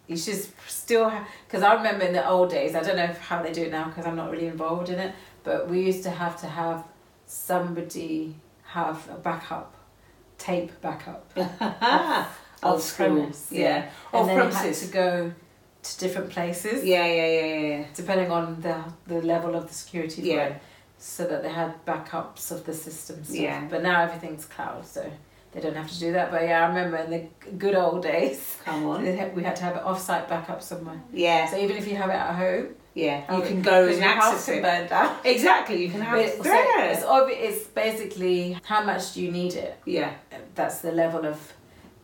you 0.07 0.17
should 0.17 0.45
still. 0.67 1.11
Because 1.47 1.63
I 1.63 1.73
remember 1.73 2.05
in 2.05 2.13
the 2.13 2.27
old 2.27 2.49
days, 2.51 2.75
I 2.75 2.81
don't 2.81 2.95
know 2.97 3.07
how 3.27 3.41
they 3.41 3.51
do 3.51 3.63
it 3.63 3.71
now 3.71 3.85
because 3.85 4.05
I'm 4.05 4.15
not 4.15 4.29
really 4.31 4.47
involved 4.47 4.89
in 4.89 4.99
it, 4.99 5.13
but 5.43 5.69
we 5.69 5.81
used 5.81 6.03
to 6.03 6.09
have 6.11 6.39
to 6.41 6.47
have 6.47 6.83
somebody 7.25 8.35
have 8.63 9.07
a 9.09 9.15
backup, 9.17 9.73
tape 10.37 10.71
backup. 10.81 11.31
Old 12.63 12.75
Off 12.77 12.81
school. 12.81 13.07
premise, 13.07 13.47
Yeah. 13.51 13.61
yeah. 13.61 13.89
Off 14.13 14.21
and 14.21 14.29
then 14.29 14.37
had 14.45 14.51
premises. 14.53 14.87
to 14.87 14.93
go 14.93 15.31
to 15.93 15.99
different 15.99 16.29
places 16.29 16.83
Yeah, 16.83 17.05
yeah, 17.05 17.25
yeah, 17.27 17.45
yeah, 17.45 17.67
yeah. 17.77 17.85
depending 17.93 18.31
on 18.31 18.61
the 18.61 18.77
the 19.07 19.21
level 19.21 19.55
of 19.55 19.67
the 19.67 19.73
security 19.73 20.21
Yeah. 20.23 20.45
it, 20.47 20.61
so 20.97 21.25
that 21.25 21.43
they 21.43 21.49
had 21.61 21.71
backups 21.85 22.51
of 22.51 22.65
the 22.65 22.73
system 22.73 23.23
stuff. 23.23 23.35
Yeah. 23.37 23.67
But 23.69 23.83
now 23.83 24.01
everything's 24.07 24.45
cloud, 24.45 24.85
so 24.85 25.01
they 25.51 25.61
don't 25.61 25.75
have 25.75 25.89
to 25.91 25.99
do 25.99 26.11
that. 26.13 26.31
But 26.31 26.43
yeah, 26.43 26.63
I 26.63 26.67
remember 26.67 26.97
in 26.97 27.11
the 27.11 27.23
good 27.57 27.75
old 27.75 28.01
days, 28.03 28.57
Come 28.65 28.85
on. 28.85 29.03
we 29.35 29.43
had 29.43 29.55
to 29.57 29.63
have 29.63 29.75
an 29.79 29.83
off-site 29.83 30.27
backup 30.27 30.61
somewhere. 30.61 30.99
Yeah, 31.13 31.47
So 31.49 31.57
even 31.57 31.75
if 31.77 31.87
you 31.87 31.95
have 31.95 32.09
it 32.09 32.13
at 32.27 32.35
home, 32.35 32.67
yeah. 32.95 33.19
You 33.29 33.43
oh, 33.43 33.47
can 33.47 33.61
go 33.61 33.87
and 33.87 34.01
house 34.01 34.33
access 34.33 34.49
it. 34.55 34.63
burn 34.63 34.87
down. 34.87 35.17
Exactly, 35.25 35.83
you 35.83 35.89
can 35.91 36.01
have 36.01 36.17
it 36.17 36.41
so 36.41 37.27
it's, 37.27 37.55
it's 37.57 37.67
basically 37.67 38.57
how 38.63 38.81
much 38.83 39.13
do 39.13 39.21
you 39.21 39.31
need 39.31 39.53
it. 39.53 39.77
Yeah, 39.85 40.13
That's 40.55 40.79
the 40.79 40.93
level 40.93 41.25
of 41.25 41.37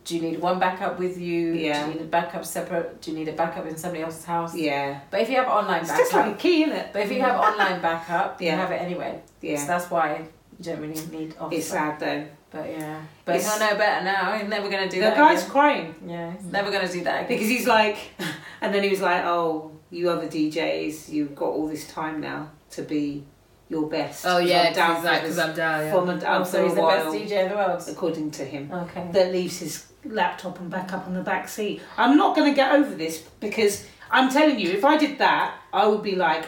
Do 0.04 0.16
you 0.16 0.22
need 0.22 0.40
one 0.40 0.58
backup 0.58 0.98
with 0.98 1.16
you? 1.18 1.52
Yeah. 1.54 1.84
Do 1.84 1.88
you 1.92 1.94
need 1.98 2.02
a 2.02 2.06
backup 2.08 2.44
separate? 2.44 3.00
Do 3.00 3.10
you 3.12 3.18
need 3.18 3.28
a 3.28 3.32
backup 3.32 3.66
in 3.66 3.76
somebody 3.76 4.02
else's 4.02 4.24
house? 4.24 4.54
Yeah. 4.54 5.00
But 5.10 5.20
if 5.20 5.30
you 5.30 5.36
have 5.36 5.48
online 5.48 5.80
It's 5.82 5.90
backup, 5.90 6.04
just 6.04 6.12
like 6.14 6.34
a 6.34 6.38
key, 6.38 6.62
isn't 6.64 6.76
it? 6.76 6.88
but 6.92 7.02
if 7.02 7.12
you 7.12 7.20
have 7.20 7.36
online 7.40 7.80
backup, 7.80 8.40
you 8.42 8.50
have 8.50 8.70
it 8.72 8.80
anyway. 8.82 9.20
So 9.40 9.46
Yeah. 9.46 9.64
that's 9.66 9.90
why 9.90 10.22
you 10.58 10.64
don't 10.64 10.80
really 10.80 11.00
need 11.10 11.36
off. 11.38 11.52
It's 11.52 11.66
sad 11.68 12.00
though. 12.00 12.24
But 12.50 12.68
yeah, 12.70 13.00
but 13.24 13.36
It's- 13.36 13.58
he'll 13.58 13.66
know 13.70 13.76
better 13.76 14.04
now. 14.04 14.36
He's 14.36 14.48
never 14.48 14.68
gonna 14.68 14.88
do 14.88 14.96
The 14.96 15.06
that. 15.06 15.14
The 15.16 15.22
guy's 15.22 15.38
again. 15.40 15.50
crying 15.50 15.94
Yeah, 16.06 16.32
he's 16.32 16.52
never 16.52 16.70
gonna 16.70 16.86
do 16.92 17.02
that 17.04 17.24
again. 17.24 17.28
because 17.28 17.48
he's 17.48 17.66
like, 17.66 17.96
and 18.60 18.74
then 18.74 18.82
he 18.82 18.90
was 18.90 19.00
like, 19.00 19.24
"Oh, 19.24 19.70
you 19.90 20.10
other 20.10 20.26
DJs, 20.28 21.08
you've 21.10 21.34
got 21.34 21.46
all 21.46 21.66
this 21.68 21.86
time 21.88 22.20
now 22.20 22.50
to 22.72 22.82
be 22.82 23.24
your 23.70 23.86
best." 23.88 24.26
Oh 24.26 24.36
yeah, 24.38 24.64
I'm 24.68 24.72
down 24.74 24.96
for 24.96 25.02
because 25.08 25.36
this 25.36 25.44
I'm 25.44 25.54
down. 25.54 25.80
Yeah. 25.86 25.92
from 25.92 26.10
and 26.10 26.20
down 26.20 26.42
oh, 26.42 26.44
so 26.44 26.64
he's 26.64 26.74
the 26.74 26.82
while, 26.82 27.04
best 27.12 27.16
DJ 27.30 27.42
in 27.44 27.48
the 27.48 27.54
world. 27.56 27.82
according 27.88 28.30
to 28.32 28.44
him. 28.44 28.70
Okay. 28.70 29.06
That 29.12 29.32
leaves 29.32 29.58
his 29.60 29.86
laptop 30.04 30.58
and 30.60 30.70
back 30.70 30.92
up 30.92 31.06
on 31.06 31.14
the 31.14 31.22
back 31.22 31.48
seat. 31.48 31.80
I'm 31.96 32.16
not 32.16 32.34
going 32.36 32.50
to 32.50 32.54
get 32.56 32.72
over 32.72 32.94
this 32.94 33.18
because 33.40 33.86
I'm 34.10 34.30
telling 34.30 34.58
you, 34.58 34.70
if 34.70 34.84
I 34.84 34.96
did 34.96 35.18
that, 35.18 35.54
I 35.72 35.86
would 35.86 36.02
be 36.02 36.16
like, 36.16 36.44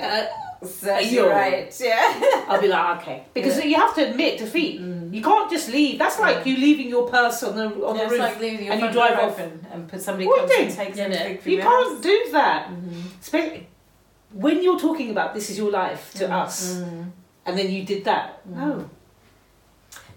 uh, 0.00 0.26
So 0.62 0.92
Are 0.92 1.00
you're 1.00 1.30
right. 1.30 1.74
Yeah. 1.80 2.44
I'll 2.48 2.60
be 2.60 2.68
like, 2.68 3.00
okay, 3.00 3.24
because 3.32 3.56
Yeah. 3.58 3.64
you 3.64 3.76
have 3.76 3.94
to 3.94 4.10
admit 4.10 4.38
defeat. 4.38 4.80
Mm. 4.80 5.14
You 5.14 5.22
can't 5.22 5.50
just 5.50 5.68
leave. 5.70 5.98
That's 5.98 6.18
like 6.18 6.44
Yeah. 6.44 6.52
you 6.52 6.58
leaving 6.60 6.88
your 6.88 7.08
purse 7.08 7.42
on 7.42 7.56
the 7.56 7.64
on 7.86 7.96
Yeah, 7.96 8.04
the 8.04 8.10
roof. 8.10 8.18
like 8.20 8.40
your 8.40 8.72
and 8.72 8.80
you 8.82 8.92
drive 8.92 9.18
off. 9.18 9.32
open 9.40 9.66
and 9.72 9.88
put 9.88 10.02
somebody 10.02 10.26
What 10.26 10.40
comes 10.40 10.50
do 10.50 10.56
you 10.58 10.62
and 10.66 10.74
takes 10.76 10.98
Yeah, 10.98 11.04
everything 11.04 11.52
you 11.52 11.58
your 11.58 11.66
can't 11.70 12.02
do 12.02 12.16
that. 12.32 12.68
Mhm. 12.68 13.20
Especially 13.22 13.66
when 14.34 14.62
you're 14.62 14.78
talking 14.78 15.10
about 15.10 15.34
this 15.34 15.48
is 15.50 15.56
your 15.56 15.70
life 15.70 16.12
to 16.14 16.24
Mm, 16.26 16.42
us, 16.44 16.76
mm. 16.76 17.10
and 17.46 17.58
then 17.58 17.70
you 17.70 17.82
did 17.84 18.04
that. 18.04 18.26
Mm. 18.46 18.56
No, 18.56 18.90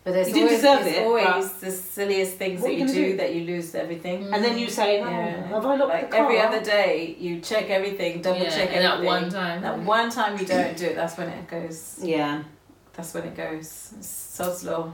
But 0.03 0.13
there's 0.15 0.27
You 0.27 0.33
didn't 0.33 0.47
always, 0.49 0.61
deserve 0.61 0.83
there's 0.83 0.97
it, 0.97 1.03
always 1.05 1.51
the 1.53 1.71
silliest 1.71 2.33
things 2.37 2.61
that 2.61 2.73
you 2.73 2.79
you 2.79 2.87
do, 2.87 2.93
do? 3.11 3.17
that 3.17 3.33
you 3.35 3.45
lose 3.45 3.73
everything. 3.73 4.33
and 4.33 4.43
then 4.43 4.57
you 4.57 4.67
say, 4.69 5.01
oh, 5.01 5.09
Yeah. 5.09 5.47
have 5.47 5.65
I 5.65 5.75
locked 5.77 5.89
Like 5.93 6.11
the 6.11 6.17
car? 6.17 6.25
every 6.25 6.39
other 6.41 6.61
day, 6.61 7.15
you 7.19 7.39
check 7.39 7.69
everything, 7.69 8.21
double 8.21 8.39
yeah, 8.39 8.49
check 8.49 8.69
everything. 8.71 8.81
that 8.83 9.01
one 9.03 9.29
time. 9.29 9.61
That 9.61 9.79
one 9.79 10.09
time 10.11 10.37
you 10.37 10.45
don't 10.45 10.75
do 10.75 10.87
it, 10.87 10.95
that's 10.97 11.17
when 11.17 11.29
it 11.29 11.47
goes. 11.47 11.99
Yeah, 12.03 12.43
That's 12.95 13.13
when 13.13 13.23
it 13.23 13.35
goes. 13.35 13.93
It's 13.97 14.07
Sod's 14.07 14.63
law. 14.65 14.93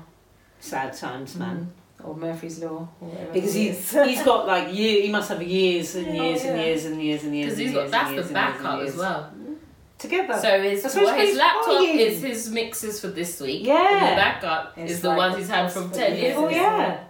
sad 0.59 0.93
times, 0.93 1.35
man. 1.35 1.57
Mm. 2.01 2.07
Or 2.07 2.15
Murphy's 2.15 2.59
law. 2.63 2.87
Or 3.01 3.11
Because 3.33 3.53
he's 3.53 3.91
he's 3.91 4.23
got 4.23 4.47
like 4.47 4.73
year, 4.73 5.01
he 5.01 5.09
must 5.11 5.27
have 5.29 5.41
years 5.43 5.95
and 5.95 6.07
Yeah, 6.07 6.23
years 6.23 6.43
and 6.45 6.57
yeah. 6.57 6.65
years 6.65 6.85
and 6.85 7.03
years 7.03 7.23
and 7.25 7.35
years. 7.35 7.55
Because 7.55 7.59
and 7.59 7.67
he's 7.67 7.75
got 7.75 7.81
years 7.81 7.91
that's 7.91 8.07
the 8.09 8.13
years 8.15 8.27
and 8.27 8.37
years 8.37 8.55
and 8.55 8.63
backup 8.63 8.79
as 8.87 8.95
well. 8.95 9.33
Together. 9.99 10.39
So 10.39 10.61
his 10.61 10.83
what 10.83 10.95
what 11.03 11.19
his 11.19 11.37
laptop 11.37 11.81
is 11.83 12.21
his 12.21 12.49
mixes 12.49 13.01
for 13.01 13.07
this 13.09 13.39
week. 13.41 13.65
Yeah. 13.65 13.75
And 14.07 14.11
the 14.13 14.21
backup 14.21 14.73
It's 14.77 14.93
is 14.93 15.01
the 15.01 15.09
like 15.09 15.17
ones 15.17 15.37
he's 15.37 15.49
had 15.49 15.69
from 15.71 15.91
ten 15.91 16.15
years. 16.15 16.35
oh 16.37 16.47
ago. 16.47 16.55
yeah. 16.55 17.03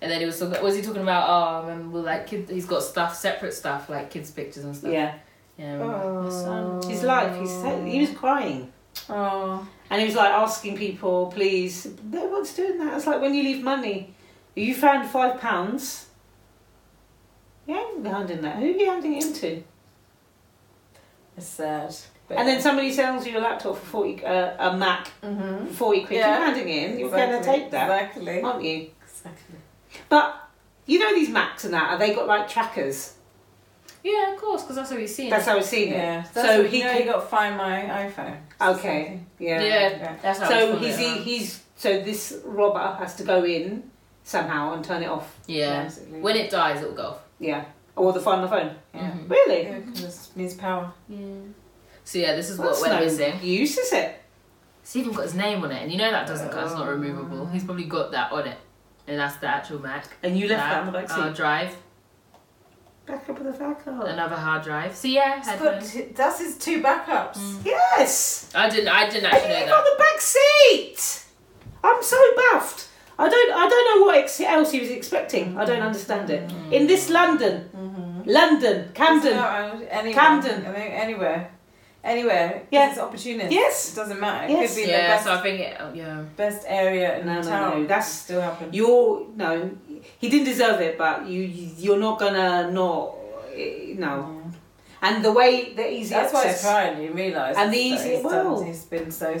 And 0.00 0.10
then 0.10 0.20
he 0.20 0.26
was 0.26 0.38
talking. 0.38 0.52
What 0.52 0.62
was 0.62 0.76
he 0.76 0.82
talking 0.82 1.02
about? 1.02 1.28
Oh, 1.28 1.66
I 1.66 1.70
remember 1.70 1.98
like 2.00 2.26
kid. 2.26 2.48
He's 2.50 2.66
got 2.66 2.82
stuff, 2.82 3.16
separate 3.16 3.54
stuff 3.54 3.88
like 3.88 4.10
kids' 4.10 4.30
pictures 4.30 4.64
and 4.64 4.76
stuff. 4.76 4.92
Yeah. 4.92 5.14
Yeah. 5.56 5.70
I 5.74 5.78
remember. 5.78 6.24
His 6.24 6.34
son. 6.34 6.82
His 6.82 7.02
life. 7.02 7.40
He's 7.40 7.92
he 7.92 8.00
was 8.00 8.10
crying. 8.10 8.72
Oh. 9.08 9.66
And 9.90 10.00
he 10.00 10.06
was 10.06 10.14
like 10.16 10.30
asking 10.30 10.76
people, 10.76 11.32
please, 11.34 11.88
no 12.12 12.26
one's 12.26 12.52
doing 12.52 12.76
that. 12.78 12.94
It's 12.98 13.06
like 13.06 13.20
when 13.22 13.32
you 13.34 13.42
leave 13.42 13.62
money. 13.64 14.14
You 14.54 14.74
found 14.74 15.08
five 15.08 15.40
pounds. 15.40 16.06
Yeah, 17.66 17.76
You 17.76 17.96
ain't 17.96 18.06
handing 18.06 18.40
that. 18.42 18.56
Who 18.56 18.64
are 18.64 18.68
you 18.68 18.86
handing 18.90 19.14
it 19.14 19.24
into? 19.24 19.62
It's 21.36 21.46
sad. 21.46 21.94
But 22.28 22.38
And 22.38 22.46
then 22.48 22.60
somebody 22.60 22.92
sells 22.92 23.26
you 23.26 23.38
a 23.38 23.40
laptop 23.40 23.76
for 23.78 23.86
40, 23.86 24.24
uh, 24.24 24.70
a 24.70 24.76
Mac 24.76 25.10
mm-hmm. 25.22 25.66
for 25.68 25.72
40 25.94 26.00
quid. 26.04 26.18
Yeah. 26.18 26.36
You're 26.38 26.46
handing 26.46 26.68
in. 26.68 26.98
You're 26.98 27.10
going 27.10 27.30
to 27.30 27.42
take 27.42 27.70
that, 27.70 27.84
Exactly. 27.90 28.42
aren't 28.42 28.62
you? 28.62 28.90
Exactly. 29.02 29.56
But 30.10 30.48
you 30.86 30.98
know 30.98 31.14
these 31.14 31.30
Macs 31.30 31.64
and 31.64 31.72
that, 31.74 31.90
are 31.94 31.98
they 31.98 32.14
got 32.14 32.26
like 32.26 32.48
trackers? 32.48 33.14
Yeah, 34.04 34.32
of 34.34 34.38
course, 34.40 34.62
because 34.62 34.76
that's 34.76 34.90
how 34.90 34.96
he's 34.96 35.14
seen 35.14 35.30
That's 35.30 35.46
it. 35.46 35.50
how 35.50 35.56
I've 35.56 35.64
seen 35.64 35.88
it. 35.92 35.96
Yeah. 35.96 36.22
So 36.24 36.42
So 36.42 36.62
he 36.64 36.68
he 36.68 36.78
you 36.78 36.84
know, 36.84 36.90
can- 36.92 37.06
you 37.06 37.12
got 37.12 37.30
find 37.30 37.56
my 37.56 37.80
iPhone. 38.16 38.36
Okay. 38.76 39.20
Yeah. 39.38 39.60
Yeah, 39.62 40.16
that's 40.22 40.38
how. 40.38 40.48
So 40.48 40.76
he's, 40.76 40.94
from 40.94 41.04
he, 41.04 41.18
he's 41.38 41.62
so 41.76 42.00
this 42.02 42.40
robber 42.44 42.96
has 42.98 43.16
to 43.16 43.24
go 43.24 43.44
in 43.44 43.90
somehow 44.24 44.74
and 44.74 44.84
turn 44.84 45.02
it 45.02 45.08
off. 45.08 45.36
Yeah. 45.46 45.84
Basically. 45.84 46.20
When 46.20 46.36
it 46.36 46.50
dies, 46.50 46.80
it'll 46.82 46.94
go 46.94 47.02
off. 47.08 47.18
Yeah. 47.40 47.64
Or 47.96 48.12
the 48.12 48.20
find 48.20 48.42
my 48.42 48.48
phone. 48.48 48.76
Yeah. 48.94 49.10
Mhm. 49.10 49.28
Really? 49.30 49.62
Yeah, 49.64 49.80
'cause 49.80 50.30
it 50.30 50.36
needs 50.36 50.54
power. 50.54 50.92
Yeah. 51.08 51.26
So 52.08 52.18
yeah, 52.18 52.34
this 52.34 52.48
is 52.48 52.56
what 52.58 52.68
That's 52.68 52.80
we're 52.80 52.88
no 52.88 53.00
missing. 53.00 53.38
use, 53.42 53.76
is 53.76 53.92
it? 53.92 54.18
It's 54.82 54.96
even 54.96 55.12
got 55.12 55.24
his 55.24 55.34
name 55.34 55.62
on 55.62 55.70
it, 55.70 55.82
and 55.82 55.92
you 55.92 55.98
know 55.98 56.10
that 56.10 56.26
doesn't. 56.26 56.50
That's 56.50 56.72
not 56.72 56.88
Oh. 56.88 56.92
removable. 56.92 57.44
He's 57.48 57.64
probably 57.64 57.84
got 57.84 58.12
that 58.12 58.32
on 58.32 58.48
it, 58.48 58.56
and 59.06 59.20
that's 59.20 59.36
the 59.36 59.46
actual 59.46 59.80
Mac. 59.80 60.04
And 60.22 60.34
you 60.38 60.48
left 60.48 60.62
that 60.62 60.80
on 60.80 60.86
the 60.86 60.92
back 60.92 61.06
seat. 61.10 61.14
hard 61.16 61.32
seat. 61.36 61.42
drive, 61.42 61.76
Back 63.04 63.28
of 63.28 63.44
the 63.44 63.52
back 63.52 63.86
up. 63.86 64.04
another 64.06 64.36
hard 64.36 64.62
drive. 64.62 64.96
So 64.96 65.06
yeah, 65.08 65.36
It's 65.38 65.48
headphones. 65.48 65.92
t- 65.92 66.02
that's 66.16 66.38
his 66.40 66.56
two 66.56 66.82
backups. 66.82 67.36
Mm. 67.36 67.66
Yes. 67.66 68.50
I 68.54 68.70
didn't. 68.70 68.88
I 68.88 69.04
didn't 69.10 69.26
And 69.26 69.34
actually 69.34 69.54
you 69.60 69.66
know 69.66 69.72
got 69.72 69.84
that. 69.84 69.96
the 69.98 70.02
back 70.04 70.20
seat. 70.22 71.24
I'm 71.84 72.02
so 72.02 72.16
baffed. 72.36 72.88
I 73.18 73.28
don't. 73.28 73.52
I 73.52 73.68
don't 73.68 73.86
know 74.00 74.06
what 74.06 74.16
ex- 74.16 74.40
else 74.40 74.72
he 74.72 74.80
was 74.80 74.88
expecting. 74.88 75.58
I 75.58 75.66
don't 75.66 75.82
understand 75.82 76.30
it. 76.30 76.50
In 76.72 76.86
this 76.86 77.10
London, 77.10 77.68
Mm-hmm. 77.76 78.30
London, 78.30 78.92
Camden. 78.94 79.34
anywhere. 79.90 80.14
Camden. 80.14 80.66
I 80.66 80.72
think 80.72 80.94
anywhere. 81.04 81.50
Anywhere. 82.04 82.48
'cause 82.50 82.66
Yeah. 82.70 82.90
It's 82.90 82.98
opportunist. 82.98 83.52
Yes. 83.52 83.92
It 83.92 83.96
doesn't 83.96 84.20
matter. 84.20 84.44
It 84.46 84.50
Yes. 84.52 84.74
could 84.74 84.84
be 84.84 84.90
Yeah, 84.90 84.96
the 85.02 85.08
best, 85.14 85.24
so 85.24 85.32
I 85.34 85.40
think 85.42 85.60
it. 85.60 85.76
oh, 85.80 85.90
yeah. 85.94 86.22
best 86.36 86.62
area 86.66 87.18
in 87.18 87.26
No, 87.26 87.34
no, 87.34 87.42
town. 87.42 87.82
no, 87.82 87.86
that's- 87.86 88.12
still 88.24 88.40
happen. 88.40 88.68
You're 88.72 89.26
no. 89.36 89.70
He 90.18 90.28
didn't 90.28 90.46
deserve 90.46 90.80
it, 90.80 90.96
but 90.96 91.26
you. 91.26 91.42
You're 91.42 91.98
not 91.98 92.18
gonna 92.18 92.70
not. 92.70 93.14
eh, 93.54 93.94
No. 93.98 94.06
Mm. 94.28 94.52
And 95.02 95.24
the 95.24 95.32
way 95.32 95.72
the 95.74 95.86
easy 95.92 96.14
That's 96.14 96.32
why 96.32 96.42
he's 96.44 96.52
access. 96.54 96.64
crying. 96.70 97.02
You 97.02 97.10
realise. 97.12 97.56
And 97.56 97.72
the 97.72 97.78
easy- 97.78 98.14
he's 98.16 98.22
done- 98.22 98.52
well. 98.52 98.62
He's 98.62 98.84
been 98.84 99.10
so. 99.10 99.36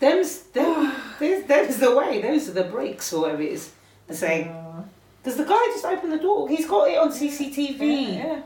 Them's 0.00 0.38
them, 0.54 0.92
there's, 1.18 1.44
them's 1.44 1.76
the 1.78 1.90
way. 1.96 2.20
Those 2.22 2.48
are 2.50 2.52
the 2.52 2.64
breaks, 2.64 3.12
or 3.12 3.22
whatever 3.22 3.42
it 3.42 3.52
is. 3.52 3.70
They're 4.06 4.16
saying. 4.16 4.48
Uh, 4.48 4.82
Because 5.22 5.36
the 5.38 5.44
guy 5.44 5.62
just 5.74 5.84
opened 5.84 6.12
the 6.12 6.18
door. 6.18 6.48
He's 6.48 6.66
got 6.66 6.88
it 6.88 6.96
on 6.98 7.10
CCTV. 7.10 8.16
yeah. 8.16 8.22
Eh. 8.24 8.40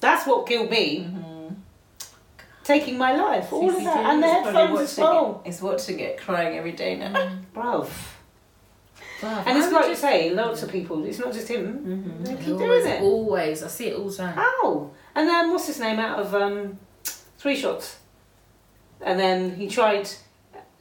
That's 0.00 0.26
what 0.26 0.46
killed 0.46 0.70
me. 0.70 1.00
Mm-hmm. 1.00 1.54
Taking 2.64 2.98
my 2.98 3.14
life. 3.16 3.52
All 3.52 3.68
of 3.68 3.76
that. 3.84 3.96
And 4.10 4.22
the 4.22 4.26
is 4.26 4.32
headphones 4.44 4.80
as 4.80 4.98
well. 4.98 5.42
It's 5.44 5.60
watching 5.62 6.00
it 6.00 6.18
crying 6.18 6.56
every 6.58 6.72
day 6.72 6.96
now. 6.96 7.12
Bruv. 7.54 7.88
Wow, 9.22 9.42
And 9.46 9.58
it's 9.58 9.70
like 9.70 9.82
would 9.82 9.90
you 9.90 9.96
say, 9.96 10.30
lots 10.30 10.62
of 10.62 10.70
people. 10.72 11.04
It's 11.04 11.18
not 11.18 11.32
just 11.32 11.48
him. 11.48 11.66
Mm-hmm. 11.78 12.24
They 12.24 12.36
keep 12.36 12.54
always, 12.54 12.84
doing 12.84 12.96
it. 12.96 13.02
Always, 13.02 13.62
I 13.62 13.68
see 13.68 13.88
it 13.88 13.96
all 13.96 14.08
the 14.08 14.16
time. 14.16 14.34
How? 14.34 14.90
And 15.14 15.28
then 15.28 15.50
what's 15.50 15.66
his 15.66 15.78
name 15.80 15.98
out 15.98 16.18
of 16.20 16.34
um, 16.34 16.78
Three 17.38 17.56
Shots? 17.56 17.98
And 19.02 19.18
then 19.20 19.56
he 19.56 19.68
tried. 19.68 20.08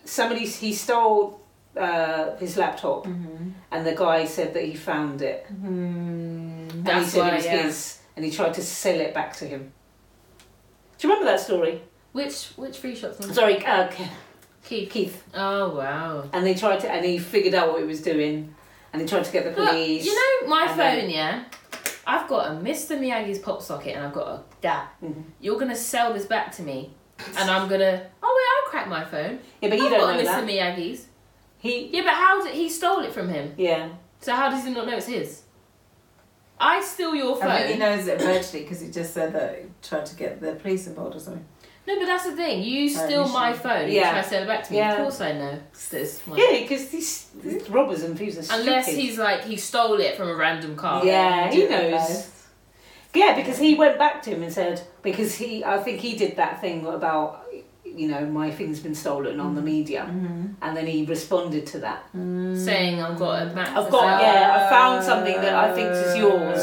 Somebody 0.06 0.46
he 0.46 0.74
stole 0.74 1.42
uh, 1.78 2.36
his 2.38 2.58
laptop, 2.58 3.06
Mm-hmm. 3.06 3.50
and 3.72 3.86
the 3.86 3.94
guy 3.96 4.26
said 4.26 4.54
that 4.54 4.64
he 4.64 4.74
found 4.76 5.22
it, 5.22 5.46
Mm-hmm. 5.48 5.68
and 5.68 6.72
he 6.74 6.82
That's 6.82 7.12
said 7.12 7.20
why, 7.20 7.30
it 7.30 7.36
was 7.36 7.46
yeah. 7.46 7.64
his, 7.64 7.99
and 8.20 8.26
he 8.26 8.32
tried 8.36 8.54
to 8.54 8.62
sell 8.62 9.00
it 9.00 9.14
back 9.14 9.34
to 9.38 9.46
him. 9.46 9.72
Do 10.98 11.08
you 11.08 11.14
remember 11.14 11.32
that 11.32 11.40
story? 11.40 11.82
Which 12.12 12.48
which 12.58 12.78
free 12.78 12.94
shots? 12.94 13.34
Sorry, 13.34 13.66
uh, 13.66 13.88
Keith. 14.66 14.90
Keith. 14.92 15.24
Oh 15.34 15.74
wow. 15.78 16.28
And 16.34 16.46
they 16.46 16.54
tried 16.54 16.82
to, 16.82 16.92
and 16.92 17.06
he 17.06 17.18
figured 17.18 17.54
out 17.54 17.72
what 17.72 17.80
he 17.80 17.88
was 17.88 18.02
doing, 18.02 18.54
and 18.92 19.02
he 19.02 19.08
tried 19.08 19.24
to 19.24 19.32
get 19.32 19.46
the 19.46 19.52
Look, 19.62 19.70
police. 19.70 20.06
you 20.06 20.14
know 20.44 20.50
my 20.50 20.68
phone, 20.68 20.78
then- 20.78 21.10
yeah. 21.10 21.46
I've 22.06 22.28
got 22.28 22.48
a 22.48 22.56
Mr. 22.60 23.00
Miyagi's 23.00 23.40
pop 23.40 23.62
socket 23.62 23.96
and 23.96 24.04
I've 24.06 24.14
got 24.14 24.28
a 24.28 24.44
that. 24.62 24.90
Mhm. 25.02 25.24
You're 25.40 25.58
gonna 25.60 25.76
sell 25.78 26.12
this 26.14 26.26
back 26.26 26.52
to 26.58 26.62
me, 26.64 26.92
and 27.38 27.50
I'm 27.50 27.70
gonna. 27.70 28.02
Oh 28.22 28.36
wait, 28.38 28.48
I'll 28.54 28.70
crack 28.72 28.90
my 28.90 29.06
phone. 29.06 29.40
yeah, 29.62 29.70
but 29.70 29.78
you 29.78 29.86
I've 29.86 29.92
don't 29.92 30.00
got 30.02 30.14
know 30.16 30.20
a 30.20 30.24
Mr. 30.24 30.26
that. 30.26 30.44
Miyagi's. 30.78 31.06
He, 31.60 31.88
Yeah, 31.88 32.02
but 32.04 32.14
how 32.16 32.44
did 32.44 32.54
he 32.54 32.68
stole 32.68 33.00
it 33.00 33.14
from 33.14 33.30
him? 33.30 33.54
yeah. 33.58 33.88
So 34.22 34.34
how 34.36 34.50
does 34.50 34.66
he 34.66 34.72
not 34.74 34.86
know 34.88 34.98
it's 34.98 35.06
his? 35.08 35.44
I 36.60 36.82
steal 36.82 37.16
your 37.16 37.36
phone. 37.36 37.50
I 37.50 37.72
he 37.72 37.80
knows 37.80 38.08
it 38.08 38.20
virtually 38.20 38.64
because 38.64 38.82
he 38.82 38.90
just 38.92 39.14
said 39.14 39.34
that 39.34 39.60
he 39.60 39.66
tried 39.82 40.06
to 40.08 40.16
get 40.16 40.42
the 40.42 40.54
police 40.56 40.88
involved 40.88 41.16
or 41.16 41.20
something. 41.20 41.46
No, 41.88 41.98
but 41.98 42.06
that's 42.06 42.26
the 42.26 42.36
thing. 42.36 42.62
You 42.62 42.88
steal 42.88 43.28
my 43.30 43.54
phone 43.54 43.90
Yeah. 43.90 43.94
you 43.94 44.02
try 44.02 44.22
to 44.22 44.30
sell 44.30 44.44
it 44.44 44.48
back 44.48 44.64
to 44.66 44.72
me. 44.72 44.78
Yeah. 44.78 44.92
Of 44.92 44.98
course 45.00 45.22
I 45.22 45.32
know. 45.32 45.60
This 45.90 46.22
one. 46.28 46.38
Yeah, 46.38 46.62
because 46.62 46.90
these, 46.90 47.30
these 47.42 47.66
hmm? 47.66 47.74
robbers 47.74 48.04
and 48.04 48.18
thieves 48.18 48.38
are 48.38 48.44
stupid. 48.44 48.60
Unless 48.60 48.88
he's 48.88 49.18
like 49.18 49.44
he 49.44 49.58
stole 49.58 50.00
it 50.00 50.16
from 50.16 50.30
a 50.30 50.36
random 50.36 50.76
car. 50.76 51.04
Yeah, 51.04 51.50
he 51.52 51.68
knows. 51.68 52.30
Yeah, 53.16 53.36
because 53.36 53.58
he 53.58 53.74
went 53.74 53.98
back 53.98 54.22
to 54.24 54.30
him 54.30 54.44
and 54.44 54.54
said 54.54 54.82
because 55.02 55.36
he, 55.36 55.64
I 55.64 55.80
think 55.80 56.00
he 56.00 56.16
did 56.16 56.36
that 56.36 56.62
thing 56.62 56.86
about, 56.86 57.48
you 57.96 58.08
know, 58.08 58.26
my 58.26 58.50
thing's 58.52 58.80
been 58.80 58.96
stolen 58.96 59.40
on 59.40 59.56
the 59.56 59.62
media, 59.62 60.06
Mm-hmm. 60.10 60.46
and 60.62 60.78
then 60.78 60.86
he 60.88 61.06
responded 61.06 61.66
to 61.68 61.80
that. 61.80 62.04
Saying 62.14 63.02
I've 63.02 63.18
got 63.20 63.42
a 63.44 63.46
Mac. 63.54 63.70
I've 63.70 63.90
got- 63.92 64.20
sale." 64.20 64.34
yeah, 64.34 64.66
I 64.68 64.70
found 64.70 65.04
something 65.04 65.36
that 65.36 65.54
I 65.56 65.74
think 65.74 65.90
is 65.92 66.18
yours. 66.18 66.60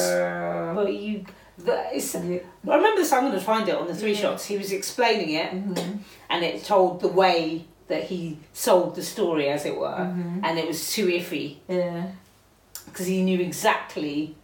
But 0.76 0.92
you, 0.92 1.24
the, 1.58 1.94
it's, 1.96 2.14
I 2.14 2.22
yeah. 2.22 2.38
remember 2.64 3.00
this. 3.00 3.12
I'm 3.12 3.22
going 3.22 3.32
to 3.32 3.40
find 3.40 3.68
it 3.68 3.74
on 3.74 3.86
the 3.86 3.94
three 3.94 4.12
Yeah. 4.12 4.20
shots. 4.20 4.46
He 4.46 4.56
was 4.58 4.72
explaining 4.72 5.30
it, 5.30 5.50
Mhm. 5.52 5.98
and 6.30 6.44
it 6.44 6.64
told 6.64 7.00
the 7.00 7.08
way 7.08 7.64
that 7.88 8.04
he 8.04 8.38
sold 8.52 8.94
the 8.96 9.02
story, 9.02 9.48
as 9.48 9.64
it 9.64 9.76
were, 9.78 9.88
Mhm. 9.96 10.40
and 10.42 10.58
it 10.58 10.66
was 10.66 10.92
too 10.92 11.06
iffy 11.06 11.56
Yeah. 11.68 12.06
because 12.86 13.06
he 13.06 13.22
knew 13.22 13.40
exactly 13.40 14.34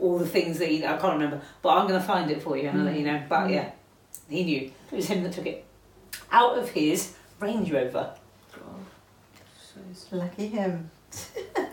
all 0.00 0.18
the 0.18 0.26
things 0.26 0.58
that 0.58 0.68
he. 0.68 0.84
I 0.84 0.96
can't 0.96 1.12
remember, 1.14 1.40
but 1.62 1.70
I'm 1.76 1.86
gonna 1.86 2.00
find 2.02 2.30
it 2.30 2.42
for 2.42 2.56
you 2.56 2.68
and 2.68 2.78
I'll 2.80 2.84
let 2.86 2.96
you 2.98 3.04
know. 3.04 3.22
But 3.28 3.46
Mm. 3.46 3.50
yeah, 3.52 3.68
he 4.28 4.42
knew 4.44 4.70
it 4.90 4.96
was 4.96 5.06
him 5.06 5.22
that 5.22 5.32
took 5.32 5.46
it 5.46 5.63
out 6.34 6.58
of 6.58 6.68
his 6.70 7.14
Range 7.40 7.70
Rover. 7.72 8.10
So 9.96 10.16
Lucky 10.16 10.48
him. 10.48 10.90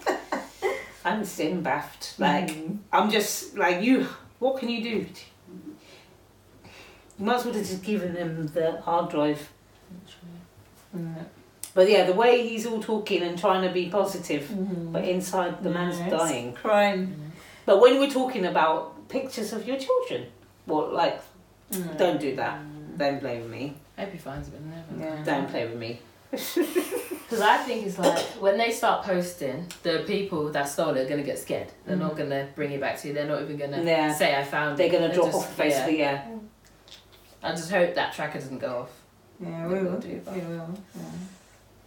I'm 1.05 1.25
still 1.25 1.55
baffed. 1.61 2.13
Like 2.19 2.49
Mhm. 2.51 2.77
I'm 2.93 3.09
just 3.09 3.57
like 3.57 3.81
you. 3.81 4.07
What 4.39 4.59
can 4.59 4.69
you 4.69 4.81
do? 4.83 4.95
You 7.17 7.25
might 7.25 7.37
as 7.37 7.45
well 7.45 7.53
have 7.55 7.65
just 7.67 7.83
given 7.83 8.15
him 8.15 8.47
the 8.47 8.79
hard 8.81 9.09
drive. 9.09 9.49
Mm. 10.95 11.25
But 11.73 11.89
yeah, 11.89 12.03
the 12.05 12.13
way 12.13 12.47
he's 12.47 12.65
all 12.65 12.81
talking 12.81 13.21
and 13.23 13.37
trying 13.39 13.63
to 13.67 13.73
be 13.73 13.89
positive, 13.89 14.43
Mhm. 14.43 14.91
but 14.91 15.03
inside 15.07 15.63
the 15.63 15.69
man's 15.69 15.97
dying. 16.09 16.53
Crying. 16.53 17.31
But 17.65 17.79
when 17.79 17.99
we're 17.99 18.09
talking 18.21 18.45
about 18.45 19.07
pictures 19.09 19.53
of 19.53 19.67
your 19.67 19.77
children, 19.77 20.27
what 20.65 20.93
like 20.93 21.19
Mm. 21.71 21.97
don't 21.97 22.19
do 22.19 22.35
that. 22.35 22.55
Don't 22.97 23.19
play 23.19 23.39
with 23.41 23.49
me. 23.49 23.73
Hope 24.01 24.11
he 24.11 24.17
finds 24.17 24.47
it, 24.47 24.51
but 24.51 24.61
never. 24.61 25.15
Yeah. 25.15 25.23
Don't 25.23 25.49
play 25.49 25.67
with 25.67 25.77
me. 25.77 25.99
Because 27.31 27.45
I 27.45 27.57
think 27.59 27.87
it's 27.87 27.97
like 27.97 28.19
when 28.41 28.57
they 28.57 28.71
start 28.71 29.05
posting, 29.05 29.65
the 29.83 30.03
people 30.05 30.51
that 30.51 30.67
stole 30.67 30.89
it 30.97 31.05
are 31.05 31.09
gonna 31.09 31.23
get 31.23 31.39
scared. 31.39 31.71
They're 31.85 31.95
not 31.95 32.15
mm. 32.15 32.17
gonna 32.17 32.49
bring 32.55 32.73
it 32.73 32.81
back 32.81 32.99
to 32.99 33.07
you. 33.07 33.13
They're 33.13 33.25
not 33.25 33.41
even 33.41 33.55
gonna 33.55 33.81
Yeah. 33.81 34.13
say 34.13 34.35
I 34.35 34.43
found 34.43 34.73
it. 34.73 34.77
They're 34.77 34.87
it. 34.87 35.01
gonna 35.01 35.13
drop 35.13 35.27
just- 35.27 35.37
off 35.37 35.47
the 35.47 35.53
face 35.55 35.79
of 35.79 35.85
the 35.85 35.95
yeah. 35.95 36.25
I 37.41 37.51
just 37.51 37.71
hope 37.71 37.95
that 37.95 38.11
tracker 38.11 38.37
doesn't 38.37 38.59
go 38.59 38.79
off. 38.79 38.89
Yeah, 39.39 39.65
They 39.65 39.73
we 39.73 39.79
will 39.81 39.91
will. 39.91 39.99
do 40.01 40.09
We 40.09 40.39
that. 40.39 40.49
will. 40.49 40.77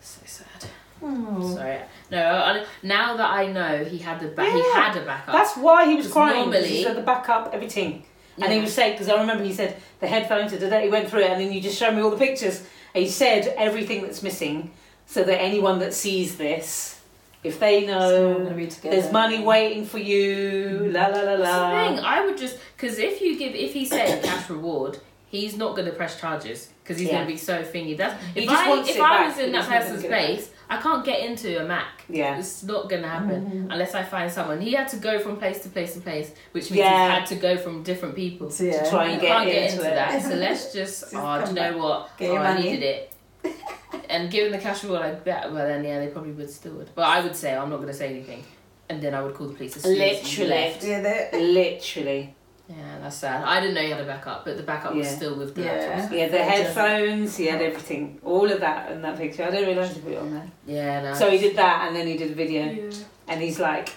So 0.00 0.22
sad. 0.24 0.70
Oh. 1.02 1.54
Sorry. 1.54 1.80
No, 2.10 2.24
I, 2.24 2.64
now 2.82 3.14
that 3.18 3.30
I 3.30 3.52
know 3.52 3.84
he 3.84 3.98
had 3.98 4.18
the 4.20 4.28
back, 4.28 4.50
he 4.50 4.62
had 4.72 4.96
a 4.96 5.04
backup. 5.04 5.34
That's 5.34 5.58
why 5.58 5.84
he 5.90 5.96
was 5.96 6.10
crying. 6.10 6.36
Normally, 6.36 6.60
normally- 6.60 6.76
he 6.78 6.84
said 6.84 6.96
the 6.96 7.02
backup, 7.02 7.50
everything. 7.52 8.04
And 8.42 8.52
he 8.52 8.60
was 8.60 8.72
saying, 8.74 8.92
because 8.94 9.08
I 9.08 9.20
remember 9.20 9.44
he 9.44 9.52
said 9.52 9.76
the 10.00 10.06
headphones, 10.08 10.52
da, 10.52 10.58
da, 10.58 10.68
da, 10.70 10.80
he 10.80 10.88
went 10.88 11.08
through 11.08 11.20
it, 11.20 11.30
and 11.30 11.40
then 11.40 11.52
you 11.52 11.60
just 11.60 11.78
showed 11.78 11.94
me 11.94 12.02
all 12.02 12.10
the 12.10 12.16
pictures. 12.16 12.64
And 12.94 13.04
he 13.04 13.08
said 13.10 13.54
everything 13.56 14.02
that's 14.02 14.22
missing, 14.22 14.70
so 15.06 15.22
that 15.24 15.40
anyone 15.40 15.78
that 15.80 15.94
sees 15.94 16.36
this, 16.36 17.00
if 17.42 17.60
they 17.60 17.86
So 17.86 18.38
know 18.38 18.48
together. 18.48 18.90
there's 18.96 19.12
money 19.12 19.42
waiting 19.42 19.84
for 19.84 19.98
you, 19.98 20.90
la 20.92 21.06
la 21.08 21.20
la 21.20 21.32
la. 21.34 21.70
thing. 21.94 21.98
I 22.04 22.24
would 22.24 22.38
just 22.38 22.58
because 22.76 22.98
if 22.98 23.20
you 23.20 23.38
give 23.38 23.54
if 23.54 23.72
he 23.74 23.84
said 23.84 24.22
cash 24.28 24.48
reward, 24.48 24.98
he's 25.28 25.56
not 25.56 25.76
going 25.76 25.86
to 25.86 25.92
press 25.92 26.18
charges 26.18 26.70
because 26.82 26.98
he's 26.98 27.08
Yeah. 27.08 27.16
going 27.16 27.26
to 27.26 27.32
be 27.32 27.38
so 27.38 27.62
thingy. 27.62 27.96
That's 27.96 28.14
if 28.34 28.48
I 28.48 28.80
if 28.80 29.00
I 29.00 29.26
was 29.28 29.38
in 29.38 29.52
that 29.52 29.62
he's 29.62 29.68
not 29.68 29.68
gonna 29.68 29.80
person's 29.80 30.02
get 30.02 30.10
it 30.10 30.10
back. 30.10 30.24
place, 30.26 30.50
I 30.70 30.78
can't 30.78 31.04
get 31.04 31.20
into 31.20 31.60
a 31.62 31.64
Mac. 31.66 32.04
Yeah. 32.08 32.38
It's 32.38 32.62
not 32.62 32.88
going 32.88 33.02
to 33.02 33.08
happen 33.08 33.66
Mhm. 33.68 33.72
unless 33.72 33.94
I 33.94 34.02
find 34.02 34.30
someone. 34.32 34.60
He 34.60 34.72
had 34.72 34.88
to 34.88 34.96
go 34.96 35.18
from 35.18 35.36
place 35.36 35.60
to 35.62 35.68
place 35.68 35.94
to 35.94 36.00
place, 36.00 36.32
which 36.52 36.70
means 36.70 36.78
Yeah. 36.78 37.06
he 37.08 37.14
had 37.20 37.26
to 37.26 37.34
go 37.36 37.56
from 37.56 37.82
different 37.82 38.14
people. 38.14 38.50
So, 38.50 38.64
yeah. 38.64 38.82
To 38.82 38.90
try 38.90 39.08
and 39.08 39.20
can't 39.20 39.46
get 39.46 39.52
get 39.52 39.70
into 39.72 39.84
into 39.84 39.94
that. 39.94 40.22
So 40.22 40.34
let's 40.34 40.72
just, 40.72 41.00
Just 41.02 41.14
oh, 41.14 41.42
do 41.42 41.48
you 41.48 41.54
know 41.54 41.78
what? 41.78 42.10
Get 42.18 42.30
oh, 42.30 42.36
I 42.36 42.60
needed 42.60 42.82
it. 42.82 43.12
and 44.08 44.30
given 44.30 44.52
the 44.52 44.58
cash 44.58 44.82
reward, 44.84 45.02
I 45.02 45.12
bet, 45.12 45.52
well 45.52 45.66
then, 45.66 45.84
yeah, 45.84 45.98
they 46.00 46.08
probably 46.08 46.32
would 46.32 46.50
still 46.50 46.72
would. 46.74 46.90
But 46.94 47.02
I 47.04 47.20
would 47.20 47.36
say, 47.36 47.54
I'm 47.54 47.68
not 47.70 47.76
going 47.76 47.88
to 47.88 47.94
say 47.94 48.08
anything. 48.08 48.42
And 48.88 49.02
then 49.02 49.14
I 49.14 49.22
would 49.22 49.34
call 49.34 49.46
the 49.48 49.54
police 49.54 49.76
as 49.76 49.82
soon 49.82 50.00
as 50.00 50.22
Literally. 50.24 50.50
left. 50.50 50.84
Yeah, 50.84 51.00
they 51.00 51.30
Literally. 51.52 52.34
Yeah, 52.68 52.98
that's 53.02 53.16
sad. 53.16 53.44
I 53.44 53.60
didn't 53.60 53.74
know 53.74 53.82
you 53.82 53.92
had 53.92 54.00
a 54.02 54.06
backup, 54.06 54.44
but 54.46 54.56
the 54.56 54.62
backup 54.62 54.94
was 54.94 55.06
Yeah. 55.06 55.16
still 55.16 55.36
with 55.36 55.54
the 55.54 55.62
Yeah. 55.62 56.00
laptops. 56.00 56.10
He 56.12 56.18
had 56.20 56.30
the 56.32 56.42
headphones, 56.42 57.36
he 57.36 57.46
had 57.46 57.60
everything. 57.60 58.18
All 58.24 58.50
of 58.50 58.60
that 58.60 58.90
in 58.92 59.02
that 59.02 59.18
picture. 59.18 59.44
I 59.44 59.50
didn't 59.50 59.68
realise 59.68 59.92
he 59.94 60.00
put 60.00 60.12
it 60.12 60.18
on 60.18 60.32
there. 60.32 60.50
Yeah, 60.66 61.02
no. 61.02 61.14
So 61.14 61.30
he 61.30 61.38
did 61.38 61.56
that 61.56 61.86
and 61.86 61.94
then 61.96 62.06
he 62.06 62.16
did 62.16 62.30
a 62.30 62.34
video. 62.34 62.64
yeah. 62.64 62.90
And 63.28 63.42
he's 63.42 63.58
like, 63.60 63.90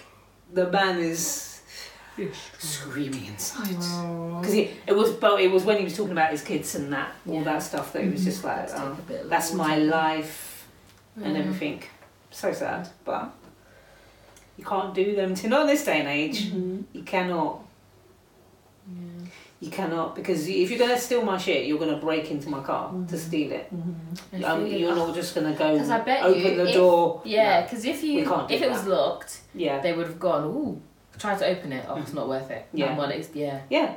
the 0.52 0.70
man 0.70 0.98
is 0.98 1.60
screaming 2.58 3.26
inside. 3.26 3.76
Oh. 3.80 4.38
Because 4.40 4.54
it 4.54 4.94
was, 4.94 5.12
but 5.12 5.40
it 5.40 5.50
was 5.50 5.64
when 5.64 5.78
he 5.78 5.84
was 5.84 5.96
talking 5.96 6.12
about 6.12 6.30
his 6.30 6.42
kids 6.42 6.74
and 6.74 6.92
that, 6.92 7.12
all 7.26 7.36
Yeah. 7.36 7.44
that 7.44 7.62
stuff 7.62 7.92
that 7.94 8.02
he 8.02 8.10
was 8.10 8.24
just 8.24 8.44
like, 8.44 8.58
Let's 8.58 8.72
take 8.72 8.82
oh, 8.82 8.92
a 8.92 8.94
bit 9.12 9.30
that's 9.30 9.50
water. 9.52 9.68
my 9.70 9.76
life 9.78 10.66
and 11.16 11.36
Mm. 11.36 11.40
everything. 11.40 11.82
So 12.30 12.52
sad, 12.52 12.88
but 13.04 13.30
you 14.58 14.64
can't 14.64 14.92
do 14.94 15.14
them 15.16 15.34
to 15.36 15.48
not 15.48 15.62
in 15.62 15.66
this 15.68 15.84
day 15.84 16.00
and 16.00 16.08
age. 16.08 16.50
Mhm. 16.52 16.84
You 16.92 17.02
cannot. 17.02 17.60
Yeah. 19.60 19.66
You 19.66 19.70
cannot 19.72 20.14
because 20.14 20.46
if 20.48 20.70
you're 20.70 20.78
gonna 20.78 20.98
steal 20.98 21.22
my 21.24 21.36
shit, 21.36 21.66
you're 21.66 21.78
gonna 21.78 21.96
break 21.96 22.30
into 22.30 22.48
my 22.48 22.60
car 22.62 22.90
to 22.90 22.96
Mhm. 22.96 23.18
steal 23.18 23.52
it. 23.52 23.68
Mhm. 23.74 24.44
Um, 24.44 24.66
you're 24.66 24.94
not 24.94 25.14
just 25.14 25.34
gonna 25.34 25.52
go 25.52 25.76
'Cause 25.76 25.90
I 25.90 26.00
bet 26.00 26.22
open 26.24 26.40
you 26.40 26.54
the 26.56 26.68
if- 26.68 26.74
door. 26.74 27.20
Yeah, 27.24 27.60
No. 27.60 27.62
because 27.66 27.84
if 27.84 28.02
you 28.04 28.24
can't 28.24 28.50
if 28.50 28.62
it 28.62 28.70
was 28.70 28.84
that. 28.84 28.90
locked, 28.90 29.40
Yeah. 29.54 29.80
they 29.80 29.92
would 29.92 30.06
have 30.06 30.20
gone. 30.20 30.44
Ooh, 30.44 30.80
try 31.18 31.34
to 31.34 31.44
open 31.46 31.72
it. 31.72 31.84
Oh, 31.88 31.96
it's 31.96 32.12
not 32.14 32.28
worth 32.28 32.50
it. 32.50 32.66
Yeah. 32.72 32.86
That 32.88 32.98
one 32.98 33.10
is- 33.10 33.30
yeah. 33.34 33.58
Yeah. 33.68 33.94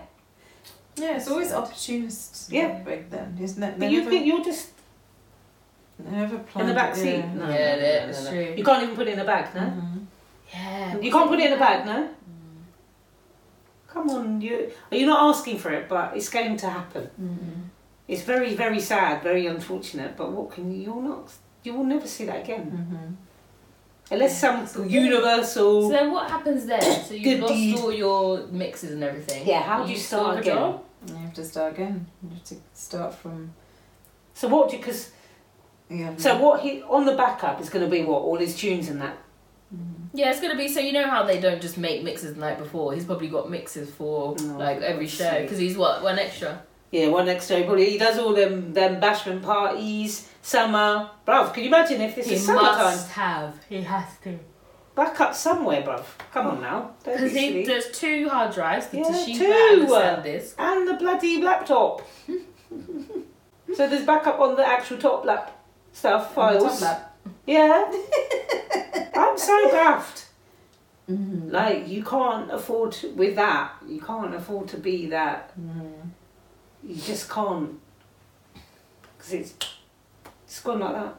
Yeah, 0.97 1.15
it's 1.17 1.27
always 1.29 1.53
opportunists. 1.53 2.49
Yeah. 2.51 2.79
break 2.83 3.09
them. 3.11 3.37
Isn't 3.39 3.61
it? 3.63 3.71
But 3.71 3.79
They 3.81 3.89
you 3.91 3.99
never, 3.99 4.09
think 4.11 4.25
you're 4.25 4.43
just 4.43 4.69
they 5.99 6.09
never 6.17 6.41
in 6.59 6.67
the 6.67 6.73
back 6.73 6.95
seat. 6.95 7.17
yeah. 7.17 7.33
No, 7.35 7.47
Yeah, 7.47 7.75
no, 7.75 7.81
no, 7.81 8.07
that's 8.07 8.23
no, 8.25 8.31
no. 8.31 8.43
true. 8.45 8.53
You 8.57 8.63
can't 8.63 8.83
even 8.83 8.95
put 8.95 9.07
it 9.07 9.13
in 9.13 9.19
a 9.19 9.25
bag, 9.25 9.45
no. 9.55 9.61
Mhm. 9.61 10.05
Yeah. 10.53 10.97
You 10.97 11.11
can't 11.11 11.29
put 11.29 11.39
it 11.39 11.45
in 11.45 11.53
a 11.53 11.57
bag, 11.59 11.85
no. 11.85 12.09
Come 13.93 14.09
on, 14.09 14.41
you 14.41 14.71
you're 14.91 15.07
not 15.07 15.29
asking 15.35 15.57
for 15.57 15.71
it, 15.71 15.89
but 15.89 16.15
it's 16.15 16.29
going 16.29 16.55
to 16.57 16.69
happen. 16.69 17.09
Mhm. 17.21 17.69
It's 18.07 18.21
very, 18.23 18.55
very 18.55 18.79
sad, 18.79 19.21
very 19.23 19.47
unfortunate. 19.47 20.15
But 20.17 20.31
what 20.31 20.51
can 20.51 20.71
you? 20.71 20.81
You're 20.81 21.01
not. 21.03 21.31
You 21.63 21.73
will 21.75 21.83
never 21.83 22.07
see 22.07 22.25
that 22.25 22.39
again, 22.43 22.65
Mhm. 22.71 23.15
unless 24.13 24.39
some 24.41 24.65
universal. 24.89 25.83
So 25.83 25.89
then 25.89 26.11
what 26.11 26.29
happens 26.29 26.65
then? 26.65 26.81
So 27.07 27.13
you've 27.13 27.41
lost 27.41 27.53
deed. 27.53 27.79
all 27.79 27.91
your 27.93 28.47
mixes 28.47 28.91
and 28.93 29.03
everything. 29.03 29.45
Yeah, 29.47 29.61
how 29.61 29.83
do 29.83 29.89
You 29.89 29.95
you 29.95 30.01
still 30.01 30.19
start 30.19 30.35
have 30.37 30.45
again? 30.45 30.55
job? 30.57 30.83
You 31.07 31.15
have 31.15 31.33
to 31.33 31.43
start 31.43 31.73
again. 31.73 32.05
You 32.23 32.29
have 32.29 32.43
to 32.45 32.55
start 32.73 33.13
from. 33.15 33.53
So 34.33 34.47
what? 34.47 34.69
do 34.69 34.77
Because 34.77 35.11
Yeah. 35.89 36.11
so 36.17 36.37
what? 36.43 36.61
He 36.61 36.81
on 36.83 37.05
the 37.05 37.15
backup 37.15 37.59
is 37.61 37.69
going 37.69 37.85
to 37.85 37.91
be 37.91 38.03
what 38.03 38.21
all 38.23 38.37
his 38.37 38.55
tunes 38.55 38.87
and 38.89 39.01
that. 39.01 39.17
Yeah, 40.13 40.29
it's 40.31 40.41
gonna 40.41 40.57
be 40.57 40.67
so 40.67 40.79
you 40.79 40.91
know 40.93 41.07
how 41.09 41.23
they 41.23 41.39
don't 41.39 41.61
just 41.61 41.77
make 41.77 42.03
mixes 42.03 42.33
the 42.33 42.39
night 42.41 42.57
before. 42.57 42.93
He's 42.93 43.05
probably 43.05 43.29
got 43.29 43.49
mixes 43.49 43.89
for 43.89 44.35
Oh, 44.39 44.43
like 44.57 44.81
every 44.81 45.07
show 45.07 45.41
because 45.41 45.57
he's 45.57 45.77
what 45.77 46.03
one 46.03 46.19
extra. 46.19 46.61
Yeah, 46.91 47.07
one 47.07 47.29
extra. 47.29 47.63
probably 47.63 47.89
he 47.89 47.97
does 47.97 48.19
all 48.19 48.33
them 48.33 48.73
them 48.73 48.99
bashment 48.99 49.41
parties, 49.43 50.27
summer. 50.41 51.09
Bruv, 51.25 51.53
can 51.53 51.63
you 51.63 51.69
imagine 51.69 52.01
if 52.01 52.15
this 52.15 52.27
he 52.27 52.33
is 52.35 52.45
summertime? 52.45 52.77
He 52.77 52.83
must 52.83 53.11
have. 53.11 53.65
He 53.69 53.81
has 53.81 54.05
to. 54.23 54.37
Back 54.93 55.21
up 55.21 55.33
somewhere, 55.33 55.81
bruv. 55.83 56.03
Come 56.33 56.47
on 56.47 56.61
now. 56.61 56.91
Be 57.05 57.11
Because 57.11 57.31
he 57.31 57.47
silly. 57.47 57.65
there's 57.65 57.89
two 57.91 58.27
hard 58.27 58.53
drives, 58.53 58.87
the 58.87 58.97
Yeah, 58.97 59.03
Toshiba 59.05 59.37
two. 59.37 59.45
and 59.95 60.23
the 60.25 60.53
And 60.59 60.87
the 60.89 60.93
bloody 60.95 61.41
laptop. 61.41 62.01
so 62.27 63.87
there's 63.87 64.05
backup 64.05 64.39
on 64.41 64.57
the 64.57 64.67
actual 64.67 64.97
top 64.97 65.23
lap 65.23 65.57
stuff 65.93 66.35
files. 66.35 66.83
Top 67.57 67.69
lap. 67.69 67.93
Yeah. 67.93 69.09
I'm 69.21 69.37
so 69.37 69.71
daft. 69.71 70.25
Mhm. 71.09 71.51
Like 71.51 71.87
you 71.87 72.03
can't 72.03 72.51
afford 72.51 72.91
to, 72.93 73.11
with 73.11 73.35
that. 73.35 73.73
You 73.87 73.99
can't 73.99 74.33
afford 74.35 74.67
to 74.69 74.77
be 74.77 75.07
that. 75.07 75.51
Mhm. 75.59 76.11
You 76.83 76.95
just 76.95 77.29
can't. 77.29 77.79
Because 79.17 79.33
it's 79.33 79.53
it's 80.45 80.61
gone 80.61 80.79
like 80.79 80.93
that. 80.93 81.15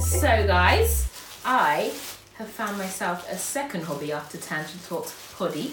So 0.00 0.46
guys, 0.46 1.08
I 1.44 1.92
have 2.38 2.48
found 2.48 2.78
myself 2.78 3.28
a 3.30 3.36
second 3.36 3.84
hobby 3.84 4.12
after 4.12 4.38
Tangent 4.38 4.84
Talks 4.86 5.12
Poddy. 5.36 5.72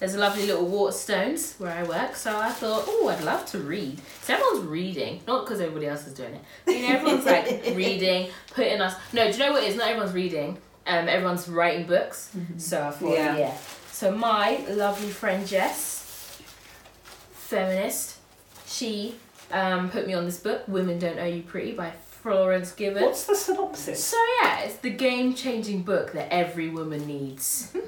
There's 0.00 0.14
a 0.14 0.18
lovely 0.18 0.46
little 0.46 0.66
Waterstones 0.66 1.58
where 1.60 1.72
I 1.72 1.82
work, 1.84 2.16
so 2.16 2.36
I 2.36 2.50
thought, 2.50 2.84
oh, 2.86 3.08
I'd 3.08 3.24
love 3.24 3.46
to 3.46 3.58
read. 3.58 3.98
So 4.22 4.34
everyone's 4.34 4.66
reading, 4.66 5.20
not 5.26 5.44
because 5.44 5.60
everybody 5.60 5.86
else 5.86 6.06
is 6.06 6.14
doing 6.14 6.34
it. 6.34 6.42
You 6.66 6.82
know, 6.82 6.94
everyone's 6.94 7.24
like 7.24 7.46
reading, 7.74 8.30
putting 8.54 8.80
us. 8.80 8.94
No, 9.12 9.26
do 9.26 9.32
you 9.32 9.38
know 9.38 9.52
what 9.52 9.62
it 9.62 9.68
is? 9.70 9.76
Not 9.76 9.88
everyone's 9.88 10.12
reading. 10.14 10.58
Um, 10.86 11.08
everyone's 11.08 11.48
writing 11.48 11.86
books. 11.86 12.30
So 12.58 12.86
I 12.86 12.90
thought, 12.90 13.12
Yeah. 13.14 13.38
yeah. 13.38 13.56
So 13.92 14.10
my 14.10 14.58
lovely 14.68 15.08
friend 15.08 15.46
Jess, 15.46 16.40
feminist, 17.32 18.18
she 18.66 19.14
um, 19.52 19.90
put 19.90 20.06
me 20.06 20.14
on 20.14 20.24
this 20.24 20.40
book, 20.40 20.66
Women 20.68 20.98
Don't 20.98 21.18
Owe 21.18 21.24
You 21.26 21.42
Pretty 21.42 21.72
by 21.72 21.92
Florence 22.10 22.72
Given. 22.72 23.02
What's 23.04 23.24
the 23.24 23.36
synopsis? 23.36 24.02
So 24.04 24.16
yeah, 24.42 24.60
it's 24.60 24.76
the 24.76 24.90
game-changing 24.90 25.82
book 25.82 26.12
that 26.12 26.32
every 26.32 26.68
woman 26.68 27.06
needs. 27.06 27.74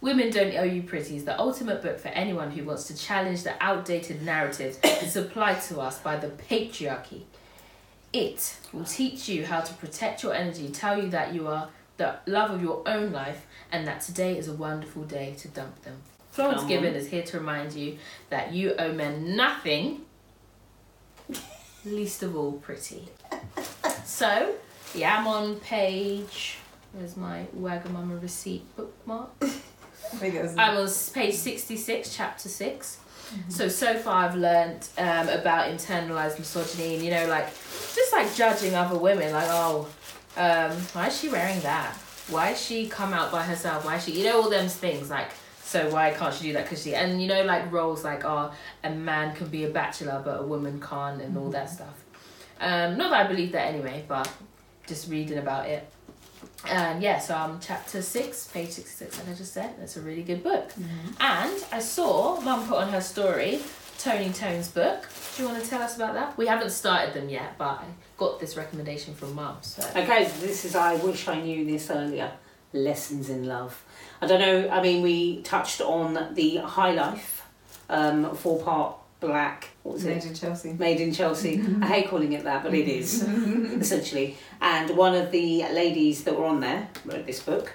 Women 0.00 0.30
Don't 0.30 0.54
Owe 0.54 0.62
You 0.62 0.82
Pretty 0.82 1.16
is 1.16 1.24
the 1.24 1.38
ultimate 1.38 1.82
book 1.82 1.98
for 1.98 2.08
anyone 2.08 2.52
who 2.52 2.64
wants 2.64 2.84
to 2.84 2.96
challenge 2.96 3.42
the 3.42 3.60
outdated 3.60 4.22
narratives 4.22 4.78
supplied 5.12 5.60
to 5.62 5.80
us 5.80 5.98
by 5.98 6.16
the 6.16 6.28
patriarchy. 6.28 7.22
It 8.12 8.56
will 8.72 8.84
teach 8.84 9.28
you 9.28 9.44
how 9.44 9.60
to 9.60 9.74
protect 9.74 10.22
your 10.22 10.34
energy, 10.34 10.68
tell 10.68 11.02
you 11.02 11.10
that 11.10 11.34
you 11.34 11.48
are 11.48 11.68
the 11.96 12.14
love 12.26 12.52
of 12.52 12.62
your 12.62 12.82
own 12.86 13.10
life, 13.10 13.46
and 13.72 13.86
that 13.88 14.00
today 14.00 14.38
is 14.38 14.46
a 14.46 14.52
wonderful 14.52 15.02
day 15.02 15.34
to 15.38 15.48
dump 15.48 15.82
them. 15.82 15.96
Florence 16.30 16.60
Come 16.60 16.68
Given 16.68 16.90
on. 16.94 17.00
is 17.00 17.08
here 17.08 17.24
to 17.24 17.38
remind 17.38 17.72
you 17.72 17.98
that 18.30 18.52
you 18.52 18.74
owe 18.78 18.92
men 18.92 19.34
nothing. 19.34 20.02
least 21.84 22.22
of 22.22 22.36
all 22.36 22.52
pretty. 22.52 23.08
So, 24.04 24.54
yeah, 24.94 25.18
I'm 25.18 25.26
on 25.26 25.56
page. 25.56 26.58
Where's 26.92 27.16
my 27.16 27.46
Wagamama 27.56 28.22
receipt 28.22 28.64
bookmark? 28.76 29.30
I 30.38 30.42
was 30.42 30.56
I'm 30.56 30.76
on 30.76 30.84
s- 30.84 31.08
page 31.10 31.34
66, 31.34 32.14
chapter 32.16 32.48
6. 32.48 32.98
So, 33.48 33.68
so 33.68 33.94
far 33.98 34.24
I've 34.24 34.36
learnt 34.36 34.88
um, 34.96 35.28
about 35.28 35.70
internalized 35.70 36.38
misogyny 36.38 36.94
and, 36.94 37.04
you 37.04 37.10
know, 37.10 37.26
like, 37.26 37.46
just 37.94 38.10
like 38.12 38.34
judging 38.34 38.74
other 38.74 38.96
women, 38.98 39.32
like, 39.32 39.48
oh, 39.50 39.86
um, 40.38 40.70
why 40.94 41.08
is 41.08 41.18
she 41.20 41.28
wearing 41.28 41.60
that? 41.60 41.92
Why 42.30 42.50
is 42.52 42.60
she 42.60 42.88
come 42.88 43.12
out 43.12 43.30
by 43.30 43.42
herself? 43.42 43.84
Why 43.84 43.96
is 43.96 44.04
she, 44.04 44.12
you 44.12 44.24
know, 44.24 44.40
all 44.42 44.48
them 44.48 44.66
things, 44.68 45.10
like, 45.10 45.30
so 45.62 45.90
why 45.90 46.10
can't 46.12 46.32
she 46.32 46.44
do 46.44 46.52
that? 46.54 46.64
Because 46.64 46.82
she, 46.82 46.94
and 46.94 47.20
you 47.20 47.28
know, 47.28 47.42
like 47.44 47.70
roles 47.70 48.02
like, 48.02 48.24
oh, 48.24 48.50
a 48.82 48.90
man 48.90 49.34
can 49.36 49.48
be 49.48 49.64
a 49.64 49.68
bachelor, 49.70 50.22
but 50.24 50.40
a 50.40 50.42
woman 50.42 50.80
can't, 50.80 51.20
and 51.20 51.36
all 51.36 51.50
that 51.50 51.68
stuff. 51.68 52.02
Um, 52.60 52.96
not 52.96 53.10
that 53.10 53.26
I 53.26 53.28
believe 53.28 53.52
that 53.52 53.66
anyway, 53.66 54.04
but 54.08 54.30
just 54.86 55.10
reading 55.10 55.36
about 55.36 55.66
it. 55.68 55.86
And 56.66 57.02
yeah, 57.02 57.18
so 57.18 57.34
I'm 57.34 57.60
chapter 57.60 58.02
six, 58.02 58.48
page 58.48 58.70
66, 58.70 59.18
like 59.18 59.28
I 59.28 59.34
just 59.34 59.52
said. 59.52 59.74
That's 59.78 59.96
a 59.96 60.00
really 60.00 60.22
good 60.22 60.42
book. 60.42 60.70
And 61.20 61.64
I 61.72 61.78
saw 61.78 62.40
Mum 62.40 62.66
put 62.66 62.78
on 62.78 62.88
her 62.90 63.00
story 63.00 63.60
Toni 63.98 64.30
Tone's 64.32 64.68
book. 64.68 65.08
Do 65.36 65.42
you 65.42 65.48
want 65.48 65.62
to 65.62 65.68
tell 65.68 65.82
us 65.82 65.96
about 65.96 66.14
that? 66.14 66.38
We 66.38 66.46
haven't 66.46 66.70
started 66.70 67.14
them 67.14 67.28
yet, 67.28 67.58
but 67.58 67.80
I 67.80 67.84
got 68.16 68.38
this 68.38 68.56
recommendation 68.56 69.14
from 69.14 69.34
Mum. 69.34 69.56
So. 69.62 69.82
Okay, 69.96 70.30
this 70.40 70.64
is 70.64 70.76
I 70.76 70.94
wish 70.96 71.26
I 71.26 71.40
knew 71.40 71.64
this 71.64 71.90
earlier. 71.90 72.30
Lessons 72.72 73.28
in 73.28 73.46
love. 73.46 73.82
I 74.20 74.26
don't 74.26 74.40
know. 74.40 74.68
I 74.68 74.82
mean, 74.82 75.02
we 75.02 75.42
touched 75.42 75.80
on 75.80 76.34
the 76.34 76.56
High 76.58 76.92
Life, 76.92 77.44
um, 77.88 78.34
four 78.36 78.62
part 78.62 78.97
black. 79.20 79.68
What 79.82 79.94
was 79.94 80.04
Made 80.04 80.18
it? 80.18 80.26
in 80.26 80.34
Chelsea. 80.34 80.72
Made 80.72 81.00
in 81.00 81.12
Chelsea. 81.12 81.62
I 81.82 81.86
hate 81.86 82.08
calling 82.08 82.32
it 82.32 82.44
that, 82.44 82.62
but 82.62 82.74
it 82.74 82.88
is 82.88 83.22
essentially. 83.80 84.36
And 84.60 84.96
one 84.96 85.14
of 85.14 85.30
the 85.30 85.62
ladies 85.72 86.24
that 86.24 86.36
were 86.38 86.44
on 86.46 86.60
there 86.60 86.88
wrote 87.04 87.26
this 87.26 87.42
book. 87.42 87.72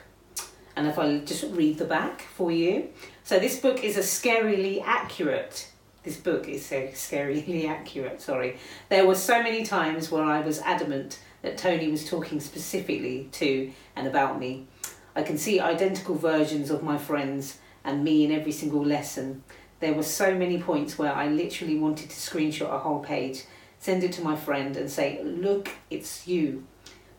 And 0.75 0.87
if 0.87 0.97
I 0.97 1.19
just 1.19 1.43
read 1.51 1.77
the 1.77 1.85
back 1.85 2.21
for 2.21 2.51
you. 2.51 2.89
So 3.23 3.39
this 3.39 3.59
book 3.59 3.83
is 3.83 3.95
a 3.97 4.01
scarily 4.01 4.81
accurate. 4.83 5.69
This 6.03 6.17
book 6.17 6.49
is 6.49 6.65
so 6.65 6.87
scarily 6.87 7.67
accurate, 7.69 8.21
sorry. 8.21 8.57
There 8.89 9.05
were 9.05 9.15
so 9.15 9.41
many 9.43 9.63
times 9.63 10.11
where 10.11 10.23
I 10.23 10.41
was 10.41 10.59
adamant 10.61 11.19
that 11.41 11.57
Toni 11.57 11.89
was 11.89 12.09
talking 12.09 12.39
specifically 12.39 13.29
to 13.33 13.71
and 13.95 14.07
about 14.07 14.39
me. 14.39 14.67
I 15.15 15.21
can 15.23 15.37
see 15.37 15.59
identical 15.59 16.15
versions 16.15 16.69
of 16.71 16.83
my 16.83 16.97
friends 16.97 17.59
and 17.85 18.03
me 18.03 18.25
in 18.25 18.31
every 18.31 18.51
single 18.51 18.83
lesson. 18.83 19.43
There 19.83 19.93
were 19.93 20.03
so 20.03 20.33
many 20.33 20.61
points 20.61 20.97
where 20.97 21.13
I 21.13 21.27
literally 21.27 21.77
wanted 21.77 22.09
to 22.09 22.15
screenshot 22.15 22.73
a 22.73 22.79
whole 22.79 22.99
page, 23.01 23.43
send 23.79 24.01
it 24.05 24.13
to 24.13 24.21
my 24.21 24.33
friend, 24.33 24.77
and 24.77 24.89
say, 24.89 25.21
Look, 25.25 25.69
it's 25.89 26.25
you. 26.25 26.63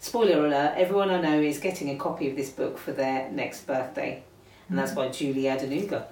Spoiler 0.01 0.47
alert, 0.47 0.73
everyone 0.79 1.11
I 1.11 1.21
know 1.21 1.39
is 1.43 1.59
getting 1.59 1.91
a 1.91 1.97
copy 1.97 2.31
of 2.31 2.37
this 2.37 2.49
book 2.49 2.79
for 2.79 2.93
their 2.93 3.31
next 3.31 3.67
birthday. 3.67 4.23
And 4.71 4.79
that's 4.79 4.93
by 4.93 5.09
Julie 5.09 5.43
Adenuga. 5.43 6.05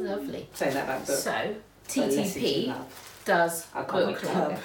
Lovely. 0.00 0.48
Say 0.52 0.70
that 0.70 0.84
back 0.88 1.06
book. 1.06 1.14
So, 1.16 1.54
So 1.86 2.00
Lessons 2.00 2.34
in 2.36 2.42
TTP 2.42 2.74
does 3.24 3.68
I 3.72 3.84
can't 3.84 4.06
book 4.06 4.16
club. 4.16 4.58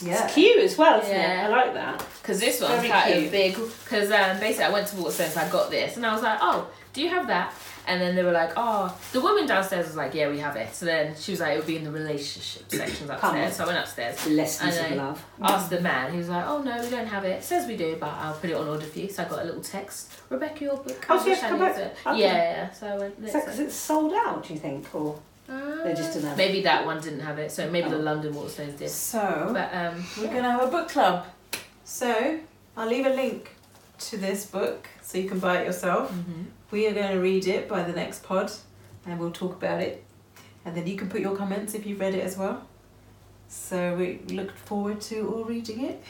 Yeah. 0.00 0.24
It's 0.24 0.34
cute 0.34 0.58
as 0.58 0.78
well, 0.78 1.00
isn't 1.00 1.12
Yeah. 1.12 1.42
it? 1.42 1.44
I 1.46 1.48
like 1.48 1.74
that. 1.74 2.04
Because 2.22 2.38
this 2.38 2.60
one's 2.60 2.74
Very 2.76 2.88
quite 2.88 3.12
cute. 3.14 3.26
a 3.26 3.30
big. 3.30 3.54
Because 3.54 4.10
um, 4.12 4.38
basically, 4.38 4.64
I 4.64 4.70
went 4.70 4.86
to 4.88 4.96
Waterstones, 4.96 5.36
I 5.36 5.48
got 5.50 5.70
this, 5.72 5.96
and 5.96 6.06
I 6.06 6.12
was 6.14 6.22
like, 6.22 6.38
oh, 6.40 6.68
do 6.92 7.00
you 7.02 7.08
have 7.08 7.26
that? 7.28 7.54
And 7.86 8.00
then 8.00 8.14
they 8.14 8.22
were 8.22 8.32
like, 8.32 8.52
oh, 8.56 8.96
the 9.12 9.20
woman 9.20 9.46
downstairs 9.46 9.86
was 9.86 9.96
like, 9.96 10.14
yeah, 10.14 10.28
we 10.28 10.38
have 10.38 10.54
it. 10.56 10.72
So 10.74 10.86
then 10.86 11.16
she 11.16 11.32
was 11.32 11.40
like, 11.40 11.54
it 11.54 11.56
would 11.58 11.66
be 11.66 11.76
in 11.76 11.84
the 11.84 11.90
relationship 11.90 12.70
sections 12.70 13.10
upstairs. 13.10 13.56
So 13.56 13.64
I 13.64 13.66
went 13.66 13.78
upstairs, 13.78 14.26
Lessons 14.26 14.76
I 14.78 14.86
of. 14.88 14.96
Love. 14.96 15.24
asked 15.42 15.70
the 15.70 15.80
man. 15.80 16.12
He 16.12 16.18
was 16.18 16.28
like, 16.28 16.44
oh 16.46 16.62
no, 16.62 16.80
we 16.82 16.90
don't 16.90 17.06
have 17.06 17.24
it. 17.24 17.30
It 17.40 17.44
says 17.44 17.66
we 17.66 17.76
do, 17.76 17.96
but 17.98 18.10
I'll 18.10 18.34
put 18.34 18.50
it 18.50 18.56
on 18.56 18.68
order 18.68 18.84
for 18.86 18.98
you. 19.00 19.08
So 19.10 19.24
I 19.24 19.28
got 19.28 19.40
a 19.40 19.44
little 19.44 19.62
text. 19.62 20.12
Rebecca, 20.28 20.62
your 20.64 20.76
book. 20.76 21.04
Oh, 21.08 21.18
so 21.18 21.26
you 21.26 21.34
have 21.34 21.40
to 21.42 21.48
come 21.48 21.58
back? 21.58 21.76
Okay. 21.76 22.20
Yeah, 22.20 22.32
yeah. 22.34 22.70
So 22.72 22.86
I 22.86 22.98
went. 22.98 23.14
Is 23.24 23.32
that 23.32 23.44
because 23.44 23.58
it's 23.58 23.74
sold 23.74 24.12
out, 24.14 24.46
do 24.46 24.54
you 24.54 24.60
think? 24.60 24.94
Or 24.94 25.18
Uh, 25.48 25.82
They 25.84 25.94
just 25.94 26.12
didn't 26.12 26.28
have 26.28 26.38
it. 26.38 26.46
Maybe 26.46 26.62
that 26.62 26.86
one 26.86 27.00
didn't 27.00 27.20
have 27.20 27.38
it, 27.40 27.50
so 27.50 27.68
maybe 27.68 27.88
the 27.90 27.96
Oh. 27.96 28.10
London 28.10 28.32
Waterstones 28.32 28.78
did. 28.78 28.90
So 28.90 29.50
But 29.52 29.74
um, 29.74 30.04
we're 30.18 30.28
gonna 30.32 30.52
have 30.52 30.62
a 30.62 30.70
book 30.70 30.88
club. 30.88 31.26
So 31.84 32.38
I'll 32.76 32.86
leave 32.88 33.06
a 33.06 33.10
link 33.10 33.50
to 34.10 34.16
this 34.16 34.46
book 34.46 34.86
so 35.02 35.18
you 35.18 35.28
can 35.28 35.38
buy 35.40 35.62
it 35.62 35.66
yourself. 35.66 36.12
mhm. 36.12 36.44
We 36.72 36.86
are 36.88 36.92
going 36.92 37.12
to 37.12 37.20
read 37.20 37.46
it 37.46 37.68
by 37.68 37.82
the 37.82 37.92
next 37.92 38.22
pod, 38.24 38.50
and 39.06 39.20
we'll 39.20 39.30
talk 39.30 39.52
about 39.54 39.80
it, 39.82 40.02
and 40.64 40.74
then 40.74 40.86
you 40.86 40.96
can 40.96 41.08
put 41.10 41.20
your 41.20 41.36
comments 41.36 41.74
if 41.74 41.86
you've 41.86 42.00
read 42.00 42.14
it 42.14 42.24
as 42.24 42.36
well. 42.38 42.66
So 43.48 43.94
we 43.96 44.20
look 44.34 44.56
forward 44.56 45.02
to 45.02 45.28
all 45.28 45.44
reading 45.44 45.84
it. 45.84 46.02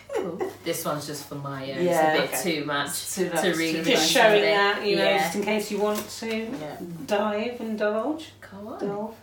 this 0.64 0.84
one's 0.84 1.08
just 1.08 1.28
for 1.28 1.34
my 1.34 1.62
own. 1.72 1.84
Yeah, 1.84 2.12
it's 2.14 2.20
a 2.20 2.22
bit 2.22 2.38
okay. 2.40 2.60
too 2.60 2.64
much. 2.64 3.14
To, 3.14 3.28
To 3.30 3.54
read 3.54 3.72
to 3.72 3.78
Just 3.82 3.88
just 3.90 4.12
showing 4.12 4.42
that, 4.42 4.86
you 4.86 4.94
know, 4.94 5.02
Yeah. 5.02 5.18
just 5.24 5.34
in 5.34 5.42
case 5.42 5.68
you 5.72 5.78
want 5.78 6.08
to 6.20 6.28
Yeah, 6.28 6.76
dive 7.06 7.60
and 7.60 7.76
divulge. 7.76 8.26
Come 8.40 8.68
on. 8.68 8.78
Delve. 8.78 9.14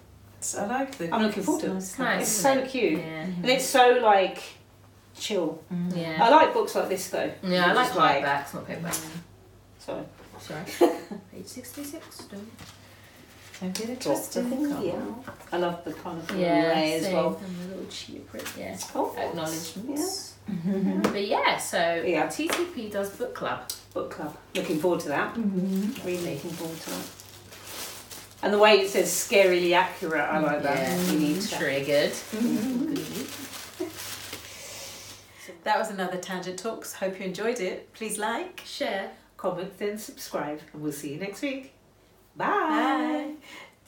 So 0.42 0.62
I 0.64 0.68
like 0.68 0.98
the. 0.98 1.14
I'm 1.16 1.24
looking 1.24 1.44
forward 1.44 1.62
to 1.64 1.72
it. 1.72 1.78
It's 1.78 1.98
Nice. 1.98 2.22
It's 2.24 2.32
so 2.32 2.54
it? 2.60 2.70
cute. 2.70 3.00
Yeah. 3.00 3.06
And 3.22 3.46
it's 3.50 3.64
so 3.66 4.00
like 4.04 4.40
chill. 5.18 5.64
Mm. 5.72 5.96
Yeah. 5.96 6.18
I 6.22 6.30
like 6.30 6.54
books 6.54 6.76
like 6.76 6.90
this 6.90 7.10
though. 7.10 7.32
Yeah, 7.42 7.68
I 7.68 7.74
like 7.74 7.88
Just 7.88 7.98
like- 7.98 8.26
hardbacks, 8.26 8.54
not 8.54 8.68
paperbacks. 8.68 9.06
Sorry. 9.80 10.04
Sorry. 10.40 10.64
Page 11.32 11.46
66. 11.48 12.18
Don't. 12.26 12.50
Don't 13.62 13.74
get 13.74 13.90
it 13.90 14.00
Drop 14.00 14.16
twisted. 14.16 14.46
the 14.46 14.50
thing, 14.56 14.82
yeah. 14.88 15.02
I 15.52 15.58
love 15.58 15.84
the 15.84 15.92
kind 15.92 16.18
of 16.18 16.32
Yeah, 16.38 16.70
array 16.70 16.94
as 16.94 17.04
same. 17.04 17.14
well. 17.16 17.42
And 17.46 17.60
the 17.60 17.68
little 17.76 17.86
cheetah 17.90 18.22
print, 18.22 18.48
yeah. 18.58 18.78
Oh, 18.96 19.14
Acknowledgements. 19.18 20.36
But 21.04 21.28
yeah, 21.28 21.58
so 21.58 22.04
Yeah. 22.06 22.28
TTP 22.28 22.90
does 22.92 23.10
book 23.18 23.36
club. 23.36 23.70
Book 23.94 24.12
club. 24.12 24.36
Looking 24.56 24.80
forward 24.80 25.02
to 25.02 25.10
that. 25.10 25.36
Mhm. 25.36 26.06
Really 26.06 26.34
looking 26.36 26.52
forward 26.52 26.80
to 26.80 26.90
that. 26.92 27.06
And 28.44 28.54
the 28.54 28.58
way 28.58 28.80
it 28.80 28.90
says 28.90 29.10
scarily 29.12 29.74
accurate, 29.74 30.22
I 30.22 30.40
like 30.40 30.64
that. 30.64 30.78
Yeah. 30.78 31.12
You 31.12 31.20
need 31.20 31.42
to. 31.42 31.58
Triggered. 31.58 32.14
That 35.64 35.78
was 35.78 35.90
another 35.90 36.18
Tangent 36.18 36.58
Talks. 36.60 36.94
Hope 36.94 37.20
you 37.20 37.26
enjoyed 37.26 37.60
it. 37.60 37.92
Please 37.94 38.18
like. 38.18 38.62
Share. 38.66 39.12
Comment, 39.40 39.72
then 39.78 39.98
subscribe, 39.98 40.60
and 40.74 40.82
we'll 40.82 40.92
see 40.92 41.14
you 41.14 41.20
next 41.20 41.42
week. 41.42 41.72
Bye. 42.36 43.36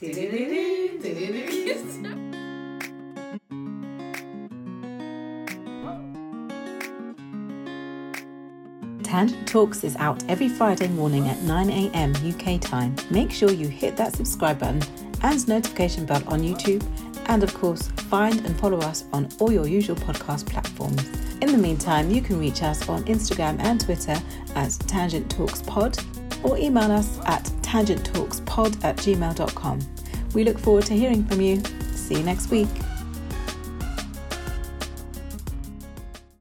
Tangent 9.04 9.46
Talks 9.46 9.84
is 9.84 9.94
out 9.96 10.24
every 10.30 10.48
Friday 10.48 10.88
morning 10.88 11.28
at 11.28 11.36
9am 11.40 12.16
UK 12.32 12.58
time. 12.58 12.96
Make 13.10 13.30
sure 13.30 13.50
you 13.50 13.68
hit 13.68 13.98
that 13.98 14.16
subscribe 14.16 14.58
button 14.58 14.82
and 15.20 15.46
notification 15.46 16.06
bell 16.06 16.22
on 16.28 16.40
YouTube, 16.40 16.82
and 17.26 17.42
of 17.42 17.52
course, 17.52 17.88
find 18.08 18.42
and 18.46 18.58
follow 18.58 18.78
us 18.78 19.04
on 19.12 19.28
all 19.38 19.52
your 19.52 19.68
usual 19.68 19.96
podcast 19.96 20.46
platforms. 20.46 21.31
In 21.42 21.50
the 21.50 21.58
meantime, 21.58 22.08
you 22.08 22.22
can 22.22 22.38
reach 22.38 22.62
us 22.62 22.88
on 22.88 23.02
Instagram 23.02 23.58
and 23.58 23.80
Twitter 23.80 24.14
at 24.54 24.70
Tangent 24.86 25.28
Talks 25.28 25.60
Pod 25.62 25.98
or 26.44 26.56
email 26.56 26.92
us 26.92 27.18
at 27.26 27.42
tangenttalkspod 27.62 28.84
at 28.84 28.96
gmail.com. 28.98 29.80
We 30.34 30.44
look 30.44 30.56
forward 30.56 30.86
to 30.86 30.94
hearing 30.94 31.26
from 31.26 31.40
you. 31.40 31.60
See 31.94 32.14
you 32.14 32.22
next 32.22 32.52
week. 32.52 32.68